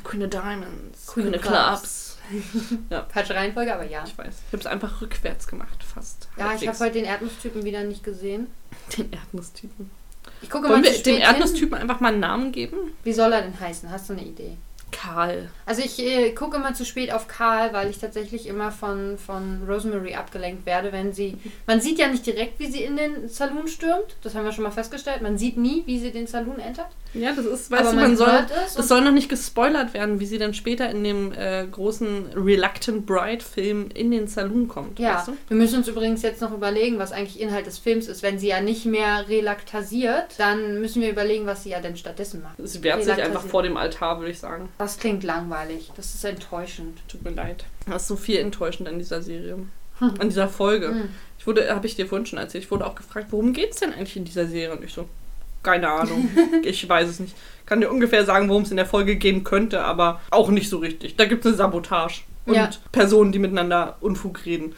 Queen 0.04 0.24
of 0.24 0.30
Diamonds, 0.30 1.08
Queen 1.08 1.26
Queen, 1.32 1.36
of 1.36 1.42
of 1.42 1.48
Clubs. 1.48 2.18
Falsche 3.14 3.36
Reihenfolge, 3.36 3.74
aber 3.74 3.86
ja. 3.86 4.04
Ich 4.06 4.18
weiß. 4.18 4.36
Ich 4.48 4.54
habe 4.54 4.58
es 4.60 4.66
einfach 4.68 5.02
rückwärts 5.02 5.48
gemacht, 5.48 5.84
fast. 5.84 6.28
Ja, 6.38 6.46
ich 6.46 6.46
habe 6.46 6.58
halbwegs. 6.68 6.80
heute 6.82 6.94
den 6.94 7.06
Erdnusstypen 7.06 7.64
wieder 7.64 7.84
nicht 7.84 8.04
gesehen. 8.04 8.48
den 8.98 9.12
Erdnusstypen. 9.12 9.90
Ich 10.42 10.50
gucke 10.50 10.68
mal 10.68 10.74
Wollen 10.76 10.84
zu 10.84 10.92
wir 10.92 11.04
dem 11.04 11.16
hin. 11.16 11.24
Erdnusstypen 11.24 11.78
einfach 11.78 12.00
mal 12.00 12.10
einen 12.10 12.20
Namen 12.20 12.52
geben? 12.52 12.78
Wie 13.04 13.14
soll 13.14 13.34
er 13.34 13.42
denn 13.42 13.60
heißen? 13.60 13.90
Hast 13.90 14.10
du 14.10 14.14
eine 14.14 14.24
Idee? 14.24 14.58
Karl. 14.92 15.50
Also 15.66 15.82
ich 15.82 16.00
äh, 16.00 16.32
gucke 16.32 16.56
immer 16.58 16.74
zu 16.74 16.86
spät 16.86 17.12
auf 17.12 17.28
Karl, 17.28 17.74
weil 17.74 17.90
ich 17.90 18.00
tatsächlich 18.00 18.48
immer 18.48 18.72
von, 18.72 19.18
von 19.18 19.64
Rosemary 19.68 20.16
abgelenkt 20.16 20.66
werde, 20.66 20.92
wenn 20.92 21.12
sie. 21.14 21.38
Man 21.66 21.82
sieht 21.82 22.00
ja 22.00 22.08
nicht 22.08 22.26
direkt, 22.26 22.60
wie 22.60 22.68
sie 22.68 22.84
in 22.84 22.96
den 22.96 23.28
Saloon 23.28 23.68
stürmt. 23.68 24.16
Das 24.24 24.34
haben 24.34 24.46
wir 24.46 24.54
schon 24.54 24.64
mal 24.64 24.72
festgestellt. 24.72 25.22
Man 25.22 25.38
sieht 25.38 25.58
nie, 25.58 25.84
wie 25.86 26.00
sie 26.00 26.12
den 26.12 26.26
Saloon 26.28 26.60
entert. 26.60 26.88
Ja, 27.14 27.34
das 27.34 27.46
ist, 27.46 27.72
weißt 27.72 27.82
Aber 27.82 27.92
du, 27.92 27.96
man 27.96 28.08
man 28.10 28.18
soll, 28.18 28.46
das 28.76 28.88
soll 28.88 29.02
noch 29.02 29.12
nicht 29.12 29.30
gespoilert 29.30 29.94
werden, 29.94 30.20
wie 30.20 30.26
sie 30.26 30.38
dann 30.38 30.54
später 30.54 30.90
in 30.90 31.04
dem 31.04 31.34
äh, 31.34 31.66
großen 31.66 32.28
Reluctant 32.36 33.06
Bride-Film 33.06 33.90
in 33.94 34.12
den 34.12 34.28
Saloon 34.28 34.68
kommt. 34.68 35.00
Ja, 35.00 35.16
Weißt 35.16 35.30
du? 35.30 35.38
wir 35.48 35.58
müssen 35.58 35.78
uns 35.80 35.88
übrigens 35.88 36.22
jetzt 36.22 36.42
noch 36.42 36.54
überlegen, 36.54 37.00
was 37.00 37.12
eigentlich 37.12 37.40
Inhalt 37.40 37.66
des 37.66 37.78
Films 37.78 38.08
ist. 38.08 38.24
Wenn 38.24 38.40
sie 38.40 38.48
ja 38.48 38.62
nicht 38.62 38.86
mehr 38.86 39.28
relaktasiert, 39.28 40.36
dann 40.38 40.80
müssen 40.82 41.02
wir 41.02 41.10
überlegen, 41.10 41.46
was 41.46 41.64
sie 41.64 41.70
ja 41.70 41.80
denn 41.80 41.98
stattdessen 41.98 42.42
macht. 42.44 42.56
Sie 42.60 42.84
wehrt 42.84 43.04
sich 43.04 43.22
einfach 43.22 43.44
vor 43.44 43.64
dem 43.64 43.78
Altar, 43.78 44.20
würde 44.20 44.32
ich 44.32 44.40
sagen. 44.40 44.70
Das 44.78 44.98
klingt 45.00 45.24
langweilig. 45.24 45.92
Das 45.96 46.14
ist 46.14 46.24
enttäuschend. 46.24 47.00
Tut 47.08 47.24
mir 47.24 47.32
leid. 47.32 47.66
Das 47.88 48.04
ist 48.04 48.08
so 48.08 48.16
viel 48.16 48.38
enttäuschend 48.38 48.88
an 48.88 49.00
dieser 49.00 49.22
Serie. 49.22 49.58
An 50.00 50.30
dieser 50.30 50.48
Folge. 50.48 50.90
Hm. 50.90 51.10
Ich 51.40 51.48
wurde, 51.48 51.74
habe 51.74 51.88
ich 51.88 51.96
dir 51.96 52.06
vorhin 52.06 52.26
schon 52.26 52.38
erzählt, 52.38 52.66
ich 52.66 52.72
wurde 52.72 52.86
auch 52.86 52.96
gefragt, 52.96 53.28
worum 53.32 53.54
geht 53.54 53.72
es 53.72 53.80
denn 53.80 53.94
eigentlich 53.94 54.16
in 54.18 54.26
dieser 54.26 54.46
Serie? 54.46 54.76
Und 54.76 54.84
ich 54.84 54.94
so, 54.94 55.08
keine 55.68 55.90
Ahnung. 55.90 56.30
ich 56.64 56.88
weiß 56.88 57.10
es 57.10 57.20
nicht. 57.20 57.36
Kann 57.66 57.82
dir 57.82 57.92
ungefähr 57.92 58.24
sagen, 58.26 58.48
worum 58.48 58.64
es 58.64 58.72
in 58.72 58.78
der 58.78 58.86
Folge 58.86 59.18
gehen 59.18 59.44
könnte, 59.44 59.84
aber 59.84 60.22
auch 60.32 60.50
nicht 60.50 60.70
so 60.70 60.78
richtig. 60.78 61.18
Da 61.18 61.26
gibt 61.26 61.44
es 61.44 61.50
eine 61.50 61.58
Sabotage. 61.58 62.22
Und 62.46 62.56
Ja. 62.56 62.70
Personen, 62.94 63.34
die 63.34 63.40
miteinander 63.40 63.98
Unfug 64.00 64.46
reden. 64.46 64.74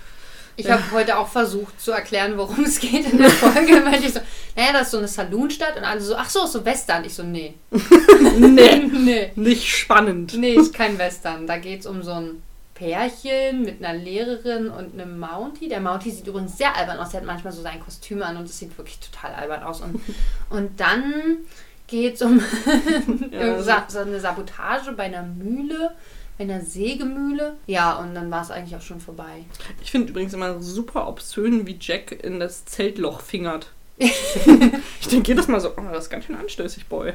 Ich 0.55 0.65
Ja. 0.65 0.73
habe 0.73 0.83
heute 0.91 1.19
auch 1.19 1.27
versucht 1.27 1.79
zu 1.79 1.91
erklären, 1.91 2.33
worum 2.37 2.63
es 2.65 2.79
geht 2.79 3.11
in 3.11 3.19
der 3.19 3.29
Folge. 3.29 3.83
weil 3.85 4.03
ich 4.03 4.11
so, 4.13 4.19
naja, 4.55 4.73
das 4.73 4.87
ist 4.87 4.91
so 4.91 4.97
eine 4.97 5.07
Saloonstadt 5.07 5.77
und 5.77 5.83
alle 5.83 6.01
so, 6.01 6.15
ach 6.15 6.29
so, 6.29 6.43
ist 6.45 6.53
so 6.53 6.65
Western. 6.65 7.05
Ich 7.05 7.13
so, 7.13 7.21
nee. 7.21 7.53
nee, 8.39 8.77
nee. 8.91 9.31
nicht 9.35 9.67
spannend. 9.69 10.33
Nee, 10.35 10.53
ist 10.55 10.73
kein 10.73 10.97
Western. 10.97 11.45
Da 11.45 11.57
geht 11.57 11.81
es 11.81 11.85
um 11.85 12.01
so 12.01 12.13
ein 12.13 12.41
Pärchen 12.79 13.63
mit 13.63 13.83
einer 13.83 13.93
Lehrerin 13.93 14.69
und 14.69 14.93
einem 14.93 15.19
Mountie. 15.19 15.67
Der 15.67 15.81
Mountie 15.81 16.11
sieht 16.11 16.25
übrigens 16.25 16.57
sehr 16.57 16.75
albern 16.77 16.97
aus. 16.97 17.09
Der 17.09 17.19
hat 17.19 17.27
manchmal 17.27 17.51
so 17.51 17.61
sein 17.61 17.81
Kostüm 17.81 18.23
an 18.23 18.37
und 18.37 18.45
es 18.45 18.57
sieht 18.57 18.77
wirklich 18.77 18.99
total 18.99 19.35
albern 19.35 19.63
aus. 19.63 19.81
Und, 19.81 19.99
und 20.49 20.79
dann 20.79 21.39
geht 21.87 22.15
es 22.15 22.21
um 22.21 22.41
Ja. 23.31 23.85
So 23.89 23.99
eine 23.99 24.19
Sabotage 24.21 24.93
bei 24.93 25.03
einer 25.03 25.23
Mühle, 25.23 25.91
bei 26.37 26.45
einer 26.45 26.61
Sägemühle. 26.61 27.57
Ja, 27.67 27.97
und 27.97 28.15
dann 28.15 28.31
war 28.31 28.43
es 28.43 28.51
eigentlich 28.51 28.77
auch 28.77 28.81
schon 28.81 29.01
vorbei. 29.01 29.43
Ich 29.83 29.91
finde 29.91 30.09
übrigens 30.11 30.33
immer 30.33 30.61
super 30.61 31.09
obszön, 31.09 31.67
wie 31.67 31.77
Jack 31.79 32.23
in 32.23 32.39
das 32.39 32.63
Zeltloch 32.63 33.19
fingert. 33.19 33.71
ich 33.97 35.07
denke 35.11 35.27
jedes 35.27 35.49
Mal 35.49 35.59
so, 35.59 35.71
oh, 35.75 35.81
das 35.91 36.05
ist 36.05 36.09
ganz 36.09 36.23
schön 36.23 36.37
anstößig, 36.37 36.85
Boy. 36.87 37.13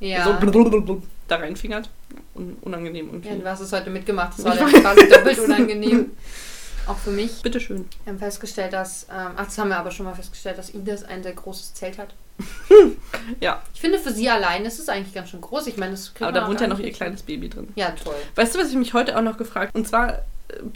Ja. 0.00 0.24
So 0.24 0.32
blablabla 0.34 0.96
da 1.26 1.36
reinfingert. 1.36 1.90
Un 2.34 2.56
unangenehm 2.62 3.08
irgendwie. 3.08 3.28
ja, 3.28 3.34
du 3.34 3.44
hast 3.44 3.60
es 3.60 3.72
heute 3.72 3.90
mitgemacht. 3.90 4.38
Das 4.38 4.44
war 4.44 4.56
dann 4.56 4.70
quasi 4.72 5.08
doppelt 5.08 5.38
unangenehm. 5.38 6.12
Auch 6.86 6.96
für 6.96 7.10
mich. 7.10 7.42
Bitteschön. 7.42 7.84
Wir 8.04 8.12
haben 8.12 8.18
festgestellt, 8.18 8.72
dass, 8.72 9.04
ähm, 9.10 9.32
ach, 9.36 9.44
das 9.44 9.58
haben 9.58 9.68
wir 9.68 9.76
aber 9.76 9.90
schon 9.90 10.06
mal 10.06 10.14
festgestellt, 10.14 10.56
dass 10.56 10.70
Ines 10.70 11.04
ein 11.04 11.22
sehr 11.22 11.34
großes 11.34 11.74
Zelt 11.74 11.98
hat. 11.98 12.14
Ja, 13.40 13.60
Ich 13.74 13.80
finde, 13.80 13.98
für 13.98 14.12
sie 14.12 14.30
allein 14.30 14.64
ist 14.64 14.78
es 14.78 14.88
eigentlich 14.88 15.12
ganz 15.12 15.30
schön 15.30 15.40
groß. 15.40 15.66
Ich 15.66 15.76
meine, 15.76 15.90
das 15.90 16.12
aber 16.20 16.32
da 16.32 16.48
wohnt 16.48 16.60
ja 16.60 16.66
noch 16.66 16.78
ihr 16.78 16.92
kleines 16.92 17.22
Baby 17.22 17.48
drin. 17.50 17.68
Ja, 17.74 17.90
toll. 17.90 18.14
Weißt 18.36 18.54
du, 18.54 18.58
was 18.58 18.70
ich 18.70 18.76
mich 18.76 18.94
heute 18.94 19.18
auch 19.18 19.22
noch 19.22 19.36
gefragt 19.36 19.74
Und 19.74 19.86
zwar, 19.86 20.20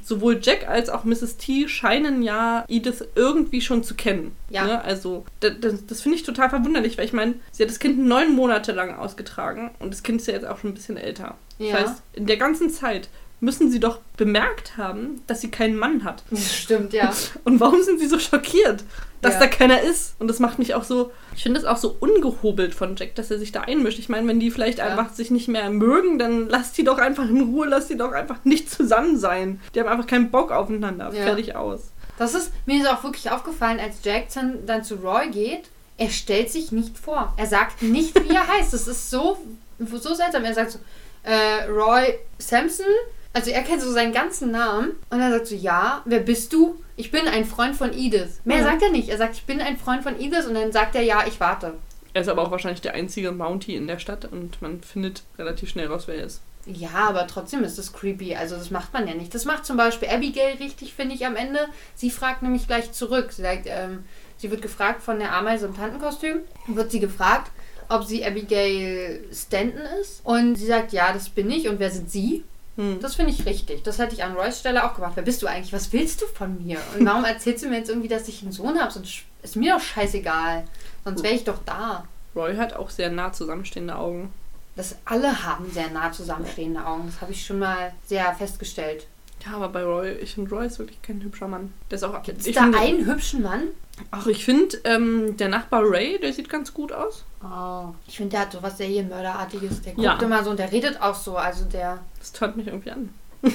sowohl 0.03 0.39
Jack 0.43 0.69
als 0.69 0.89
auch 0.89 1.05
Mrs. 1.05 1.39
T 1.39 1.69
scheinen 1.69 2.23
ja 2.23 2.65
Edith 2.69 3.05
irgendwie 3.15 3.61
schon 3.61 3.83
zu 3.83 3.95
kennen. 3.95 4.37
Ja. 4.51 4.67
Ne? 4.67 4.85
Also, 4.85 5.25
das, 5.41 5.53
das, 5.61 5.87
das 5.87 6.01
finde 6.03 6.17
ich 6.17 6.25
total 6.25 6.51
verwunderlich, 6.51 6.99
weil 6.99 7.07
ich 7.07 7.13
meine, 7.13 7.35
sie 7.51 7.63
hat 7.63 7.71
das 7.71 7.79
Kind 7.79 7.99
neun 7.99 8.35
Monate 8.35 8.73
lang 8.73 8.95
ausgetragen 8.95 9.71
und 9.79 9.93
das 9.93 10.03
Kind 10.03 10.21
ist 10.21 10.27
ja 10.27 10.35
jetzt 10.35 10.47
auch 10.47 10.59
schon 10.59 10.71
ein 10.71 10.75
bisschen 10.75 10.97
älter. 10.97 11.37
Ja. 11.59 11.73
Das 11.73 11.91
heißt, 11.91 12.03
in 12.15 12.27
der 12.27 12.37
ganzen 12.37 12.71
Zeit 12.71 13.09
müssen 13.43 13.71
sie 13.71 13.81
doch 13.81 13.99
bemerkt 14.17 14.77
haben, 14.79 15.21
dass 15.27 15.41
sie 15.41 15.51
keinen 15.51 15.77
Mann 15.77 16.05
hat. 16.05 16.23
Das 16.31 16.55
stimmt, 16.55 16.93
ja. 16.93 17.13
Und 17.45 17.61
warum 17.61 17.83
sind 17.83 17.99
sie 18.01 18.07
so 18.07 18.19
schockiert, 18.19 18.85
dass 19.21 19.35
Ja. 19.35 19.41
da 19.41 19.47
keiner 19.49 19.83
ist? 19.83 20.15
Und 20.21 20.29
das 20.29 20.39
macht 20.39 20.59
mich 20.59 20.75
auch 20.75 20.85
so, 20.85 21.11
ich 21.35 21.43
finde 21.43 21.59
es 21.59 21.67
auch 21.67 21.77
so 21.77 21.97
ungehobelt 21.99 22.75
von 22.75 22.95
Jack, 22.97 23.17
dass 23.17 23.31
er 23.31 23.39
sich 23.39 23.51
da 23.53 23.63
einmischt. 23.63 23.99
Ich 23.99 24.09
meine, 24.09 24.27
wenn 24.29 24.39
die 24.41 24.51
vielleicht 24.53 24.79
Ja. 24.79 24.87
einfach 24.87 25.13
sich 25.13 25.31
nicht 25.33 25.49
mehr 25.49 25.69
mögen, 25.71 26.19
dann 26.19 26.49
lasst 26.49 26.79
die 26.79 26.85
doch 26.85 26.99
einfach 26.99 27.29
in 27.29 27.41
Ruhe, 27.41 27.67
lasst 27.67 27.91
die 27.91 27.97
doch 27.97 28.13
einfach 28.13 28.37
nicht 28.45 28.71
zusammen 28.71 29.19
sein. 29.19 29.61
Die 29.75 29.81
haben 29.81 29.89
einfach 29.89 30.07
keinen 30.07 30.31
Bock 30.31 30.53
aufeinander. 30.53 31.11
Ja. 31.13 31.25
Fertig 31.25 31.57
aus. 31.57 31.91
Das 32.19 32.35
ist, 32.35 32.53
mir 32.67 32.81
ist 32.81 32.89
auch 32.89 33.03
wirklich 33.03 33.31
aufgefallen, 33.31 33.81
als 33.81 33.97
Jackson 34.05 34.65
dann 34.67 34.85
zu 34.85 34.95
Roy 34.97 35.29
geht, 35.31 35.65
er 35.99 36.11
stellt 36.11 36.51
sich 36.51 36.71
nicht 36.73 36.97
vor. 36.97 37.35
Er 37.37 37.47
sagt 37.47 37.83
nicht, 37.83 38.15
wie 38.29 38.35
er 38.35 38.47
heißt. 38.59 38.73
Das 38.73 38.87
ist 38.87 39.11
so, 39.11 39.37
so 39.81 40.15
seltsam. 40.15 40.45
Er 40.45 40.55
sagt 40.55 40.71
so, 40.73 40.79
äh, 41.25 41.65
Roy 41.69 42.15
Sampson. 42.39 42.87
Also 43.35 43.51
er 43.51 43.63
kennt 43.63 43.81
so 43.83 43.91
seinen 43.91 44.13
ganzen 44.13 44.51
Namen. 44.51 44.93
Und 45.11 45.21
er 45.21 45.31
sagt 45.31 45.47
so, 45.47 45.55
ja, 45.55 46.03
wer 46.05 46.21
bist 46.21 46.53
du? 46.53 46.77
Ich 46.97 47.11
bin 47.11 47.27
ein 47.29 47.45
Freund 47.47 47.75
von 47.75 47.93
Edith. 47.93 48.41
Mehr 48.45 48.59
Ja. 48.59 48.65
sagt 48.65 48.83
er 48.83 48.91
nicht. 48.91 49.09
Er 49.09 49.17
sagt, 49.19 49.35
ich 49.37 49.45
bin 49.45 49.61
ein 49.61 49.79
Freund 49.79 50.03
von 50.03 50.21
Edith. 50.21 50.47
Und 50.47 50.55
dann 50.55 50.73
sagt 50.73 50.95
er, 50.95 51.03
ja, 51.03 51.25
ich 51.27 51.41
warte. 51.41 51.75
Er 52.15 52.21
ist 52.23 52.29
aber 52.29 52.43
auch 52.43 52.51
wahrscheinlich 52.51 52.83
der 52.83 52.93
einzige 52.95 53.33
Mountie 53.33 53.75
in 53.75 53.87
der 53.87 53.99
Stadt 53.99 54.27
und 54.31 54.61
man 54.61 54.83
findet 54.83 55.23
relativ 55.39 55.71
schnell 55.71 55.87
raus, 55.87 56.03
wer 56.07 56.17
er 56.17 56.27
ist. 56.27 56.43
Ja, 56.67 56.91
aber 57.09 57.27
trotzdem 57.27 57.65
ist 57.65 57.79
das 57.79 57.93
creepy. 57.95 58.35
Also 58.37 58.55
das 58.57 58.71
macht 58.71 58.93
man 58.93 59.09
ja 59.09 59.15
nicht. 59.15 59.35
Das 59.35 59.47
macht 59.47 59.65
zum 59.65 59.79
Beispiel 59.79 60.09
Abigail 60.11 60.57
richtig, 60.59 60.93
finde 60.93 61.15
ich, 61.15 61.25
am 61.27 61.35
Ende. 61.37 61.61
Sie 61.95 62.11
fragt 62.11 62.43
nämlich 62.43 62.67
gleich 62.67 62.93
zurück. 62.93 63.33
Sie 63.33 63.41
sagt, 63.43 63.63
ähm, 63.67 64.05
sie 64.37 64.51
wird 64.51 64.61
gefragt 64.61 65.03
von 65.03 65.19
der 65.19 65.33
Ameise 65.35 65.65
im 65.67 65.75
Tantenkostüm. 65.75 66.41
Wird 66.67 66.91
sie 66.91 67.01
gefragt, 67.01 67.51
ob 67.89 68.05
sie 68.05 68.25
Abigail 68.25 69.25
Stanton 69.33 69.81
ist. 70.03 70.21
Und 70.25 70.57
sie 70.57 70.67
sagt, 70.67 70.93
ja, 70.93 71.13
das 71.15 71.31
bin 71.31 71.51
ich. 71.51 71.67
Und 71.69 71.81
wer 71.81 71.91
sind 71.91 72.11
sie? 72.11 72.45
Hm. 72.77 73.01
Das 73.01 73.17
finde 73.17 73.33
ich 73.33 73.45
richtig. 73.45 73.83
Das 73.83 73.99
hätte 73.99 74.15
ich 74.15 74.25
an 74.25 74.35
Roys 74.35 74.61
Stelle 74.61 74.85
auch 74.85 74.95
gemacht. 74.95 75.13
Wer 75.15 75.23
bist 75.23 75.43
du 75.43 75.47
eigentlich? 75.47 75.73
Was 75.73 75.93
willst 75.93 76.23
du 76.23 76.27
von 76.27 76.65
mir? 76.65 76.79
Und 76.97 77.05
warum 77.07 77.25
erzählst 77.27 77.65
du 77.65 77.69
mir 77.69 77.79
jetzt 77.79 77.91
irgendwie, 77.91 78.09
dass 78.09 78.29
ich 78.29 78.43
einen 78.43 78.53
Sohn 78.53 78.79
habe? 78.81 78.91
Sonst 78.93 79.23
ist 79.43 79.57
mir 79.57 79.75
doch 79.75 79.81
scheißegal. 79.81 80.65
Sonst 81.05 81.23
wäre 81.23 81.35
ich 81.35 81.45
doch 81.45 81.59
da. 81.67 82.05
Roy 82.35 82.57
hat 82.57 82.75
auch 82.75 82.91
sehr 82.91 83.11
nah 83.11 83.33
zusammenstehende 83.33 83.97
Augen. 83.97 84.33
Das 84.75 84.97
alle 85.05 85.45
haben 85.45 85.71
sehr 85.71 85.91
nah 85.91 86.13
zusammenstehende 86.13 86.85
Augen. 86.87 87.05
Das 87.07 87.21
habe 87.21 87.33
ich 87.33 87.45
schon 87.45 87.59
mal 87.59 87.93
sehr 88.07 88.33
festgestellt. 88.35 89.07
Ja, 89.45 89.57
aber 89.57 89.69
bei 89.71 89.83
Roy, 89.83 90.13
ich 90.21 90.35
finde 90.35 90.51
Roy 90.55 90.67
ist 90.67 90.79
wirklich 90.79 91.01
kein 91.03 91.23
hübscher 91.23 91.49
Mann. 91.49 91.73
Der 91.91 91.97
ist 91.97 92.05
auch. 92.05 92.23
Gibt 92.23 92.47
ich 92.47 92.55
da 92.55 92.63
finde- 92.63 92.79
einen 92.79 93.07
hübschen 93.07 93.43
Mann? 93.43 93.63
Ach, 94.11 94.27
ich 94.27 94.45
finde, 94.45 94.79
ähm, 94.85 95.37
der 95.37 95.49
Nachbar 95.49 95.83
Ray, 95.85 96.19
der 96.19 96.33
sieht 96.33 96.49
ganz 96.49 96.73
gut 96.73 96.93
aus. 96.93 97.25
Oh, 97.45 97.89
ich 98.07 98.17
finde, 98.17 98.31
der 98.33 98.41
hat 98.41 98.53
so 98.53 98.63
was 98.63 98.79
Serienmörderartiges. 98.79 99.83
Der 99.83 99.93
guckt 99.95 100.05
Ja. 100.05 100.19
immer 100.21 100.43
so 100.45 100.51
und 100.51 100.59
der 100.59 100.71
redet 100.73 101.01
auch 101.03 101.15
so. 101.15 101.37
Also 101.37 101.65
der. 101.67 101.99
Das 102.19 102.33
tönt 102.33 102.57
mich 102.57 102.69
irgendwie 102.69 102.91
an. 102.91 103.11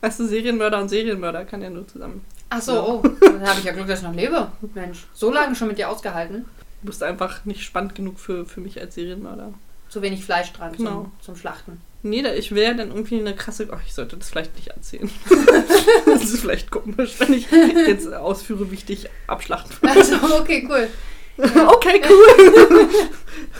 weißt 0.00 0.20
du, 0.20 0.26
Serienmörder 0.26 0.80
und 0.80 0.88
Serienmörder 0.88 1.44
kann 1.44 1.62
ja 1.62 1.70
nur 1.70 1.86
zusammen. 1.88 2.24
Ach 2.50 2.60
so, 2.60 2.72
Ja. 2.74 2.82
oh. 2.84 3.02
Dann 3.20 3.46
habe 3.48 3.58
ich 3.58 3.64
ja 3.64 3.72
Glück, 3.72 3.86
dass 3.86 4.00
ich 4.00 4.04
noch 4.06 4.14
lebe. 4.14 4.50
Mensch, 4.74 5.06
so 5.14 5.32
lange 5.32 5.54
schon 5.54 5.68
mit 5.68 5.78
dir 5.78 5.88
ausgehalten. 5.88 6.44
Du 6.82 6.86
bist 6.88 7.02
einfach 7.02 7.44
nicht 7.44 7.62
spannend 7.62 7.94
genug 7.94 8.18
für, 8.18 8.44
für 8.44 8.60
mich 8.60 8.78
als 8.80 8.94
Serienmörder. 8.94 9.54
Zu 9.88 10.02
wenig 10.02 10.24
Fleisch 10.24 10.52
dran 10.52 10.72
Genau. 10.76 10.90
zum, 10.90 11.12
zum 11.20 11.36
Schlachten. 11.36 11.80
Nee, 12.06 12.20
da- 12.20 12.34
ich 12.34 12.54
wäre 12.54 12.76
dann 12.76 12.90
irgendwie 12.90 13.18
eine 13.18 13.34
krasse. 13.34 13.66
Ach, 13.72 13.80
ich 13.86 13.94
sollte 13.94 14.18
das 14.18 14.28
vielleicht 14.28 14.54
nicht 14.56 14.68
erzählen. 14.68 15.10
das 16.06 16.22
ist 16.24 16.38
vielleicht 16.38 16.70
komisch, 16.70 17.14
wenn 17.18 17.32
ich 17.32 17.46
jetzt 17.50 18.12
ausführe, 18.12 18.70
wie 18.70 18.74
ich 18.74 18.84
dich 18.84 19.08
abschlachten 19.26 19.74
würde. 19.80 19.98
Also, 19.98 20.16
okay, 20.38 20.68
cool. 20.68 20.88
Okay, 21.66 22.00
cool. 22.08 22.88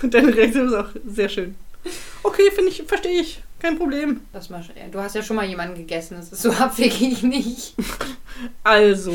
Und 0.02 0.14
Deine 0.14 0.36
Reaktion 0.36 0.68
ist 0.68 0.74
auch 0.74 0.90
sehr 1.08 1.28
schön. 1.28 1.56
Okay, 2.22 2.50
finde 2.54 2.70
ich, 2.70 2.84
verstehe 2.86 3.20
ich. 3.20 3.42
Kein 3.60 3.78
Problem. 3.78 4.20
Das 4.32 4.48
ja, 4.50 4.60
du 4.92 5.00
hast 5.00 5.14
ja 5.14 5.22
schon 5.22 5.36
mal 5.36 5.46
jemanden 5.46 5.74
gegessen. 5.74 6.16
Das 6.18 6.30
ist 6.30 6.42
so 6.42 6.52
abwegig 6.52 7.22
nicht. 7.22 7.74
Also. 8.62 9.12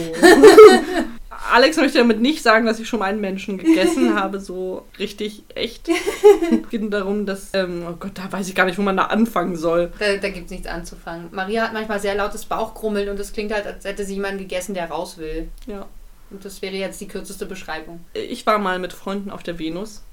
Alex 1.51 1.77
möchte 1.77 1.97
damit 1.97 2.21
nicht 2.21 2.41
sagen, 2.41 2.65
dass 2.65 2.79
ich 2.79 2.88
schon 2.88 2.99
mal 2.99 3.05
einen 3.05 3.21
Menschen 3.21 3.57
gegessen 3.57 4.15
habe, 4.19 4.39
so 4.39 4.85
richtig 4.97 5.43
echt. 5.55 5.89
Es 5.89 6.69
geht 6.69 6.91
darum, 6.93 7.25
dass, 7.25 7.53
ähm, 7.53 7.85
oh 7.88 7.95
Gott, 7.99 8.12
da 8.15 8.31
weiß 8.31 8.47
ich 8.47 8.55
gar 8.55 8.65
nicht, 8.65 8.77
wo 8.77 8.81
man 8.81 8.97
da 8.97 9.05
anfangen 9.05 9.55
soll. 9.55 9.91
Da, 9.99 10.17
da 10.17 10.29
gibt 10.29 10.45
es 10.45 10.51
nichts 10.51 10.67
anzufangen. 10.67 11.29
Maria 11.31 11.63
hat 11.63 11.73
manchmal 11.73 11.99
sehr 11.99 12.15
lautes 12.15 12.45
Bauchgrummeln 12.45 13.09
und 13.09 13.19
es 13.19 13.33
klingt 13.33 13.51
halt, 13.51 13.65
als 13.65 13.85
hätte 13.85 14.05
sie 14.05 14.15
jemanden 14.15 14.39
gegessen, 14.39 14.73
der 14.73 14.89
raus 14.89 15.17
will. 15.17 15.49
Ja. 15.67 15.85
Und 16.31 16.45
das 16.45 16.62
wäre 16.62 16.75
jetzt 16.75 17.01
die 17.01 17.07
kürzeste 17.07 17.45
Beschreibung. 17.45 18.05
Ich 18.13 18.45
war 18.45 18.59
mal 18.59 18.79
mit 18.79 18.93
Freunden 18.93 19.31
auf 19.31 19.43
der 19.43 19.57
Venus. 19.57 20.03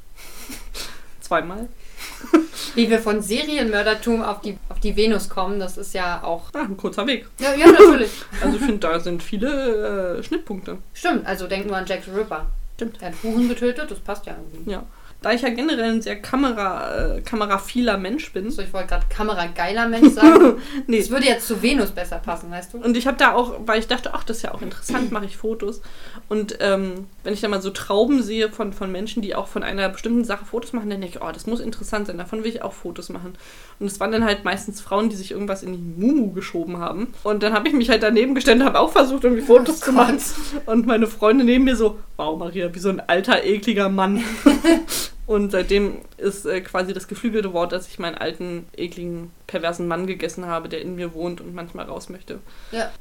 Zweimal. 1.20 1.68
Wie 2.74 2.90
wir 2.90 2.98
von 2.98 3.22
Serienmördertum 3.22 4.22
auf 4.22 4.40
die, 4.40 4.58
auf 4.68 4.80
die 4.80 4.96
Venus 4.96 5.28
kommen, 5.28 5.58
das 5.58 5.76
ist 5.76 5.94
ja 5.94 6.22
auch. 6.22 6.50
Ah, 6.52 6.62
ein 6.62 6.76
kurzer 6.76 7.06
Weg. 7.06 7.26
Ja, 7.38 7.54
ja 7.54 7.66
natürlich. 7.66 8.10
Also 8.42 8.56
ich 8.56 8.62
finde, 8.62 8.78
da 8.78 9.00
sind 9.00 9.22
viele 9.22 10.18
äh, 10.18 10.22
Schnittpunkte. 10.22 10.78
Stimmt, 10.92 11.26
also 11.26 11.46
denk 11.46 11.66
nur 11.66 11.76
an 11.76 11.86
Jack 11.86 12.04
the 12.04 12.10
Ripper. 12.10 12.46
Stimmt. 12.76 13.00
Er 13.00 13.08
hat 13.08 13.14
Huren 13.22 13.48
getötet, 13.48 13.90
das 13.90 13.98
passt 14.00 14.26
ja 14.26 14.36
irgendwie. 14.36 14.70
Ja. 14.70 14.84
Da 15.22 15.32
ich 15.32 15.42
ja 15.42 15.48
generell 15.48 15.92
ein 15.92 16.02
sehr 16.02 16.16
Kamera, 16.16 17.16
äh, 17.16 17.20
kameraphiler 17.20 17.96
Mensch 17.98 18.32
bin. 18.32 18.50
So, 18.50 18.62
ich 18.62 18.72
wollte 18.72 18.88
gerade 18.88 19.06
kamerageiler 19.08 19.88
Mensch 19.88 20.14
sagen. 20.14 20.56
nee. 20.86 20.98
Das 21.00 21.10
würde 21.10 21.26
jetzt 21.26 21.46
zu 21.46 21.62
Venus 21.62 21.90
besser 21.90 22.18
passen, 22.18 22.50
weißt 22.50 22.74
du? 22.74 22.78
Und 22.78 22.96
ich 22.96 23.06
habe 23.06 23.16
da 23.16 23.32
auch, 23.34 23.54
weil 23.66 23.80
ich 23.80 23.88
dachte, 23.88 24.14
ach, 24.14 24.24
das 24.24 24.38
ist 24.38 24.42
ja 24.42 24.54
auch 24.54 24.62
interessant, 24.62 25.10
mache 25.12 25.24
ich 25.24 25.36
Fotos. 25.36 25.80
Und 26.28 26.58
ähm, 26.60 27.06
wenn 27.24 27.32
ich 27.32 27.40
da 27.40 27.48
mal 27.48 27.62
so 27.62 27.70
Trauben 27.70 28.22
sehe 28.22 28.50
von, 28.50 28.72
von 28.72 28.92
Menschen, 28.92 29.22
die 29.22 29.34
auch 29.34 29.48
von 29.48 29.62
einer 29.62 29.88
bestimmten 29.88 30.24
Sache 30.24 30.44
Fotos 30.44 30.72
machen, 30.72 30.90
dann 30.90 31.00
denke 31.00 31.18
ich, 31.18 31.24
oh, 31.24 31.32
das 31.32 31.46
muss 31.46 31.60
interessant 31.60 32.06
sein, 32.06 32.18
davon 32.18 32.44
will 32.44 32.50
ich 32.50 32.62
auch 32.62 32.72
Fotos 32.72 33.08
machen. 33.08 33.34
Und 33.78 33.86
es 33.86 33.98
waren 34.00 34.12
dann 34.12 34.24
halt 34.24 34.44
meistens 34.44 34.80
Frauen, 34.80 35.08
die 35.08 35.16
sich 35.16 35.32
irgendwas 35.32 35.62
in 35.62 35.72
die 35.72 36.06
Mumu 36.06 36.32
geschoben 36.32 36.78
haben. 36.78 37.08
Und 37.24 37.42
dann 37.42 37.52
habe 37.52 37.68
ich 37.68 37.74
mich 37.74 37.90
halt 37.90 38.02
daneben 38.02 38.34
gestellt 38.34 38.60
und 38.60 38.66
habe 38.66 38.80
auch 38.80 38.92
versucht, 38.92 39.24
irgendwie 39.24 39.42
Fotos 39.42 39.82
Oh 39.82 39.86
zu 39.86 39.92
machen. 39.92 40.18
Und 40.66 40.86
meine 40.86 41.06
Freundin 41.06 41.46
neben 41.46 41.64
mir 41.64 41.76
so, 41.76 41.98
wow, 42.16 42.38
Maria, 42.38 42.74
wie 42.74 42.78
so 42.78 42.88
ein 42.88 43.00
alter, 43.00 43.44
ekliger 43.44 43.88
Mann. 43.88 44.22
Und 45.26 45.50
seitdem 45.50 46.02
ist 46.18 46.46
äh, 46.46 46.60
quasi 46.60 46.92
das 46.92 47.08
geflügelte 47.08 47.52
Wort, 47.52 47.72
dass 47.72 47.88
ich 47.88 47.98
meinen 47.98 48.14
alten, 48.14 48.66
ekligen, 48.76 49.32
perversen 49.48 49.88
Mann 49.88 50.06
gegessen 50.06 50.46
habe, 50.46 50.68
der 50.68 50.80
in 50.82 50.94
mir 50.94 51.14
wohnt 51.14 51.40
und 51.40 51.52
manchmal 51.52 51.86
raus 51.86 52.08
möchte. 52.08 52.38
Ja. 52.70 52.92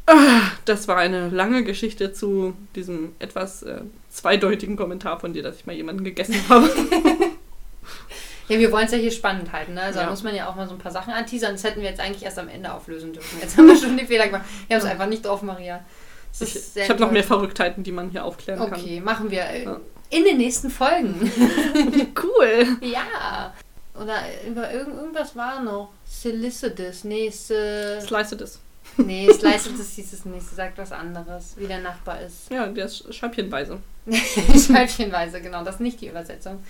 Das 0.65 0.87
war 0.87 0.97
eine 0.97 1.29
lange 1.29 1.63
Geschichte 1.63 2.13
zu 2.13 2.55
diesem 2.75 3.11
etwas 3.19 3.61
äh, 3.61 3.81
zweideutigen 4.09 4.75
Kommentar 4.75 5.19
von 5.19 5.33
dir, 5.33 5.43
dass 5.43 5.57
ich 5.57 5.67
mal 5.67 5.75
jemanden 5.75 6.03
gegessen 6.03 6.33
habe. 6.49 6.67
Ja, 8.47 8.59
wir 8.59 8.71
wollen 8.71 8.85
es 8.85 8.91
ja 8.91 8.97
hier 8.97 9.11
spannend 9.11 9.51
halten, 9.51 9.75
ne? 9.75 9.81
Also 9.81 9.99
Ja. 9.99 10.05
da 10.05 10.11
muss 10.11 10.23
man 10.23 10.35
ja 10.35 10.47
auch 10.49 10.55
mal 10.55 10.67
so 10.67 10.73
ein 10.73 10.79
paar 10.79 10.91
Sachen 10.91 11.13
anteasern. 11.13 11.53
Das 11.53 11.63
hätten 11.63 11.81
wir 11.81 11.89
jetzt 11.89 11.99
eigentlich 11.99 12.23
erst 12.23 12.37
am 12.39 12.47
Ende 12.47 12.73
auflösen 12.73 13.13
dürfen. 13.13 13.39
Jetzt 13.39 13.55
haben 13.57 13.67
wir 13.67 13.75
schon 13.79 13.97
den 13.97 14.07
Fehler 14.07 14.25
gemacht. 14.27 14.45
Wir 14.67 14.77
haben 14.77 14.83
es 14.83 14.89
einfach 14.91 15.07
nicht 15.07 15.25
drauf, 15.25 15.41
Maria. 15.43 15.83
Ich, 16.39 16.55
ich 16.75 16.89
habe 16.89 16.99
noch 16.99 17.11
mehr. 17.11 17.23
Verrücktheiten, 17.23 17.83
die 17.83 17.91
man 17.91 18.09
hier 18.09 18.25
aufklären 18.25 18.59
Okay, 18.61 18.99
machen 18.99 19.31
wir 19.31 19.41
äh, 19.43 19.63
Ja. 19.63 19.79
in 20.09 20.23
den 20.23 20.37
nächsten 20.37 20.69
Folgen. 20.69 21.19
kann. 21.19 22.07
Cool. 22.23 22.77
ja. 22.81 23.53
Oder 24.01 24.17
über 24.45 24.71
irgend, 24.73 24.95
irgendwas 24.97 25.35
war 25.35 25.61
noch. 25.63 25.89
Solicitus. 26.05 27.05
Nee, 27.05 27.29
Se 27.33 27.99
nee 28.97 29.29
Slicetus 29.31 29.91
hieß 29.95 30.13
es 30.13 30.25
nicht. 30.25 30.47
Sie 30.47 30.55
sagt 30.55 30.77
was 30.77 30.91
anderes, 30.91 31.53
wie 31.57 31.65
der 31.67 31.79
Nachbar 31.79 32.19
ist. 32.21 32.49
Ja, 32.51 32.67
der 32.67 32.85
ist 32.85 33.13
scheibchenweise. 33.13 33.79
Scheibchenweise, 34.67 35.39
genau. 35.41 35.63
Das 35.63 35.75
ist 35.75 35.81
nicht 35.81 36.01
die 36.01 36.07
Übersetzung. 36.09 36.61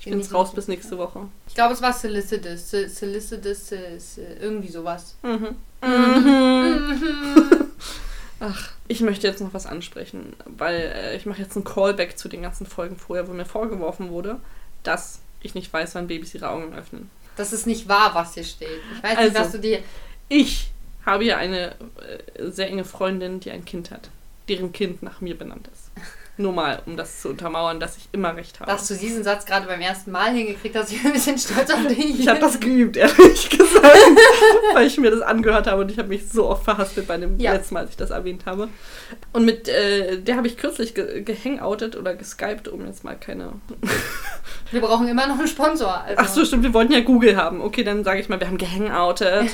Ich 0.00 0.04
bin's 0.06 0.32
raus 0.32 0.52
bis 0.54 0.68
nächste 0.68 0.96
Woche. 0.98 1.28
Ich 1.48 1.54
glaube, 1.54 1.74
es 1.74 1.82
war 1.82 1.92
Solicitus. 1.92 2.70
Se- 2.70 2.88
Solicitus, 2.88 3.66
Se- 3.68 3.98
Se- 4.00 4.36
irgendwie 4.40 4.68
sowas. 4.68 5.16
Mhm. 5.22 5.56
Ach, 8.40 8.70
ich 8.86 9.00
möchte 9.00 9.26
jetzt 9.26 9.40
noch 9.40 9.52
was 9.54 9.66
ansprechen, 9.66 10.34
weil 10.44 10.76
äh, 10.94 11.16
ich 11.16 11.26
mache 11.26 11.42
jetzt 11.42 11.56
einen 11.56 11.64
Callback 11.64 12.18
zu 12.18 12.28
den 12.28 12.42
ganzen 12.42 12.66
Folgen 12.66 12.96
vorher, 12.96 13.26
wo 13.28 13.32
mir 13.32 13.44
vorgeworfen 13.44 14.10
wurde, 14.10 14.38
dass 14.84 15.20
ich 15.40 15.54
nicht 15.54 15.72
weiß, 15.72 15.94
wann 15.94 16.06
Babys 16.06 16.34
ihre 16.34 16.48
Augen 16.48 16.74
öffnen. 16.74 17.10
Das 17.36 17.52
ist 17.52 17.66
nicht 17.66 17.88
wahr, 17.88 18.14
was 18.14 18.34
hier 18.34 18.44
steht. 18.44 18.68
Ich 18.96 19.02
weiß 19.02 19.16
Also. 19.18 19.30
nicht, 19.30 19.40
was 19.40 19.52
du 19.52 19.58
dir. 19.58 19.80
Ich 20.28 20.70
habe 21.06 21.24
ja 21.24 21.36
eine 21.36 21.72
äh, 22.36 22.50
sehr 22.50 22.68
enge 22.68 22.84
Freundin, 22.84 23.40
die 23.40 23.50
ein 23.50 23.64
Kind 23.64 23.90
hat, 23.90 24.10
deren 24.48 24.72
Kind 24.72 25.02
nach 25.02 25.20
mir 25.20 25.36
benannt 25.36 25.68
ist. 25.72 25.90
Nur 26.38 26.52
mal, 26.52 26.80
um 26.86 26.96
das 26.96 27.20
zu 27.20 27.28
untermauern, 27.28 27.80
dass 27.80 27.96
ich 27.96 28.08
immer 28.12 28.34
recht 28.36 28.60
habe. 28.60 28.70
Dass 28.70 28.86
du 28.88 28.94
diesen 28.94 29.24
Satz 29.24 29.44
gerade 29.44 29.66
beim 29.66 29.80
ersten 29.80 30.10
Mal 30.12 30.30
hingekriegt 30.32 30.74
hast, 30.76 30.90
ich 30.92 31.02
bin 31.02 31.10
ein 31.10 31.14
bisschen 31.14 31.36
stolz 31.36 31.70
auf 31.70 31.86
dich. 31.88 32.20
ich 32.20 32.28
habe 32.28 32.40
das 32.40 32.58
geübt, 32.60 32.96
ehrlich 32.96 33.50
gesagt, 33.58 33.96
weil 34.74 34.86
ich 34.86 34.96
mir 34.98 35.10
das 35.10 35.20
angehört 35.20 35.66
habe 35.66 35.82
und 35.82 35.90
ich 35.90 35.98
habe 35.98 36.08
mich 36.08 36.28
so 36.28 36.48
oft 36.48 36.64
verhaspelt 36.64 37.06
bei 37.08 37.16
dem 37.18 37.38
Ja. 37.40 37.52
letzten 37.52 37.74
Mal, 37.74 37.80
als 37.80 37.90
ich 37.90 37.96
das 37.96 38.10
erwähnt 38.10 38.46
habe. 38.46 38.68
Und 39.32 39.44
mit 39.44 39.68
äh, 39.68 40.20
der 40.20 40.36
habe 40.36 40.46
ich 40.46 40.56
kürzlich 40.56 40.94
ge 40.94 41.22
gehangoutet 41.22 41.96
oder 41.96 42.14
geskypt, 42.14 42.68
um 42.68 42.86
jetzt 42.86 43.02
mal 43.04 43.16
keine 43.16 43.52
Wir 44.70 44.80
brauchen 44.80 45.08
immer 45.08 45.26
noch 45.26 45.38
einen 45.38 45.48
Sponsor. 45.48 46.02
Also. 46.02 46.14
Ach 46.18 46.28
so, 46.28 46.44
stimmt, 46.44 46.62
wir 46.62 46.74
wollten 46.74 46.92
ja 46.92 47.00
Google 47.00 47.36
haben. 47.36 47.60
Okay, 47.62 47.84
dann 47.84 48.04
sage 48.04 48.20
ich 48.20 48.28
mal, 48.28 48.38
wir 48.38 48.46
haben 48.46 48.58
gehangoutet. 48.58 49.48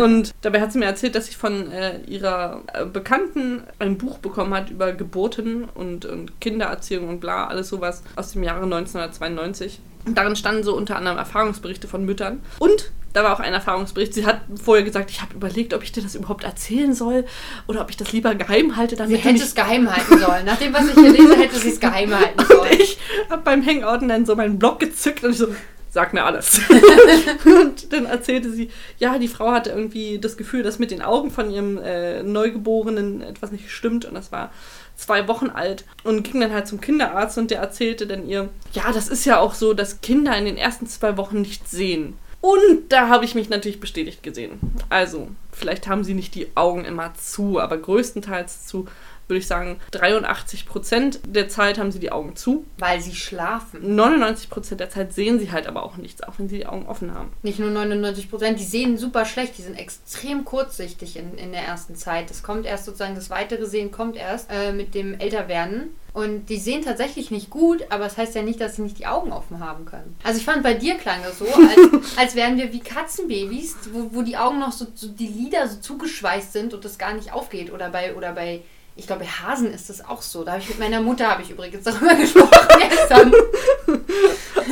und 0.00 0.32
dabei 0.42 0.60
hat 0.60 0.72
sie 0.72 0.78
mir 0.78 0.86
erzählt, 0.86 1.14
dass 1.14 1.26
sie 1.26 1.34
von 1.34 1.70
äh, 1.70 2.00
ihrer 2.06 2.62
äh, 2.74 2.84
Bekannten 2.84 3.62
ein 3.78 3.96
Buch 3.96 4.18
bekommen 4.18 4.52
hat 4.54 4.70
über 4.70 4.92
Geburten 4.92 5.64
und, 5.64 6.04
und 6.10 6.40
Kindererziehung 6.40 7.08
und 7.08 7.20
bla, 7.20 7.46
alles 7.46 7.68
sowas 7.68 8.02
aus 8.16 8.32
dem 8.32 8.42
Jahre 8.42 8.64
1992. 8.64 9.80
Und 10.06 10.16
darin 10.16 10.36
standen 10.36 10.62
so 10.62 10.74
unter 10.74 10.96
anderem 10.96 11.18
Erfahrungsberichte 11.18 11.88
von 11.88 12.04
Müttern. 12.04 12.40
Und 12.58 12.90
da 13.12 13.24
war 13.24 13.34
auch 13.34 13.40
ein 13.40 13.52
Erfahrungsbericht. 13.52 14.14
Sie 14.14 14.24
hat 14.24 14.42
vorher 14.62 14.84
gesagt, 14.84 15.10
ich 15.10 15.20
habe 15.20 15.34
überlegt, 15.34 15.74
ob 15.74 15.82
ich 15.82 15.92
dir 15.92 16.02
das 16.02 16.14
überhaupt 16.14 16.44
erzählen 16.44 16.94
soll 16.94 17.24
oder 17.66 17.80
ob 17.80 17.90
ich 17.90 17.96
das 17.96 18.12
lieber 18.12 18.34
geheim 18.34 18.76
halte, 18.76 18.94
Sie 18.94 19.02
damit 19.02 19.24
du 19.24 19.28
hätte 19.28 19.42
es 19.42 19.54
geheim 19.54 19.90
halten 19.90 20.18
sollen. 20.18 20.46
Nach 20.46 20.56
dem, 20.56 20.72
was 20.72 20.88
ich 20.88 20.94
hier 20.94 21.10
lese, 21.10 21.36
hätte 21.36 21.58
sie 21.58 21.70
es 21.70 21.80
geheim 21.80 22.14
halten 22.14 22.44
sollen. 22.46 22.60
Und 22.60 22.80
ich 22.80 22.98
habe 23.28 23.42
beim 23.42 23.66
Hangouten 23.66 24.08
dann 24.08 24.26
so 24.26 24.36
meinen 24.36 24.58
Blog 24.58 24.78
gezückt 24.78 25.24
und 25.24 25.32
ich 25.32 25.38
so, 25.38 25.48
sag 25.90 26.14
mir 26.14 26.24
alles. 26.24 26.60
und 27.44 27.92
dann 27.92 28.06
erzählte 28.06 28.50
sie, 28.52 28.70
ja, 28.98 29.18
die 29.18 29.28
Frau 29.28 29.50
hatte 29.50 29.70
irgendwie 29.70 30.20
das 30.20 30.36
Gefühl, 30.36 30.62
dass 30.62 30.78
mit 30.78 30.92
den 30.92 31.02
Augen 31.02 31.32
von 31.32 31.50
ihrem 31.50 31.78
äh, 31.78 32.22
Neugeborenen 32.22 33.22
etwas 33.22 33.50
nicht 33.50 33.70
stimmt 33.70 34.04
und 34.04 34.14
das 34.14 34.30
war 34.30 34.52
zwei 35.00 35.28
Wochen 35.28 35.50
alt 35.50 35.84
und 36.04 36.22
ging 36.22 36.40
dann 36.40 36.52
halt 36.52 36.68
zum 36.68 36.80
Kinderarzt 36.80 37.38
und 37.38 37.50
der 37.50 37.60
erzählte 37.60 38.06
dann 38.06 38.28
ihr, 38.28 38.48
ja, 38.72 38.92
das 38.92 39.08
ist 39.08 39.24
ja 39.24 39.38
auch 39.38 39.54
so, 39.54 39.74
dass 39.74 40.00
Kinder 40.00 40.36
in 40.36 40.44
den 40.44 40.56
ersten 40.56 40.86
zwei 40.86 41.16
Wochen 41.16 41.40
nicht 41.40 41.68
sehen. 41.68 42.14
Und 42.40 42.90
da 42.90 43.08
habe 43.08 43.24
ich 43.24 43.34
mich 43.34 43.50
natürlich 43.50 43.80
bestätigt 43.80 44.22
gesehen. 44.22 44.58
Also, 44.88 45.28
vielleicht 45.52 45.88
haben 45.88 46.04
sie 46.04 46.14
nicht 46.14 46.34
die 46.34 46.48
Augen 46.54 46.86
immer 46.86 47.12
zu, 47.14 47.60
aber 47.60 47.76
größtenteils 47.76 48.66
zu, 48.66 48.86
würde 49.30 49.38
ich 49.38 49.46
sagen, 49.46 49.80
83 49.92 50.66
Prozent 50.66 51.20
der 51.26 51.48
Zeit 51.48 51.78
haben 51.78 51.92
sie 51.92 51.98
die 51.98 52.12
Augen 52.12 52.36
zu. 52.36 52.66
Weil 52.78 53.00
sie 53.00 53.14
schlafen. 53.14 53.94
99 53.94 54.50
Prozent 54.50 54.80
der 54.80 54.90
Zeit 54.90 55.14
sehen 55.14 55.38
sie 55.38 55.52
halt 55.52 55.66
aber 55.66 55.82
auch 55.82 55.96
nichts, 55.96 56.22
auch 56.22 56.34
wenn 56.38 56.48
sie 56.48 56.58
die 56.58 56.66
Augen 56.66 56.86
offen 56.86 57.14
haben. 57.14 57.32
Nicht 57.42 57.58
nur 57.58 57.70
99 57.70 58.30
Prozent, 58.30 58.60
die 58.60 58.64
sehen 58.64 58.98
super 58.98 59.24
schlecht, 59.24 59.56
die 59.56 59.62
sind 59.62 59.78
extrem 59.78 60.44
kurzsichtig 60.44 61.16
in, 61.16 61.38
in 61.38 61.52
der 61.52 61.62
ersten 61.62 61.94
Zeit. 61.94 62.28
Das 62.30 62.42
kommt 62.42 62.66
erst 62.66 62.84
sozusagen, 62.84 63.14
das 63.14 63.30
weitere 63.30 63.66
Sehen 63.66 63.90
kommt 63.90 64.16
erst 64.16 64.50
äh, 64.50 64.72
mit 64.72 64.94
dem 64.94 65.18
Älterwerden. 65.18 65.94
Und 66.12 66.46
die 66.46 66.56
sehen 66.56 66.84
tatsächlich 66.84 67.30
nicht 67.30 67.50
gut, 67.50 67.84
aber 67.90 68.06
es 68.06 68.14
das 68.14 68.18
heißt 68.18 68.34
ja 68.34 68.42
nicht, 68.42 68.60
dass 68.60 68.76
sie 68.76 68.82
nicht 68.82 68.98
die 68.98 69.06
Augen 69.06 69.32
offen 69.32 69.60
haben 69.60 69.84
können. 69.84 70.16
Also 70.24 70.38
ich 70.38 70.44
fand, 70.44 70.62
bei 70.62 70.74
dir 70.74 70.96
klang 70.96 71.20
das 71.22 71.38
so, 71.38 71.44
als, 71.54 72.18
als 72.18 72.34
wären 72.34 72.56
wir 72.56 72.72
wie 72.72 72.80
Katzenbabys, 72.80 73.76
wo, 73.92 74.10
wo 74.12 74.22
die 74.22 74.36
Augen 74.36 74.58
noch 74.58 74.72
so, 74.72 74.86
so, 74.94 75.08
die 75.08 75.28
Lider 75.28 75.68
so 75.68 75.78
zugeschweißt 75.78 76.52
sind 76.52 76.74
und 76.74 76.84
das 76.84 76.98
gar 76.98 77.14
nicht 77.14 77.32
aufgeht. 77.32 77.72
Oder 77.72 77.90
bei, 77.90 78.16
oder 78.16 78.32
bei 78.32 78.62
ich 79.00 79.06
glaube, 79.06 79.24
bei 79.24 79.30
Hasen 79.30 79.72
ist 79.72 79.88
das 79.88 80.04
auch 80.04 80.20
so. 80.20 80.44
Da 80.44 80.52
habe 80.52 80.60
ich 80.60 80.68
mit 80.68 80.78
meiner 80.78 81.00
Mutter, 81.00 81.26
habe 81.30 81.42
ich 81.42 81.50
übrigens 81.50 81.84
darüber 81.84 82.14
gesprochen 82.20 82.68
gestern. 82.78 83.32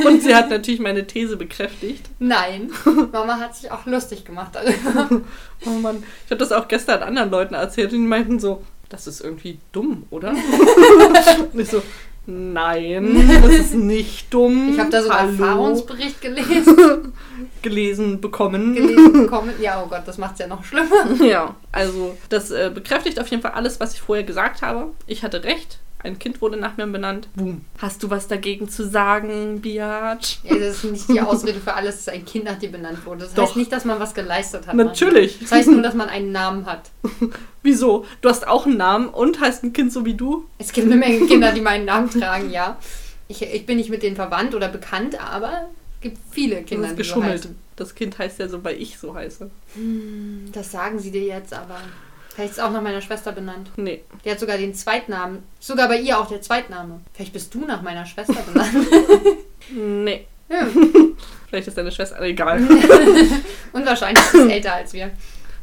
Und 0.04 0.22
sie 0.22 0.34
hat 0.34 0.50
natürlich 0.50 0.80
meine 0.80 1.06
These 1.06 1.38
bekräftigt. 1.38 2.10
Nein, 2.18 2.70
Mama 3.10 3.38
hat 3.40 3.56
sich 3.56 3.72
auch 3.72 3.86
lustig 3.86 4.26
gemacht 4.26 4.54
darüber. 4.54 5.08
Oh 5.66 5.70
Mann, 5.70 6.04
ich 6.24 6.30
habe 6.30 6.38
das 6.38 6.52
auch 6.52 6.68
gestern 6.68 7.02
anderen 7.02 7.30
Leuten 7.30 7.54
erzählt 7.54 7.92
und 7.92 8.02
die 8.02 8.06
meinten 8.06 8.38
so, 8.38 8.62
das 8.90 9.08
ist 9.08 9.20
irgendwie 9.20 9.58
dumm, 9.72 10.04
oder? 10.10 10.30
und 11.52 11.58
ich 11.58 11.68
so, 11.68 11.82
nein, 12.28 13.26
das 13.42 13.52
ist 13.52 13.74
nicht 13.74 14.32
dumm. 14.32 14.70
Ich 14.72 14.78
habe 14.78 14.90
da 14.90 15.02
so 15.02 15.10
einen 15.10 15.38
Hallo. 15.38 15.50
Erfahrungsbericht 15.50 16.20
gelesen, 16.20 17.12
gelesen 17.62 18.20
bekommen. 18.20 18.74
gelesen 18.74 19.12
bekommen. 19.12 19.54
Ja, 19.60 19.82
oh 19.82 19.88
Gott, 19.88 20.02
das 20.06 20.18
macht 20.18 20.34
es 20.34 20.40
ja 20.40 20.46
noch 20.46 20.62
schlimmer. 20.62 21.10
Ja, 21.24 21.56
also 21.72 22.16
das 22.28 22.50
äh, 22.50 22.70
bekräftigt 22.72 23.18
auf 23.20 23.28
jeden 23.28 23.42
Fall 23.42 23.52
alles, 23.52 23.80
was 23.80 23.94
ich 23.94 24.00
vorher 24.00 24.24
gesagt 24.24 24.62
habe. 24.62 24.92
Ich 25.06 25.22
hatte 25.22 25.42
recht. 25.42 25.78
Ein 26.00 26.18
Kind 26.18 26.40
wurde 26.40 26.56
nach 26.56 26.76
mir 26.76 26.86
benannt. 26.86 27.28
Boom. 27.34 27.64
Hast 27.78 28.02
du 28.04 28.10
was 28.10 28.28
dagegen 28.28 28.68
zu 28.68 28.88
sagen, 28.88 29.60
Biatch? 29.60 30.38
Ja, 30.44 30.56
das 30.56 30.84
ist 30.84 30.84
nicht 30.84 31.08
die 31.08 31.20
Ausrede 31.20 31.58
für 31.58 31.74
alles, 31.74 32.04
dass 32.04 32.14
ein 32.14 32.24
Kind 32.24 32.44
nach 32.44 32.56
dir 32.58 32.70
benannt 32.70 33.04
wurde. 33.04 33.24
Das 33.24 33.34
Doch. 33.34 33.48
heißt 33.48 33.56
nicht, 33.56 33.72
dass 33.72 33.84
man 33.84 33.98
was 33.98 34.14
geleistet 34.14 34.68
hat. 34.68 34.76
Natürlich. 34.76 35.40
Das 35.40 35.50
heißt 35.50 35.68
nur, 35.68 35.82
dass 35.82 35.94
man 35.94 36.08
einen 36.08 36.30
Namen 36.30 36.66
hat. 36.66 36.90
Wieso? 37.64 38.04
Du 38.20 38.28
hast 38.28 38.46
auch 38.46 38.66
einen 38.66 38.76
Namen 38.76 39.08
und 39.08 39.40
heißt 39.40 39.64
ein 39.64 39.72
Kind 39.72 39.92
so 39.92 40.04
wie 40.04 40.14
du? 40.14 40.44
Es 40.58 40.72
gibt 40.72 40.86
eine 40.86 40.96
Menge 40.96 41.26
Kinder, 41.26 41.50
die 41.52 41.60
meinen 41.60 41.84
Namen 41.84 42.08
tragen, 42.10 42.50
ja. 42.50 42.78
Ich, 43.26 43.42
ich 43.42 43.66
bin 43.66 43.76
nicht 43.78 43.90
mit 43.90 44.04
denen 44.04 44.14
verwandt 44.14 44.54
oder 44.54 44.68
bekannt, 44.68 45.20
aber 45.20 45.68
es 45.96 46.00
gibt 46.02 46.18
viele 46.30 46.62
Kinder, 46.62 46.84
hast 46.86 46.92
die 46.92 47.02
so 47.02 47.14
geschummelt. 47.14 47.32
heißen. 47.32 47.56
Das 47.74 47.94
Kind 47.96 48.18
heißt 48.18 48.38
ja 48.38 48.48
so, 48.48 48.62
weil 48.62 48.80
ich 48.80 48.98
so 48.98 49.14
heiße. 49.14 49.50
Das 50.52 50.70
sagen 50.70 50.98
sie 51.00 51.10
dir 51.10 51.22
jetzt, 51.24 51.52
aber 51.52 51.76
vielleicht 52.38 52.52
ist 52.52 52.58
es 52.58 52.64
auch 52.64 52.70
nach 52.70 52.82
meiner 52.82 53.00
Schwester 53.00 53.32
benannt. 53.32 53.68
Nee. 53.76 54.04
Die 54.24 54.30
hat 54.30 54.38
sogar 54.38 54.56
den 54.58 54.72
Zweitnamen. 54.72 55.42
Sogar 55.58 55.88
bei 55.88 55.98
ihr 55.98 56.20
auch 56.20 56.28
der 56.28 56.40
Zweitname. 56.40 57.00
Vielleicht 57.12 57.32
bist 57.32 57.52
du 57.52 57.64
nach 57.64 57.82
meiner 57.82 58.06
Schwester 58.06 58.36
benannt. 58.46 58.70
Nee. 59.70 60.26
ja. 60.48 60.66
Vielleicht 61.46 61.68
ist 61.68 61.76
deine 61.76 61.92
Schwester. 61.92 62.22
Egal. 62.22 62.58
Und 63.72 63.84
wahrscheinlich 63.84 64.24
ist 64.24 64.32
sie 64.32 64.50
älter 64.50 64.72
als 64.72 64.94
wir. 64.94 65.10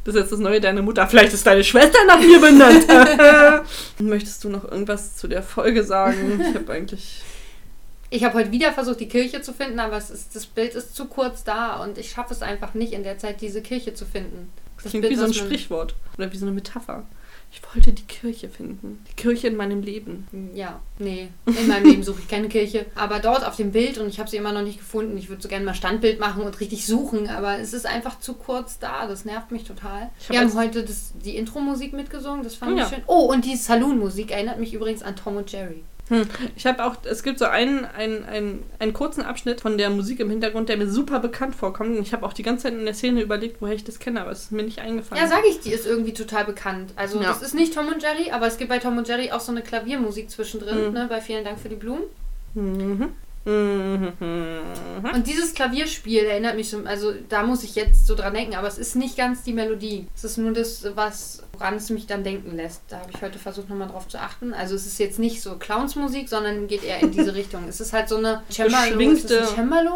Das 0.04 0.14
ist 0.14 0.20
jetzt 0.20 0.32
das 0.32 0.38
neue 0.38 0.60
deine 0.60 0.80
Mutter. 0.80 1.08
Vielleicht 1.08 1.32
ist 1.32 1.44
deine 1.44 1.64
Schwester 1.64 1.98
nach 2.06 2.20
mir 2.20 2.38
benannt. 2.38 2.86
Möchtest 3.98 4.44
du 4.44 4.48
noch 4.50 4.70
irgendwas 4.70 5.16
zu 5.16 5.26
der 5.26 5.42
Folge 5.42 5.82
sagen? 5.82 6.40
Ich 6.40 6.54
habe 6.54 6.72
eigentlich. 6.72 7.22
Ich 8.10 8.22
habe 8.22 8.34
heute 8.34 8.52
wieder 8.52 8.72
versucht, 8.72 9.00
die 9.00 9.08
Kirche 9.08 9.42
zu 9.42 9.52
finden, 9.52 9.80
aber 9.80 9.96
ist, 9.96 10.36
das 10.36 10.46
Bild 10.46 10.76
ist 10.76 10.94
zu 10.94 11.06
kurz 11.06 11.42
da 11.42 11.82
und 11.82 11.98
ich 11.98 12.10
schaffe 12.10 12.32
es 12.32 12.42
einfach 12.42 12.74
nicht, 12.74 12.92
in 12.92 13.02
der 13.02 13.18
Zeit 13.18 13.40
diese 13.40 13.60
Kirche 13.60 13.94
zu 13.94 14.04
finden. 14.04 14.52
Das, 14.82 14.90
klingt 14.90 15.02
Bild, 15.02 15.12
wie 15.12 15.16
so 15.16 15.24
ein 15.24 15.34
Sprichwort 15.34 15.94
oder 16.16 16.32
wie 16.32 16.36
so 16.36 16.46
eine 16.46 16.54
Metapher. 16.54 17.04
Ich 17.52 17.62
wollte 17.74 17.92
die 17.92 18.02
Kirche 18.02 18.48
finden. 18.48 19.04
Die 19.08 19.14
Kirche 19.14 19.46
in 19.46 19.56
meinem 19.56 19.80
Leben. 19.80 20.26
Ja, 20.54 20.80
nee. 20.98 21.28
In 21.46 21.68
meinem 21.68 21.86
Leben 21.86 22.02
suche 22.02 22.20
ich 22.20 22.28
keine 22.28 22.48
Kirche. 22.48 22.86
Aber 22.94 23.20
dort 23.20 23.46
auf 23.46 23.56
dem 23.56 23.72
Bild, 23.72 23.98
und 23.98 24.08
ich 24.08 24.18
habe 24.18 24.28
sie 24.28 24.36
immer 24.36 24.52
noch 24.52 24.62
nicht 24.62 24.78
gefunden, 24.78 25.16
ich 25.16 25.28
würde 25.28 25.42
so 25.42 25.48
gerne 25.48 25.64
mal 25.64 25.74
Standbild 25.74 26.18
machen 26.20 26.42
und 26.42 26.60
richtig 26.60 26.86
suchen, 26.86 27.28
aber 27.28 27.58
es 27.58 27.72
ist 27.72 27.86
einfach 27.86 28.18
zu 28.18 28.34
kurz 28.34 28.78
da. 28.78 29.06
Das 29.06 29.24
nervt 29.24 29.52
mich 29.52 29.64
total. 29.64 30.10
Ich 30.20 30.28
Wir 30.28 30.40
haben 30.40 30.52
heute 30.54 30.84
das, 30.84 31.12
die 31.24 31.36
Intro-Musik 31.36 31.92
mitgesungen, 31.92 32.42
das 32.42 32.56
fand 32.56 32.72
Oh 32.72 32.74
ich 32.74 32.80
ja. 32.80 32.88
schön. 32.88 33.02
Oh, 33.06 33.32
und 33.32 33.44
die 33.44 33.56
Saloon-Musik 33.56 34.32
erinnert 34.32 34.58
mich 34.58 34.74
übrigens 34.74 35.02
an 35.02 35.16
Tom 35.16 35.36
und 35.36 35.50
Jerry. 35.50 35.84
Hm. 36.08 36.22
Ich 36.54 36.66
habe 36.66 36.84
auch, 36.84 36.96
es 37.04 37.22
gibt 37.24 37.38
so 37.40 37.46
einen, 37.46 37.84
einen, 37.84 38.24
einen, 38.24 38.62
einen 38.78 38.92
kurzen 38.92 39.22
Abschnitt 39.22 39.60
von 39.60 39.76
der 39.76 39.90
Musik 39.90 40.20
im 40.20 40.30
Hintergrund, 40.30 40.68
der 40.68 40.76
mir 40.76 40.88
super 40.88 41.18
bekannt 41.18 41.54
vorkommt. 41.56 41.96
Und 41.96 42.02
ich 42.02 42.12
habe 42.12 42.24
auch 42.24 42.32
die 42.32 42.44
ganze 42.44 42.64
Zeit 42.64 42.74
in 42.74 42.84
der 42.84 42.94
Szene 42.94 43.22
überlegt, 43.22 43.60
woher 43.60 43.74
ich 43.74 43.82
das 43.84 43.98
kenne, 43.98 44.20
aber 44.20 44.30
es 44.30 44.44
ist 44.44 44.52
mir 44.52 44.62
nicht 44.62 44.78
eingefallen. 44.78 45.22
Ja, 45.22 45.28
sage 45.28 45.48
ich, 45.50 45.60
die 45.60 45.72
ist 45.72 45.86
irgendwie 45.86 46.12
total 46.12 46.44
bekannt. 46.44 46.92
Also 46.96 47.20
Ja. 47.20 47.28
das 47.28 47.42
ist 47.42 47.54
nicht 47.54 47.74
Tom 47.74 47.88
und 47.88 48.02
Jerry, 48.02 48.30
aber 48.30 48.46
es 48.46 48.56
gibt 48.56 48.70
bei 48.70 48.78
Tom 48.78 48.96
und 48.98 49.08
Jerry 49.08 49.32
auch 49.32 49.40
so 49.40 49.50
eine 49.50 49.62
Klaviermusik 49.62 50.30
zwischendrin, 50.30 50.88
Mhm. 50.88 50.92
ne, 50.92 51.06
bei 51.08 51.20
Vielen 51.20 51.44
Dank 51.44 51.58
für 51.58 51.68
die 51.68 51.74
Blumen. 51.76 52.04
Mhm. 52.54 53.08
Mhm. 53.46 54.12
Und 55.14 55.26
dieses 55.26 55.54
Klavierspiel 55.54 56.24
erinnert 56.24 56.56
mich 56.56 56.68
so, 56.68 56.82
also 56.84 57.12
da 57.28 57.44
muss 57.44 57.62
ich 57.62 57.76
jetzt 57.76 58.06
so 58.06 58.16
dran 58.16 58.34
denken, 58.34 58.56
aber 58.56 58.66
es 58.66 58.76
ist 58.76 58.96
nicht 58.96 59.16
ganz 59.16 59.44
die 59.44 59.52
Melodie. 59.52 60.08
Es 60.16 60.24
ist 60.24 60.36
nur 60.36 60.52
das, 60.52 60.84
was, 60.96 61.44
woran 61.52 61.74
es 61.76 61.88
mich 61.90 62.06
dann 62.06 62.24
denken 62.24 62.56
lässt. 62.56 62.82
Da 62.88 62.98
habe 62.98 63.12
ich 63.14 63.22
heute 63.22 63.38
versucht, 63.38 63.68
nochmal 63.68 63.88
drauf 63.88 64.08
zu 64.08 64.18
achten. 64.18 64.52
Also 64.52 64.74
es 64.74 64.84
ist 64.86 64.98
jetzt 64.98 65.20
nicht 65.20 65.40
so 65.40 65.56
Clownsmusik, 65.56 66.28
sondern 66.28 66.66
geht 66.66 66.82
eher 66.82 67.00
in 67.00 67.12
diese 67.12 67.34
Richtung. 67.36 67.68
Es 67.68 67.80
ist 67.80 67.92
halt 67.92 68.08
so 68.08 68.16
eine 68.16 68.42
Cembalo. 68.50 68.98
Ist 68.98 69.30
das 69.30 69.50
ein 69.50 69.54
Cembalo? 69.54 69.92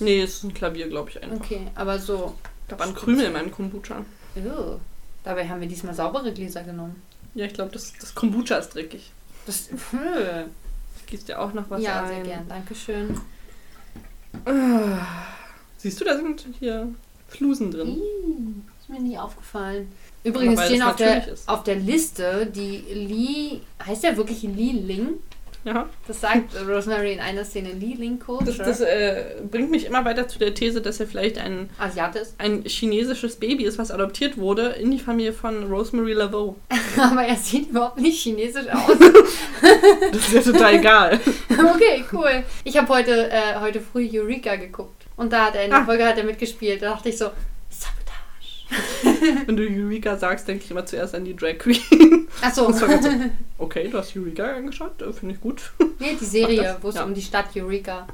Nee, 0.00 0.22
es 0.22 0.34
ist 0.34 0.44
ein 0.44 0.54
Klavier, 0.54 0.88
glaube 0.88 1.10
ich, 1.10 1.22
einfach. 1.22 1.36
Okay, 1.36 1.68
aber 1.74 1.98
so. 1.98 2.34
Ich 2.66 2.72
habe 2.72 2.84
einen 2.84 2.94
Krümel 2.94 3.26
in 3.26 3.32
meinem 3.32 3.50
Kombucha. 3.50 4.04
Ew. 4.36 4.78
Dabei 5.24 5.48
haben 5.48 5.60
wir 5.60 5.68
diesmal 5.68 5.94
saubere 5.94 6.32
Gläser 6.32 6.62
genommen. 6.62 7.02
Ja, 7.34 7.46
ich 7.46 7.54
glaube, 7.54 7.70
das, 7.72 7.92
das 7.98 8.14
Kombucha 8.14 8.56
ist 8.56 8.74
dreckig. 8.74 9.10
Das, 9.46 9.68
Gießt 11.10 11.28
ja 11.28 11.38
auch 11.38 11.52
noch 11.52 11.68
was 11.68 11.82
ja, 11.82 12.02
ein. 12.02 12.08
sehr 12.08 12.22
gern. 12.22 12.48
Dankeschön. 12.48 13.20
Ah. 14.44 15.06
Siehst 15.76 16.00
du, 16.00 16.04
da 16.04 16.16
sind 16.16 16.46
hier 16.58 16.88
Flusen 17.28 17.70
drin. 17.70 17.88
Ih, 17.88 18.62
ist 18.80 18.88
mir 18.88 19.00
nie 19.00 19.18
aufgefallen. 19.18 19.90
Übrigens 20.22 20.62
stehen 20.64 20.82
auf 20.82 20.96
der, 20.96 21.26
ist. 21.26 21.48
auf 21.48 21.64
der 21.64 21.76
Liste 21.76 22.46
die 22.46 22.84
Lee, 22.92 23.60
heißt 23.84 24.04
der 24.04 24.16
wirklich 24.16 24.42
Lee 24.42 24.72
Ling? 24.72 25.14
Ja. 25.64 25.88
Das 26.08 26.20
sagt 26.22 26.54
Rosemary 26.66 27.12
in 27.12 27.20
einer 27.20 27.44
Szene, 27.44 27.72
Ling 27.72 28.18
Culture. 28.18 28.46
Das, 28.56 28.56
das 28.66 28.80
äh, 28.80 29.24
bringt 29.50 29.70
mich 29.70 29.84
immer 29.84 30.04
weiter 30.04 30.26
zu 30.26 30.38
der 30.38 30.54
These, 30.54 30.80
dass 30.80 31.00
er 31.00 31.06
vielleicht 31.06 31.36
ein, 31.38 31.68
Asiate 31.78 32.20
ist. 32.20 32.34
ein 32.38 32.62
chinesisches 32.64 33.36
Baby 33.36 33.64
ist, 33.64 33.76
was 33.78 33.90
adoptiert 33.90 34.38
wurde 34.38 34.68
in 34.80 34.90
die 34.90 34.98
Familie 34.98 35.34
von 35.34 35.64
Rosemary 35.70 36.14
Laveau. 36.14 36.56
Aber 36.98 37.22
er 37.24 37.36
sieht 37.36 37.68
überhaupt 37.70 38.00
nicht 38.00 38.22
chinesisch 38.22 38.66
aus. 38.68 38.96
Das 40.12 40.28
ist 40.32 40.46
ja 40.46 40.52
total 40.52 40.74
egal. 40.74 41.20
okay, 41.74 42.04
cool. 42.12 42.42
Ich 42.64 42.76
habe 42.78 42.88
heute, 42.88 43.30
äh, 43.30 43.60
heute 43.60 43.80
früh 43.80 44.08
Eureka 44.12 44.56
geguckt. 44.56 45.04
Und 45.16 45.32
da 45.32 45.46
hat 45.46 45.54
er 45.56 45.64
in 45.64 45.70
der 45.70 45.80
Ah. 45.80 45.84
Folge 45.84 46.06
hat 46.06 46.16
er 46.16 46.24
mitgespielt. 46.24 46.80
Da 46.82 46.90
dachte 46.92 47.10
ich 47.10 47.18
so, 47.18 47.26
Sabotage. 47.68 49.09
Wenn 49.46 49.56
du 49.56 49.62
Eureka 49.64 50.16
sagst, 50.16 50.48
denke 50.48 50.64
ich 50.64 50.70
immer 50.70 50.86
zuerst 50.86 51.14
an 51.14 51.24
die 51.24 51.34
Drag 51.36 51.58
Queen. 51.58 52.28
Achso, 52.42 52.70
so, 52.72 52.86
okay, 53.58 53.88
du 53.88 53.98
hast 53.98 54.16
Eureka 54.16 54.44
angeschaut, 54.56 55.00
äh, 55.02 55.12
finde 55.12 55.34
ich 55.34 55.40
gut. 55.40 55.72
nee, 55.98 56.16
die 56.20 56.24
Serie, 56.24 56.76
wo 56.80 56.88
es 56.88 56.94
ja. 56.96 57.04
um 57.04 57.14
die 57.14 57.22
Stadt 57.22 57.46
Eureka 57.56 58.06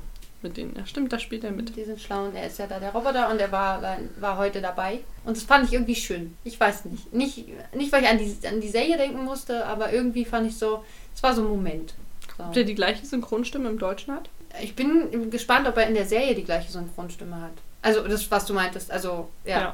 Mit 0.42 0.56
denen, 0.56 0.74
ja 0.76 0.86
stimmt, 0.86 1.12
da 1.12 1.18
spielt 1.18 1.44
er 1.44 1.50
mit. 1.50 1.76
Die 1.76 1.84
sind 1.84 2.00
schlau 2.00 2.24
und 2.24 2.34
er 2.34 2.46
ist 2.46 2.58
ja 2.58 2.66
da 2.66 2.78
der 2.78 2.92
Roboter 2.92 3.30
und 3.30 3.40
er 3.40 3.50
war, 3.52 3.82
war 4.20 4.38
heute 4.38 4.60
dabei. 4.60 5.00
Und 5.24 5.36
das 5.36 5.44
fand 5.44 5.66
ich 5.66 5.72
irgendwie 5.72 5.94
schön. 5.96 6.36
Ich 6.44 6.58
weiß 6.58 6.86
nicht. 6.86 7.12
Nicht, 7.12 7.44
nicht 7.74 7.92
weil 7.92 8.02
ich 8.02 8.08
an 8.08 8.18
die, 8.18 8.46
an 8.46 8.60
die 8.60 8.68
Serie 8.68 8.96
denken 8.96 9.24
musste, 9.24 9.66
aber 9.66 9.92
irgendwie 9.92 10.24
fand 10.24 10.46
ich 10.48 10.56
so, 10.56 10.84
es 11.14 11.22
war 11.22 11.34
so 11.34 11.42
ein 11.42 11.48
Moment. 11.48 11.94
Ob 12.38 12.46
So. 12.46 12.52
der 12.52 12.64
die 12.64 12.74
gleiche 12.74 13.06
Synchronstimme 13.06 13.68
im 13.68 13.78
Deutschen 13.78 14.14
hat? 14.14 14.28
Ich 14.62 14.74
bin 14.74 15.30
gespannt, 15.30 15.66
ob 15.68 15.76
er 15.76 15.86
in 15.86 15.94
der 15.94 16.06
Serie 16.06 16.34
die 16.34 16.44
gleiche 16.44 16.70
Synchronstimme 16.70 17.40
hat. 17.40 17.52
Also 17.86 18.00
das, 18.00 18.28
was 18.32 18.44
du 18.44 18.52
meintest. 18.52 18.90
Also, 18.90 19.28
ja. 19.44 19.72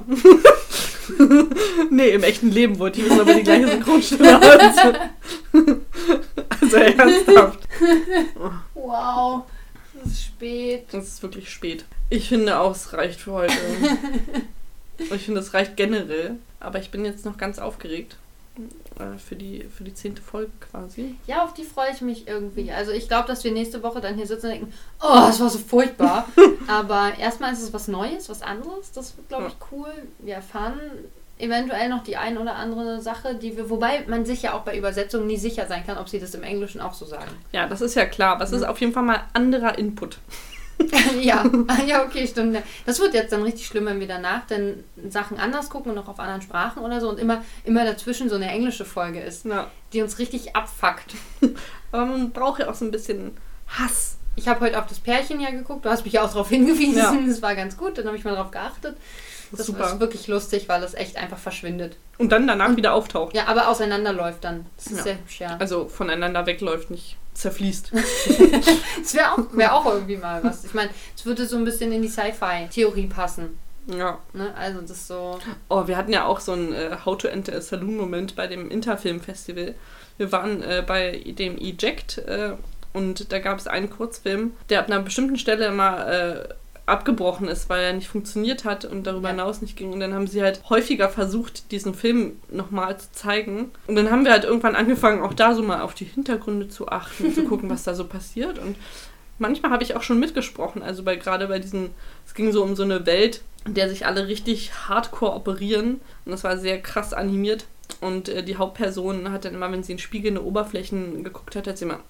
nee, 1.91 2.11
im 2.11 2.23
echten 2.23 2.51
Leben 2.51 2.79
wollte 2.79 3.01
ich 3.01 3.07
wissen, 3.07 3.23
ob 3.23 3.27
er 3.27 3.37
die 3.37 3.43
gleiche 3.43 3.69
Synchronstimme 3.69 4.35
hat. 4.35 5.11
also 6.61 6.77
ernsthaft. 6.77 7.61
Wow. 8.75 9.45
Es 10.05 10.13
ist 10.13 10.25
spät. 10.25 10.93
Es 10.93 11.09
ist 11.09 11.23
wirklich 11.23 11.49
spät. 11.49 11.87
Ich 12.11 12.29
finde 12.29 12.59
auch, 12.59 12.73
es 12.73 12.93
reicht 12.93 13.19
für 13.19 13.33
heute. 13.33 13.55
Und 14.99 15.13
ich 15.17 15.25
finde, 15.25 15.41
es 15.41 15.55
reicht 15.55 15.79
generell. 15.79 16.37
Aber 16.61 16.81
ich 16.81 16.91
bin 16.91 17.07
jetzt 17.07 17.25
noch 17.25 17.39
ganz 17.39 17.59
aufgeregt. 17.59 18.19
Äh, 18.99 19.19
Für 19.19 19.37
die, 19.37 19.65
für 19.65 19.85
die 19.85 19.95
zehnte 19.95 20.23
Folge 20.23 20.53
quasi. 20.61 21.17
Ja, 21.27 21.45
auf 21.45 21.55
die 21.55 21.65
freue 21.65 21.91
ich 21.93 22.01
mich 22.01 22.29
irgendwie. 22.29 22.71
Also 22.73 22.93
ich 22.93 23.09
glaube, 23.09 23.29
dass 23.29 23.45
wir 23.45 23.53
nächste 23.53 23.83
Woche 23.83 24.01
dann 24.01 24.17
hier 24.17 24.27
sitzen 24.27 24.47
und 24.47 24.53
denken, 24.53 24.73
oh, 25.01 25.15
das 25.15 25.41
war 25.41 25.49
so 25.49 25.59
furchtbar. 25.59 26.27
Aber 26.67 27.13
erstmal 27.19 27.53
ist 27.53 27.63
es 27.63 27.73
was 27.73 27.89
Neues, 27.89 28.29
was 28.29 28.43
anderes. 28.43 28.93
Das 28.93 29.17
wird, 29.17 29.29
glaube 29.29 29.49
ich, 29.49 29.55
cool. 29.73 29.93
Wir 30.19 30.37
erfahren 30.37 30.81
eventuell 31.39 31.89
noch 31.89 32.05
die 32.05 32.17
ein 32.17 32.39
oder 32.39 32.55
andere 32.55 33.01
Sache, 33.01 33.35
die 33.35 33.57
wir, 33.57 33.69
wobei 33.69 34.05
man 34.07 34.25
sich 34.25 34.43
ja 34.43 34.55
auch 34.55 34.63
bei 34.63 34.77
Übersetzungen 34.77 35.27
nie 35.27 35.37
sicher 35.37 35.67
sein 35.67 35.85
kann, 35.85 35.99
ob 35.99 36.09
sie 36.09 36.21
das 36.21 36.35
im 36.35 36.43
Englischen 36.43 36.81
auch 36.81 36.95
so 36.95 37.05
sagen. 37.05 37.31
Ja, 37.51 37.67
das 37.67 37.81
ist 37.81 37.95
ja 37.95 38.07
klar. 38.07 38.35
Aber 38.35 38.45
es 38.45 38.53
ist 38.53 38.63
auf 38.63 38.81
jeden 38.81 38.93
Fall 38.93 39.03
mal 39.03 39.25
anderer 39.33 39.77
Input. 39.77 40.19
ja, 41.21 41.45
ja, 41.87 42.05
okay, 42.05 42.27
stimmt. 42.27 42.59
Das 42.87 43.01
wird 43.01 43.15
jetzt 43.15 43.33
dann 43.33 43.43
richtig 43.43 43.67
schlimm, 43.67 43.87
wenn 43.87 44.01
wir 44.01 44.09
danach 44.09 44.47
dann 44.47 44.85
Sachen 45.09 45.39
anders 45.39 45.69
gucken 45.71 45.93
und 45.93 45.99
auch 45.99 46.09
auf 46.09 46.19
anderen 46.19 46.43
Sprachen 46.43 46.83
oder 46.83 47.01
so 47.01 47.09
und 47.09 47.19
immer, 47.19 47.43
immer 47.65 47.85
dazwischen 47.85 48.29
so 48.29 48.37
eine 48.37 48.49
englische 48.51 48.85
Folge 48.85 49.21
ist, 49.21 49.45
Ja. 49.45 49.71
die 49.93 50.03
uns 50.03 50.19
richtig 50.19 50.57
abfuckt. 50.57 51.15
Aber 51.93 52.07
man 52.07 52.31
braucht 52.31 52.61
ja 52.61 52.71
auch 52.71 52.75
so 52.75 52.85
ein 52.85 52.91
bisschen 52.91 53.37
Hass. 53.69 54.17
Ich 54.35 54.49
habe 54.49 54.61
heute 54.61 54.79
auf 54.79 54.87
das 54.87 54.99
Pärchen 54.99 55.41
ja 55.41 55.51
geguckt, 55.51 55.85
du 55.85 55.91
hast 55.91 56.05
mich 56.05 56.15
ja 56.15 56.23
auch 56.23 56.29
darauf 56.31 56.49
hingewiesen, 56.49 56.97
Ja. 56.97 57.15
das 57.27 57.43
war 57.43 57.55
ganz 57.55 57.77
gut, 57.77 57.99
dann 57.99 58.07
habe 58.07 58.17
ich 58.17 58.25
mal 58.25 58.35
darauf 58.35 58.51
geachtet. 58.51 58.97
Das 59.51 59.59
Das 59.59 59.61
ist 59.61 59.67
super. 59.75 59.87
ist 59.93 60.01
wirklich 60.01 60.27
lustig, 60.29 60.67
weil 60.71 60.83
es 60.83 60.95
echt 60.95 61.19
einfach 61.19 61.37
verschwindet. 61.37 61.99
Und 62.17 62.33
dann 62.33 62.47
danach 62.47 62.75
wieder 62.77 62.95
auftaucht. 62.95 63.35
Ja, 63.37 63.47
aber 63.49 63.69
auseinanderläuft 63.69 64.43
dann. 64.45 64.65
Das 64.79 64.87
ist 64.87 64.97
Ja. 64.99 65.03
sehr 65.03 65.15
hübsch, 65.19 65.41
ja. 65.41 65.57
Also 65.59 65.89
voneinander 65.89 66.47
wegläuft, 66.47 66.91
nicht 66.91 67.19
zerfließt. 67.35 67.93
Das 69.03 69.15
wäre 69.15 69.33
auch, 69.33 69.39
wär 69.53 69.75
auch 69.75 69.87
irgendwie 69.87 70.17
mal 70.17 70.45
was. 70.45 70.65
Ich 70.65 70.75
meine, 70.75 70.91
es 71.17 71.27
würde 71.27 71.45
so 71.47 71.57
ein 71.57 71.65
bisschen 71.65 71.91
in 71.91 72.03
die 72.03 72.09
Sci-Fi-Theorie 72.09 73.09
passen. 73.09 73.59
Ja. 73.87 74.21
Ne? 74.33 74.55
Also 74.55 74.81
das 74.81 74.93
ist 74.93 75.09
so. 75.09 75.41
Oh, 75.69 75.89
wir 75.89 75.97
hatten 75.97 76.13
ja 76.13 76.25
auch 76.25 76.39
so 76.39 76.53
einen 76.53 76.73
äh, 76.73 76.97
How 77.05 77.19
to 77.19 77.27
Enter 77.27 77.57
a 77.57 77.61
Saloon-Moment 77.61 78.37
bei 78.37 78.47
dem 78.47 78.71
Interfilm-Festival. 78.71 79.75
Wir 80.19 80.33
waren 80.33 80.63
äh, 80.63 80.85
bei 80.87 81.21
dem 81.27 81.59
Eject 81.59 82.19
äh, 82.19 82.53
und 82.93 83.33
da 83.33 83.39
gab 83.41 83.59
es 83.59 83.67
einen 83.67 83.91
Kurzfilm, 83.91 84.53
der 84.69 84.79
ab 84.81 84.87
einer 84.87 85.01
bestimmten 85.01 85.37
Stelle 85.37 85.67
immer 85.67 86.07
äh, 86.07 86.49
abgebrochen 86.93 87.49
ist, 87.49 87.69
weil 87.69 87.83
er 87.83 87.93
nicht 87.93 88.09
funktioniert 88.09 88.65
hat 88.65 88.85
und 88.85 89.07
darüber 89.07 89.29
Ja. 89.29 89.35
hinaus 89.35 89.61
nicht 89.63 89.77
ging. 89.77 89.93
Und 89.93 90.01
dann 90.01 90.15
haben 90.15 90.27
sie 90.27 90.43
halt 90.43 90.61
häufiger 90.69 91.09
versucht, 91.09 91.71
diesen 91.73 91.95
Film 91.95 92.41
nochmal 92.51 92.99
zu 92.99 93.11
zeigen. 93.13 93.71
Und 93.89 93.97
dann 93.97 94.11
haben 94.11 94.25
wir 94.25 94.33
halt 94.33 94.45
irgendwann 94.45 94.77
angefangen, 94.77 95.23
auch 95.23 95.35
da 95.35 95.55
so 95.55 95.63
mal 95.63 95.81
auf 95.81 95.95
die 95.95 96.05
Hintergründe 96.05 96.69
zu 96.69 96.89
achten, 96.89 97.35
zu 97.35 97.45
gucken, 97.45 97.69
was 97.71 97.83
da 97.85 97.95
so 97.95 98.05
passiert. 98.07 98.59
Und 98.59 98.77
manchmal 99.39 99.73
habe 99.73 99.83
ich 99.83 99.97
auch 99.97 100.03
schon 100.03 100.21
mitgesprochen, 100.21 100.83
also 100.83 101.03
bei 101.03 101.17
gerade 101.17 101.49
bei 101.49 101.59
diesen, 101.59 101.91
es 102.27 102.35
ging 102.35 102.53
so 102.53 102.63
um 102.63 102.77
so 102.77 102.85
eine 102.85 103.07
Welt, 103.07 103.43
in 103.67 103.75
der 103.75 103.89
sich 103.89 104.07
alle 104.07 104.27
richtig 104.29 104.73
hardcore 104.89 105.35
operieren 105.35 106.01
und 106.25 106.33
das 106.33 106.45
war 106.45 106.59
sehr 106.59 106.81
krass 106.81 107.13
animiert 107.13 107.65
und 108.01 108.29
äh, 108.29 108.43
die 108.43 108.57
Hauptperson 108.57 109.31
hat 109.31 109.45
dann 109.45 109.55
immer, 109.55 109.71
wenn 109.71 109.83
sie 109.85 109.93
in 109.93 109.99
spiegelnde 109.99 110.45
Oberflächen 110.45 111.23
geguckt 111.25 111.55
hat, 111.57 111.67
hat 111.69 111.79
sie 111.79 111.85
immer 111.85 111.99
mm, 111.99 112.01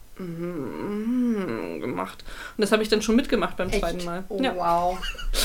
gemacht 1.81 2.22
und 2.57 2.61
das 2.62 2.70
habe 2.72 2.83
ich 2.83 2.88
dann 2.88 3.03
schon 3.03 3.16
mitgemacht 3.16 3.57
beim 3.57 3.68
Echt? 3.70 3.81
zweiten 3.81 4.05
Mal. 4.05 4.25
Oh, 4.29 4.38
Ja. 4.40 4.55
wow. 4.57 4.98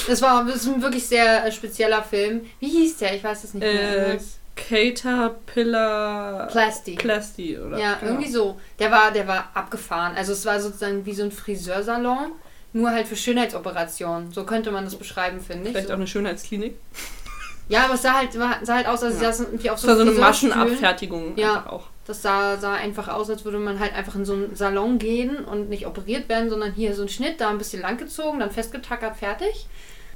Das 0.07 0.21
war 0.21 0.45
das 0.45 0.57
ist 0.57 0.67
ein 0.67 0.81
wirklich 0.81 1.05
sehr 1.07 1.45
äh, 1.45 1.51
spezieller 1.51 2.03
Film. 2.03 2.41
Wie 2.59 2.69
hieß 2.69 2.97
der? 2.97 3.15
Ich 3.15 3.23
weiß 3.23 3.43
es 3.45 3.53
nicht 3.53 3.63
mehr. 3.63 4.13
Äh, 4.15 4.19
Caterpillar 4.55 6.47
Plasti. 6.47 6.95
Plasti 6.95 7.57
oder 7.59 7.77
Ja, 7.77 7.93
genau. 7.95 8.11
irgendwie 8.13 8.31
so. 8.31 8.59
Der 8.79 8.89
war, 8.91 9.11
der 9.11 9.27
war 9.27 9.49
abgefahren. 9.53 10.15
Also 10.15 10.33
es 10.33 10.45
war 10.45 10.59
sozusagen 10.59 11.05
wie 11.05 11.13
so 11.13 11.23
ein 11.23 11.31
Friseursalon, 11.31 12.31
nur 12.73 12.89
halt 12.91 13.07
für 13.07 13.15
Schönheitsoperationen. 13.15 14.31
So 14.33 14.43
könnte 14.45 14.71
man 14.71 14.83
das 14.85 14.95
beschreiben, 14.95 15.39
finde 15.41 15.65
ich. 15.65 15.69
Vielleicht 15.71 15.87
So. 15.87 15.93
auch 15.93 15.97
eine 15.97 16.07
Schönheitsklinik. 16.07 16.75
Ja, 17.69 17.85
aber 17.85 17.95
es 17.95 18.01
sah 18.01 18.13
halt, 18.15 18.29
sah 18.33 18.75
halt 18.75 18.87
aus, 18.87 19.03
als 19.03 19.15
Ja. 19.21 19.31
saßen 19.31 19.45
irgendwie 19.47 19.69
auf 19.69 19.79
so 19.79 19.87
war 19.89 19.95
so 19.95 20.01
eine. 20.01 20.11
Maschenabfertigung 20.11 21.37
Ja. 21.37 21.57
einfach 21.57 21.71
auch. 21.71 21.87
Das 22.07 22.21
sah, 22.21 22.57
sah 22.57 22.73
einfach 22.73 23.09
aus, 23.09 23.29
als 23.29 23.43
würde 23.45 23.59
man 23.59 23.79
halt 23.79 23.93
einfach 23.93 24.15
in 24.15 24.23
so 24.25 24.33
einen 24.33 24.55
Salon 24.55 24.97
gehen 24.97 25.43
und 25.43 25.69
nicht 25.69 25.85
operiert 25.85 26.29
werden, 26.29 26.49
sondern 26.49 26.71
hier 26.71 26.95
so 26.95 27.01
ein 27.03 27.09
Schnitt, 27.09 27.41
da 27.41 27.49
ein 27.49 27.57
bisschen 27.57 27.81
langgezogen, 27.81 28.39
dann 28.39 28.49
festgetackert, 28.49 29.17
fertig. 29.17 29.67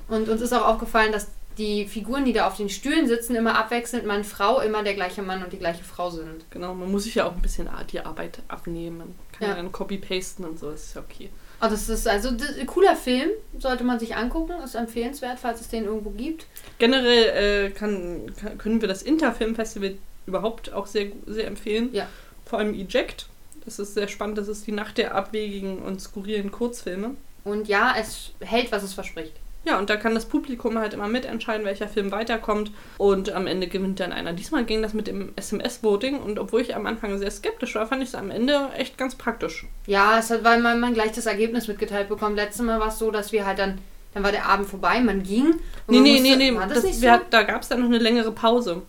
Und 0.07 0.29
uns 0.29 0.41
ist 0.41 0.53
auch 0.53 0.65
aufgefallen, 0.65 1.11
dass 1.11 1.27
die 1.57 1.85
Figuren, 1.85 2.23
die 2.23 2.31
da 2.33 2.47
auf 2.47 2.55
den 2.55 2.69
Stühlen 2.69 3.07
sitzen, 3.07 3.35
immer 3.35 3.57
abwechselnd 3.57 4.05
Mann, 4.05 4.23
Frau, 4.23 4.61
immer 4.61 4.83
der 4.83 4.93
gleiche 4.93 5.21
Mann 5.21 5.43
und 5.43 5.51
die 5.51 5.57
gleiche 5.59 5.83
Frau 5.83 6.09
sind. 6.09 6.49
Genau, 6.49 6.73
man 6.73 6.89
muss 6.89 7.03
sich 7.03 7.15
ja 7.15 7.27
auch 7.27 7.33
ein 7.33 7.41
bisschen 7.41 7.69
die 7.91 7.99
Arbeit 7.99 8.39
abnehmen. 8.47 8.97
Man 8.99 9.15
kann 9.33 9.47
ja, 9.49 9.49
Ja. 9.49 9.55
dann 9.61 9.71
copy-pasten 9.71 10.45
und 10.45 10.59
so, 10.59 10.71
das 10.71 10.83
ist 10.85 10.95
ja 10.95 11.01
okay. 11.01 11.29
Oh, 11.61 11.67
das 11.69 11.89
ist 11.89 12.07
also 12.07 12.31
das, 12.31 12.57
ein 12.57 12.65
cooler 12.65 12.95
Film, 12.95 13.29
sollte 13.59 13.83
man 13.83 13.99
sich 13.99 14.15
angucken, 14.15 14.53
ist 14.63 14.73
empfehlenswert, 14.75 15.39
falls 15.39 15.61
es 15.61 15.67
den 15.67 15.85
irgendwo 15.85 16.09
gibt. 16.11 16.47
Generell 16.79 17.67
äh, 17.67 17.69
kann, 17.71 18.33
kann, 18.39 18.57
können 18.57 18.81
wir 18.81 18.87
das 18.87 19.03
Interfilmfestival 19.03 19.95
überhaupt 20.25 20.73
auch 20.73 20.87
sehr, 20.87 21.07
sehr 21.25 21.47
empfehlen. 21.47 21.89
Ja. 21.93 22.07
Vor 22.45 22.59
allem 22.59 22.73
Eject. 22.73 23.27
Das 23.65 23.79
ist 23.79 23.93
sehr 23.93 24.07
spannend. 24.07 24.37
Das 24.37 24.47
ist 24.47 24.65
die 24.67 24.71
Nacht 24.71 24.97
der 24.97 25.15
abwegigen 25.15 25.79
und 25.79 26.01
skurrilen 26.01 26.51
Kurzfilme. 26.51 27.11
Und 27.43 27.67
ja, 27.67 27.93
es 27.99 28.31
hält, 28.39 28.71
was 28.71 28.83
es 28.83 28.93
verspricht. 28.93 29.33
Ja, 29.63 29.77
und 29.77 29.91
da 29.91 29.95
kann 29.95 30.15
das 30.15 30.25
Publikum 30.25 30.79
halt 30.79 30.95
immer 30.95 31.07
mitentscheiden, 31.07 31.65
welcher 31.65 31.87
Film 31.87 32.11
weiterkommt. 32.11 32.71
Und 32.97 33.31
am 33.31 33.45
Ende 33.45 33.67
gewinnt 33.67 33.99
dann 33.99 34.11
einer. 34.11 34.33
Diesmal 34.33 34.65
ging 34.65 34.81
das 34.81 34.93
mit 34.95 35.05
dem 35.05 35.33
SMS-Voting. 35.35 36.17
Und 36.19 36.39
obwohl 36.39 36.61
ich 36.61 36.75
am 36.75 36.87
Anfang 36.87 37.17
sehr 37.19 37.29
skeptisch 37.29 37.75
war, 37.75 37.85
fand 37.85 38.01
ich 38.01 38.09
es 38.09 38.15
am 38.15 38.31
Ende 38.31 38.69
echt 38.75 38.97
ganz 38.97 39.13
praktisch. 39.13 39.67
Ja, 39.85 40.17
es 40.17 40.31
hat, 40.31 40.43
weil 40.43 40.61
man, 40.61 40.79
man 40.79 40.95
gleich 40.95 41.11
das 41.11 41.27
Ergebnis 41.27 41.67
mitgeteilt 41.67 42.09
bekommt. 42.09 42.37
Letztes 42.37 42.65
Mal 42.65 42.79
war 42.79 42.87
es 42.87 42.97
so, 42.97 43.11
dass 43.11 43.31
wir 43.31 43.45
halt 43.45 43.59
dann, 43.59 43.77
dann 44.15 44.23
war 44.23 44.31
der 44.31 44.47
Abend 44.47 44.67
vorbei, 44.67 44.99
man 44.99 45.21
ging. 45.21 45.51
und 45.51 45.59
Nee, 45.87 45.95
man 45.97 46.03
nee, 46.03 46.19
musste, 46.19 46.37
nee, 46.37 46.51
nee. 46.51 46.57
Das, 46.57 46.81
das, 46.81 46.95
so? 46.95 47.01
wir, 47.03 47.21
da 47.29 47.43
gab 47.43 47.61
es 47.61 47.69
dann 47.69 47.81
noch 47.81 47.87
eine 47.87 47.99
längere 47.99 48.31
Pause. 48.31 48.81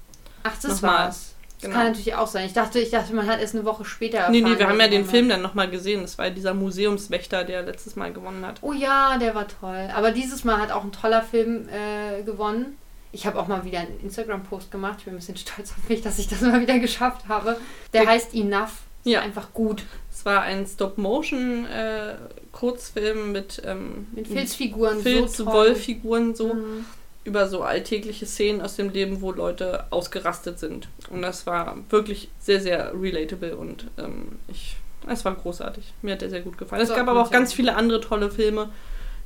Ach, 0.43 0.53
das 0.61 0.83
Nochmal. 0.83 1.05
war's. 1.07 1.29
Das 1.61 1.69
Genau. 1.71 1.75
kann 1.77 1.87
natürlich 1.89 2.15
auch 2.17 2.27
sein. 2.27 2.47
Ich 2.47 2.55
dachte, 2.55 2.81
ich 2.81 2.91
dachte, 2.91 3.15
man 3.15 3.29
hat 3.29 3.41
erst 3.41 3.55
eine 3.55 3.65
Woche 3.65 3.85
später 3.85 4.17
erfahren. 4.19 4.33
Nee, 4.33 4.41
nee, 4.41 4.59
wir 4.59 4.67
haben 4.69 4.81
ja 4.81 4.89
den 4.89 5.05
Film 5.07 5.29
dann 5.29 5.43
nochmal 5.43 5.71
gesehen. 5.71 6.03
Das 6.03 6.19
war 6.19 6.25
ja 6.27 6.33
dieser 6.33 6.55
Museumswächter, 6.55 7.45
der 7.45 7.63
letztes 7.63 7.95
Mal 7.95 8.13
gewonnen 8.13 8.45
hat. 8.45 8.59
Oh 8.63 8.73
ja, 8.73 9.17
der 9.19 9.37
war 9.37 9.47
toll. 9.47 9.89
Aber 9.95 10.11
dieses 10.11 10.43
Mal 10.43 10.59
hat 10.59 10.73
auch 10.73 10.83
ein 10.83 10.91
toller 10.91 11.23
Film 11.23 11.69
äh, 11.69 12.23
gewonnen. 12.25 12.77
Ich 13.13 13.27
habe 13.27 13.39
auch 13.39 13.47
mal 13.47 13.65
wieder 13.65 13.79
einen 13.81 14.01
Instagram-Post 14.01 14.73
gemacht. 14.73 14.97
Ich 14.99 15.05
bin 15.05 15.15
ein 15.15 15.19
bisschen 15.19 15.37
stolz 15.37 15.71
auf 15.71 15.89
mich, 15.89 16.03
dass 16.03 16.19
ich 16.19 16.27
das 16.29 16.41
mal 16.41 16.61
wieder 16.61 16.81
geschafft 16.81 17.29
habe. 17.29 17.57
Der 17.93 18.01
Der- 18.03 18.11
heißt 18.11 18.35
Enough. 18.35 18.73
Ist 19.05 19.13
Ja. 19.13 19.21
Einfach 19.21 19.53
gut. 19.53 19.85
Es 20.11 20.25
war 20.25 20.43
ein 20.43 20.67
Stop-Motion-Kurzfilm 20.67 23.31
mit, 23.33 23.63
ähm, 23.65 24.07
Mit 24.13 24.27
Filzfiguren. 24.29 25.01
Filz, 25.01 25.37
so 25.37 25.45
toll. 25.45 25.53
Wollfiguren 25.55 26.35
so. 26.35 26.55
Mhm. 26.55 26.85
Über 27.25 27.49
so 27.49 27.63
alltägliche 27.63 28.27
Szenen 28.27 28.61
aus 28.61 28.77
dem 28.77 28.91
Leben, 28.91 29.21
wo 29.21 29.33
Leute 29.33 29.85
ausgerastet 29.91 30.59
sind. 30.59 30.89
Und 31.11 31.23
das 31.23 31.47
war 31.47 31.77
wirklich 31.91 32.29
sehr, 32.41 32.61
sehr 32.61 32.93
relatable 33.01 33.57
und 33.57 33.87
ähm, 33.99 34.39
ich, 34.49 34.77
es 35.07 35.25
war 35.25 35.35
großartig. 35.35 35.93
Mir 36.03 36.15
hat 36.15 36.23
der 36.23 36.31
sehr 36.31 36.41
gut 36.41 36.59
gefallen. 36.59 36.83
Es 36.83 36.89
gab 36.89 37.09
aber 37.09 37.23
auch 37.23 37.31
ganz 37.31 37.53
viele 37.53 37.77
andere 37.77 38.01
tolle 38.01 38.31
Filme, 38.31 38.71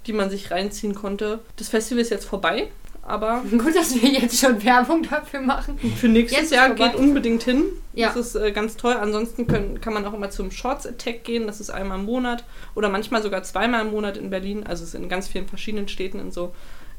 die 0.06 0.12
man 0.12 0.30
sich 0.30 0.50
reinziehen 0.50 0.94
konnte. 0.94 1.40
Das 1.56 1.68
Festival 1.68 2.02
ist 2.02 2.10
jetzt 2.10 2.26
vorbei, 2.26 2.68
aber 3.02 3.42
Gut, 3.50 3.74
dass 3.74 3.94
wir 3.94 4.10
jetzt 4.10 4.38
schon 4.38 4.62
Werbung 4.62 5.02
dafür 5.02 5.40
machen. 5.40 5.78
für 5.78 6.08
nächstes 6.08 6.42
Jetzt 6.42 6.52
Jahr 6.52 6.68
vorbei. 6.68 6.88
geht 6.88 6.96
unbedingt 6.96 7.44
hin. 7.44 7.64
Ja. 7.94 8.08
Das 8.08 8.16
ist 8.16 8.34
äh, 8.34 8.52
ganz 8.52 8.76
toll. 8.76 8.94
Ansonsten 8.94 9.46
können, 9.46 9.80
kann 9.80 9.94
man 9.94 10.04
auch 10.04 10.12
immer 10.12 10.28
zum 10.28 10.50
Shorts 10.50 10.86
Attack 10.86 11.24
gehen. 11.24 11.46
Das 11.46 11.60
ist 11.60 11.70
einmal 11.70 11.98
im 11.98 12.04
Monat 12.04 12.44
oder 12.74 12.88
manchmal 12.88 13.22
sogar 13.22 13.42
zweimal 13.42 13.86
im 13.86 13.92
Monat 13.92 14.16
in 14.16 14.28
Berlin. 14.28 14.64
Also 14.66 14.82
es 14.82 14.90
ist 14.90 15.00
in 15.00 15.08
ganz 15.08 15.28
vielen 15.28 15.48
verschiedenen 15.48 15.88
Städten 15.88 16.18
in 16.18 16.30
so 16.30 16.52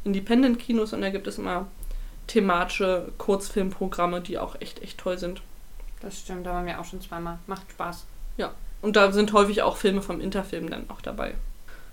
Independent-Kinos 0.08 0.94
und 0.94 1.02
da 1.02 1.10
gibt 1.10 1.28
es 1.28 1.38
immer 1.38 1.68
thematische 2.28 3.12
Kurzfilmprogramme, 3.18 4.22
die 4.22 4.38
auch 4.38 4.60
echt, 4.60 4.82
echt 4.82 4.98
toll 4.98 5.18
sind. 5.18 5.42
Das 6.02 6.20
stimmt, 6.20 6.46
da 6.46 6.54
waren 6.54 6.66
wir 6.66 6.80
auch 6.80 6.86
schon 6.86 7.02
zweimal. 7.02 7.40
Macht 7.48 7.70
Spaß. 7.72 8.06
Und 8.82 8.96
da 8.96 9.12
sind 9.12 9.34
häufig 9.34 9.62
auch 9.62 9.78
Filme 9.78 10.02
vom 10.02 10.22
Interfilm 10.22 10.70
dann 10.70 10.90
auch 10.90 11.02
dabei. 11.02 11.34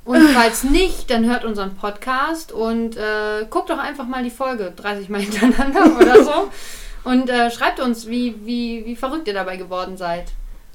Und 0.05 0.21
falls 0.29 0.65
nicht, 0.65 1.11
dann 1.11 1.25
hört 1.25 1.45
unseren 1.45 1.77
Podcast 1.77 2.53
und 2.53 2.97
äh, 2.97 3.47
guckt 3.49 3.71
doch 3.71 3.79
einfach 3.79 4.07
mal 4.07 4.23
die 4.23 4.31
Folge 4.31 4.73
30 4.77 5.09
Mal 5.09 5.23
hintereinander 5.23 5.99
oder 5.99 6.25
so. 6.25 6.51
Und 7.05 7.29
äh, 7.29 7.51
schreibt 7.51 7.81
uns, 7.81 8.07
wie, 8.07 8.35
wie, 8.47 8.87
wie 8.87 8.97
verrückt 8.97 9.29
ihr 9.29 9.35
dabei 9.35 9.59
geworden 9.59 9.99
seid. 9.99 10.33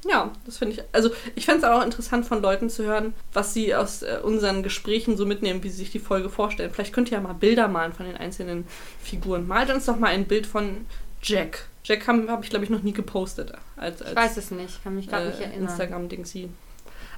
Ja, 0.09 0.31
das 0.45 0.57
finde 0.57 0.75
ich. 0.75 0.83
Also 0.91 1.11
ich 1.35 1.45
fände 1.45 1.59
es 1.59 1.63
auch 1.65 1.83
interessant 1.83 2.25
von 2.25 2.41
Leuten 2.41 2.69
zu 2.69 2.83
hören, 2.83 3.13
was 3.33 3.53
sie 3.53 3.75
aus 3.75 4.01
äh, 4.01 4.19
unseren 4.23 4.63
Gesprächen 4.63 5.17
so 5.17 5.25
mitnehmen, 5.25 5.63
wie 5.63 5.69
sie 5.69 5.77
sich 5.77 5.91
die 5.91 5.99
Folge 5.99 6.29
vorstellen. 6.29 6.71
Vielleicht 6.73 6.93
könnt 6.93 7.11
ihr 7.11 7.17
ja 7.17 7.21
mal 7.23 7.33
Bilder 7.33 7.67
malen 7.67 7.93
von 7.93 8.05
den 8.05 8.17
einzelnen 8.17 8.65
Figuren. 9.03 9.47
Malt 9.47 9.69
uns 9.69 9.85
doch 9.85 9.97
mal 9.97 10.07
ein 10.07 10.25
Bild 10.25 10.47
von 10.47 10.85
Jack. 11.21 11.67
Jack 11.83 12.07
habe 12.07 12.27
hab 12.29 12.43
ich, 12.43 12.49
glaube 12.49 12.65
ich, 12.65 12.71
noch 12.71 12.81
nie 12.83 12.93
gepostet. 12.93 13.53
Als, 13.75 14.01
als 14.01 14.11
Ich 14.11 14.17
weiß 14.17 14.37
es 14.37 14.51
nicht, 14.51 14.83
kann 14.83 14.95
mich 14.95 15.07
gerade 15.07 15.27
nicht 15.27 15.39
äh, 15.39 15.43
erinnern. 15.43 15.69
Instagram-Dingsy. 15.69 16.49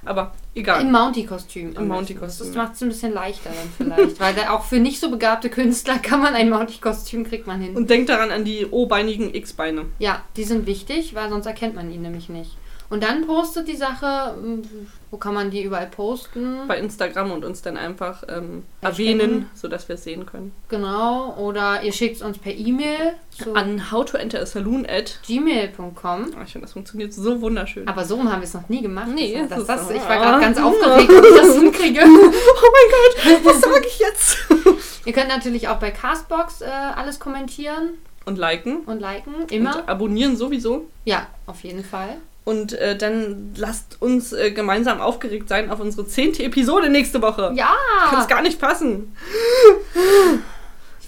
Aber 0.04 0.34
egal. 0.54 0.80
Im 0.82 0.90
Mountie-Kostüm. 0.90 1.74
Im. 1.76 1.86
Mountie-Kostüm, 1.88 2.46
Das 2.48 2.56
macht 2.56 2.74
es 2.74 2.82
ein 2.82 2.88
bisschen 2.88 3.12
leichter 3.12 3.50
dann 3.50 3.94
vielleicht. 3.96 4.18
weil 4.20 4.36
auch 4.48 4.64
für 4.64 4.80
nicht 4.80 4.98
so 4.98 5.10
begabte 5.10 5.48
Künstler 5.48 5.98
kann 5.98 6.20
man 6.20 6.34
ein 6.34 6.50
Mountie-Kostüm, 6.50 7.24
kriegt 7.24 7.46
man 7.46 7.60
hin. 7.60 7.76
Und 7.76 7.88
denkt 7.88 8.08
daran 8.08 8.32
an 8.32 8.44
die 8.44 8.66
O-beinigen 8.66 9.32
X-Beine. 9.34 9.86
ja, 9.98 10.22
die 10.36 10.44
sind 10.44 10.66
wichtig, 10.66 11.14
weil 11.14 11.30
sonst 11.30 11.46
erkennt 11.46 11.76
man 11.76 11.90
ihn 11.90 12.02
nämlich 12.02 12.28
nicht. 12.28 12.56
Und 12.92 13.02
dann 13.02 13.26
postet 13.26 13.68
die 13.68 13.76
Sache, 13.76 14.34
mh, 14.36 14.62
wo 15.10 15.16
kann 15.16 15.32
man 15.32 15.50
die 15.50 15.62
überall 15.62 15.86
posten? 15.86 16.68
Bei 16.68 16.76
Instagram 16.78 17.30
und 17.32 17.42
uns 17.42 17.62
dann 17.62 17.78
einfach 17.78 18.22
ähm, 18.28 18.64
erwähnen, 18.82 19.48
sodass 19.54 19.88
wir 19.88 19.94
es 19.94 20.04
sehen 20.04 20.26
können. 20.26 20.52
Genau. 20.68 21.34
Oder 21.38 21.82
ihr 21.82 21.92
schickt 21.92 22.16
es 22.16 22.22
uns 22.22 22.36
per 22.36 22.52
E-Mail 22.52 23.14
An 23.54 23.90
how 23.90 24.04
to 24.04 24.18
enter 24.18 24.40
a 24.42 24.46
saloon 24.46 24.84
at. 24.86 25.20
gmail.com. 25.26 26.26
Oh, 26.38 26.42
ich 26.44 26.52
finde, 26.52 26.66
das 26.66 26.72
funktioniert 26.74 27.14
so 27.14 27.40
wunderschön. 27.40 27.88
Aber 27.88 28.04
so 28.04 28.18
haben 28.18 28.40
wir 28.40 28.42
es 28.42 28.52
noch 28.52 28.68
nie 28.68 28.82
gemacht. 28.82 29.08
Nee, 29.14 29.38
das, 29.48 29.58
das 29.60 29.66
das, 29.66 29.82
ist- 29.90 29.96
ich 29.96 30.08
war 30.08 30.18
gerade 30.18 30.40
ganz 30.40 30.58
Ah. 30.58 30.64
aufgeregt, 30.64 31.10
ob 31.16 31.24
ich 31.24 31.34
das 31.40 31.54
hinkriege. 31.56 32.00
oh 32.04 32.06
mein 32.06 32.90
Gott, 32.90 33.40
was 33.44 33.60
sage 33.62 33.86
ich 33.86 33.98
jetzt? 34.00 34.36
Ihr 35.06 35.12
könnt 35.14 35.28
natürlich 35.28 35.68
auch 35.68 35.78
bei 35.78 35.90
Castbox 35.92 36.60
äh, 36.60 36.66
alles 36.66 37.18
kommentieren 37.18 37.94
Und 38.26 38.36
liken. 38.38 38.80
und 38.84 39.00
liken. 39.00 39.32
Immer. 39.50 39.76
Und 39.78 39.88
abonnieren 39.88 40.36
sowieso. 40.36 40.88
Ja, 41.06 41.26
auf 41.46 41.62
jeden 41.64 41.82
Fall. 41.84 42.18
Und 42.44 42.72
äh, 42.72 42.96
dann 42.98 43.52
lasst 43.56 44.02
uns 44.02 44.32
äh, 44.32 44.50
gemeinsam 44.50 45.00
aufgeregt 45.00 45.48
sein 45.48 45.70
auf 45.70 45.78
unsere 45.78 46.06
zehnte 46.08 46.42
Episode 46.42 46.88
nächste 46.90 47.22
Woche. 47.22 47.52
Ja! 47.54 47.72
Kann 48.10 48.20
es 48.20 48.26
gar 48.28 48.42
nicht 48.42 48.58
fassen. 48.58 49.16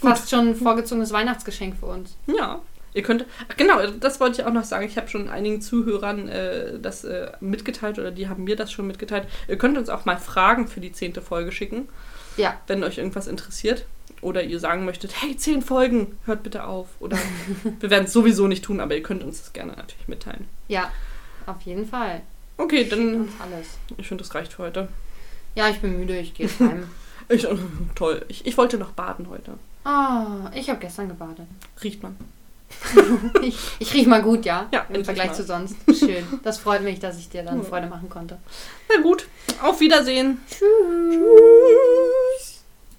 Fast 0.01 0.31
schon 0.31 0.49
ein 0.49 0.55
vorgezogenes 0.57 1.13
Weihnachtsgeschenk 1.13 1.77
für 1.81 1.87
uns. 1.87 2.17
Ja. 2.27 2.61
Ihr 2.93 3.03
könnt. 3.03 3.25
Ach 3.51 3.57
genau, 3.57 3.85
das 3.99 4.21
wollte 4.21 4.41
ich 4.41 4.47
auch 4.47 4.53
noch 4.53 4.63
sagen. 4.63 4.87
Ich 4.87 4.97
habe 4.97 5.09
schon 5.09 5.29
einigen 5.29 5.61
Zuhörern 5.61 6.29
äh, 6.29 6.79
das 6.79 7.03
äh, 7.03 7.33
mitgeteilt 7.41 7.99
oder 7.99 8.13
die 8.13 8.29
haben 8.29 8.45
mir 8.45 8.55
das 8.55 8.71
schon 8.71 8.87
mitgeteilt. 8.87 9.27
Ihr 9.49 9.59
könnt 9.59 9.77
uns 9.77 9.89
auch 9.89 10.05
mal 10.05 10.17
Fragen 10.19 10.69
für 10.69 10.79
die 10.81 10.93
zehnte 10.93 11.21
Folge 11.21 11.51
schicken, 11.51 11.89
Ja. 12.37 12.55
wenn 12.69 12.85
euch 12.85 12.99
irgendwas 12.99 13.27
interessiert. 13.27 13.87
Oder 14.21 14.45
ihr 14.45 14.61
sagen 14.61 14.85
möchtet, 14.85 15.21
hey, 15.21 15.37
zehn 15.37 15.61
Folgen, 15.61 16.17
hört 16.27 16.45
bitte 16.45 16.65
auf. 16.65 16.87
Oder 17.01 17.19
wir 17.81 17.91
werden 17.91 18.05
es 18.05 18.13
sowieso 18.13 18.47
nicht 18.47 18.65
tun, 18.65 18.79
aber 18.79 18.95
ihr 18.95 19.03
könnt 19.03 19.25
uns 19.25 19.41
das 19.41 19.53
gerne 19.53 19.73
natürlich 19.73 20.07
mitteilen. 20.07 20.47
Ja, 20.69 20.93
auf 21.47 21.63
jeden 21.63 21.87
Fall. 21.87 22.23
Okay, 22.57 22.85
dann. 22.89 23.29
Ich 23.97 24.09
finde, 24.09 24.23
das 24.23 24.35
reicht 24.35 24.53
für 24.53 24.63
heute. 24.63 24.89
Ja, 25.55 25.69
ich 25.69 25.81
bin 25.81 25.99
müde, 25.99 26.19
ich 26.19 26.35
gehe 26.35 26.49
heim. 26.61 26.89
Ich, 27.31 27.47
toll. 27.95 28.23
Ich, 28.29 28.45
ich 28.45 28.59
wollte 28.59 28.77
noch 28.77 28.91
baden 28.91 29.31
heute. 29.31 29.55
Oh, 29.87 30.47
ich 30.55 30.69
habe 30.69 30.79
gestern 30.79 31.09
gebadet. 31.09 31.47
Riecht 31.83 32.03
man. 32.03 32.17
Ich, 33.43 33.57
ich 33.79 33.95
riech 33.95 34.07
mal 34.07 34.23
gut, 34.23 34.45
ja? 34.45 34.69
Ja, 34.73 34.85
Im 34.93 35.05
Vergleich 35.05 35.29
mal. 35.29 35.35
zu 35.35 35.45
sonst. 35.45 35.77
Schön. 35.99 36.25
Das 36.43 36.59
freut 36.59 36.83
mich, 36.83 37.01
dass 37.01 37.19
ich 37.19 37.31
dir 37.31 37.43
dann. 37.43 37.65
Freude 37.65 37.87
machen 37.87 38.11
konnte. 38.11 38.39
Na 38.95 39.01
gut. 39.01 39.27
Auf 39.63 39.81
Wiedersehen. 39.81 40.39
Tschüss. 40.51 40.59
Tschüss. 41.11 42.54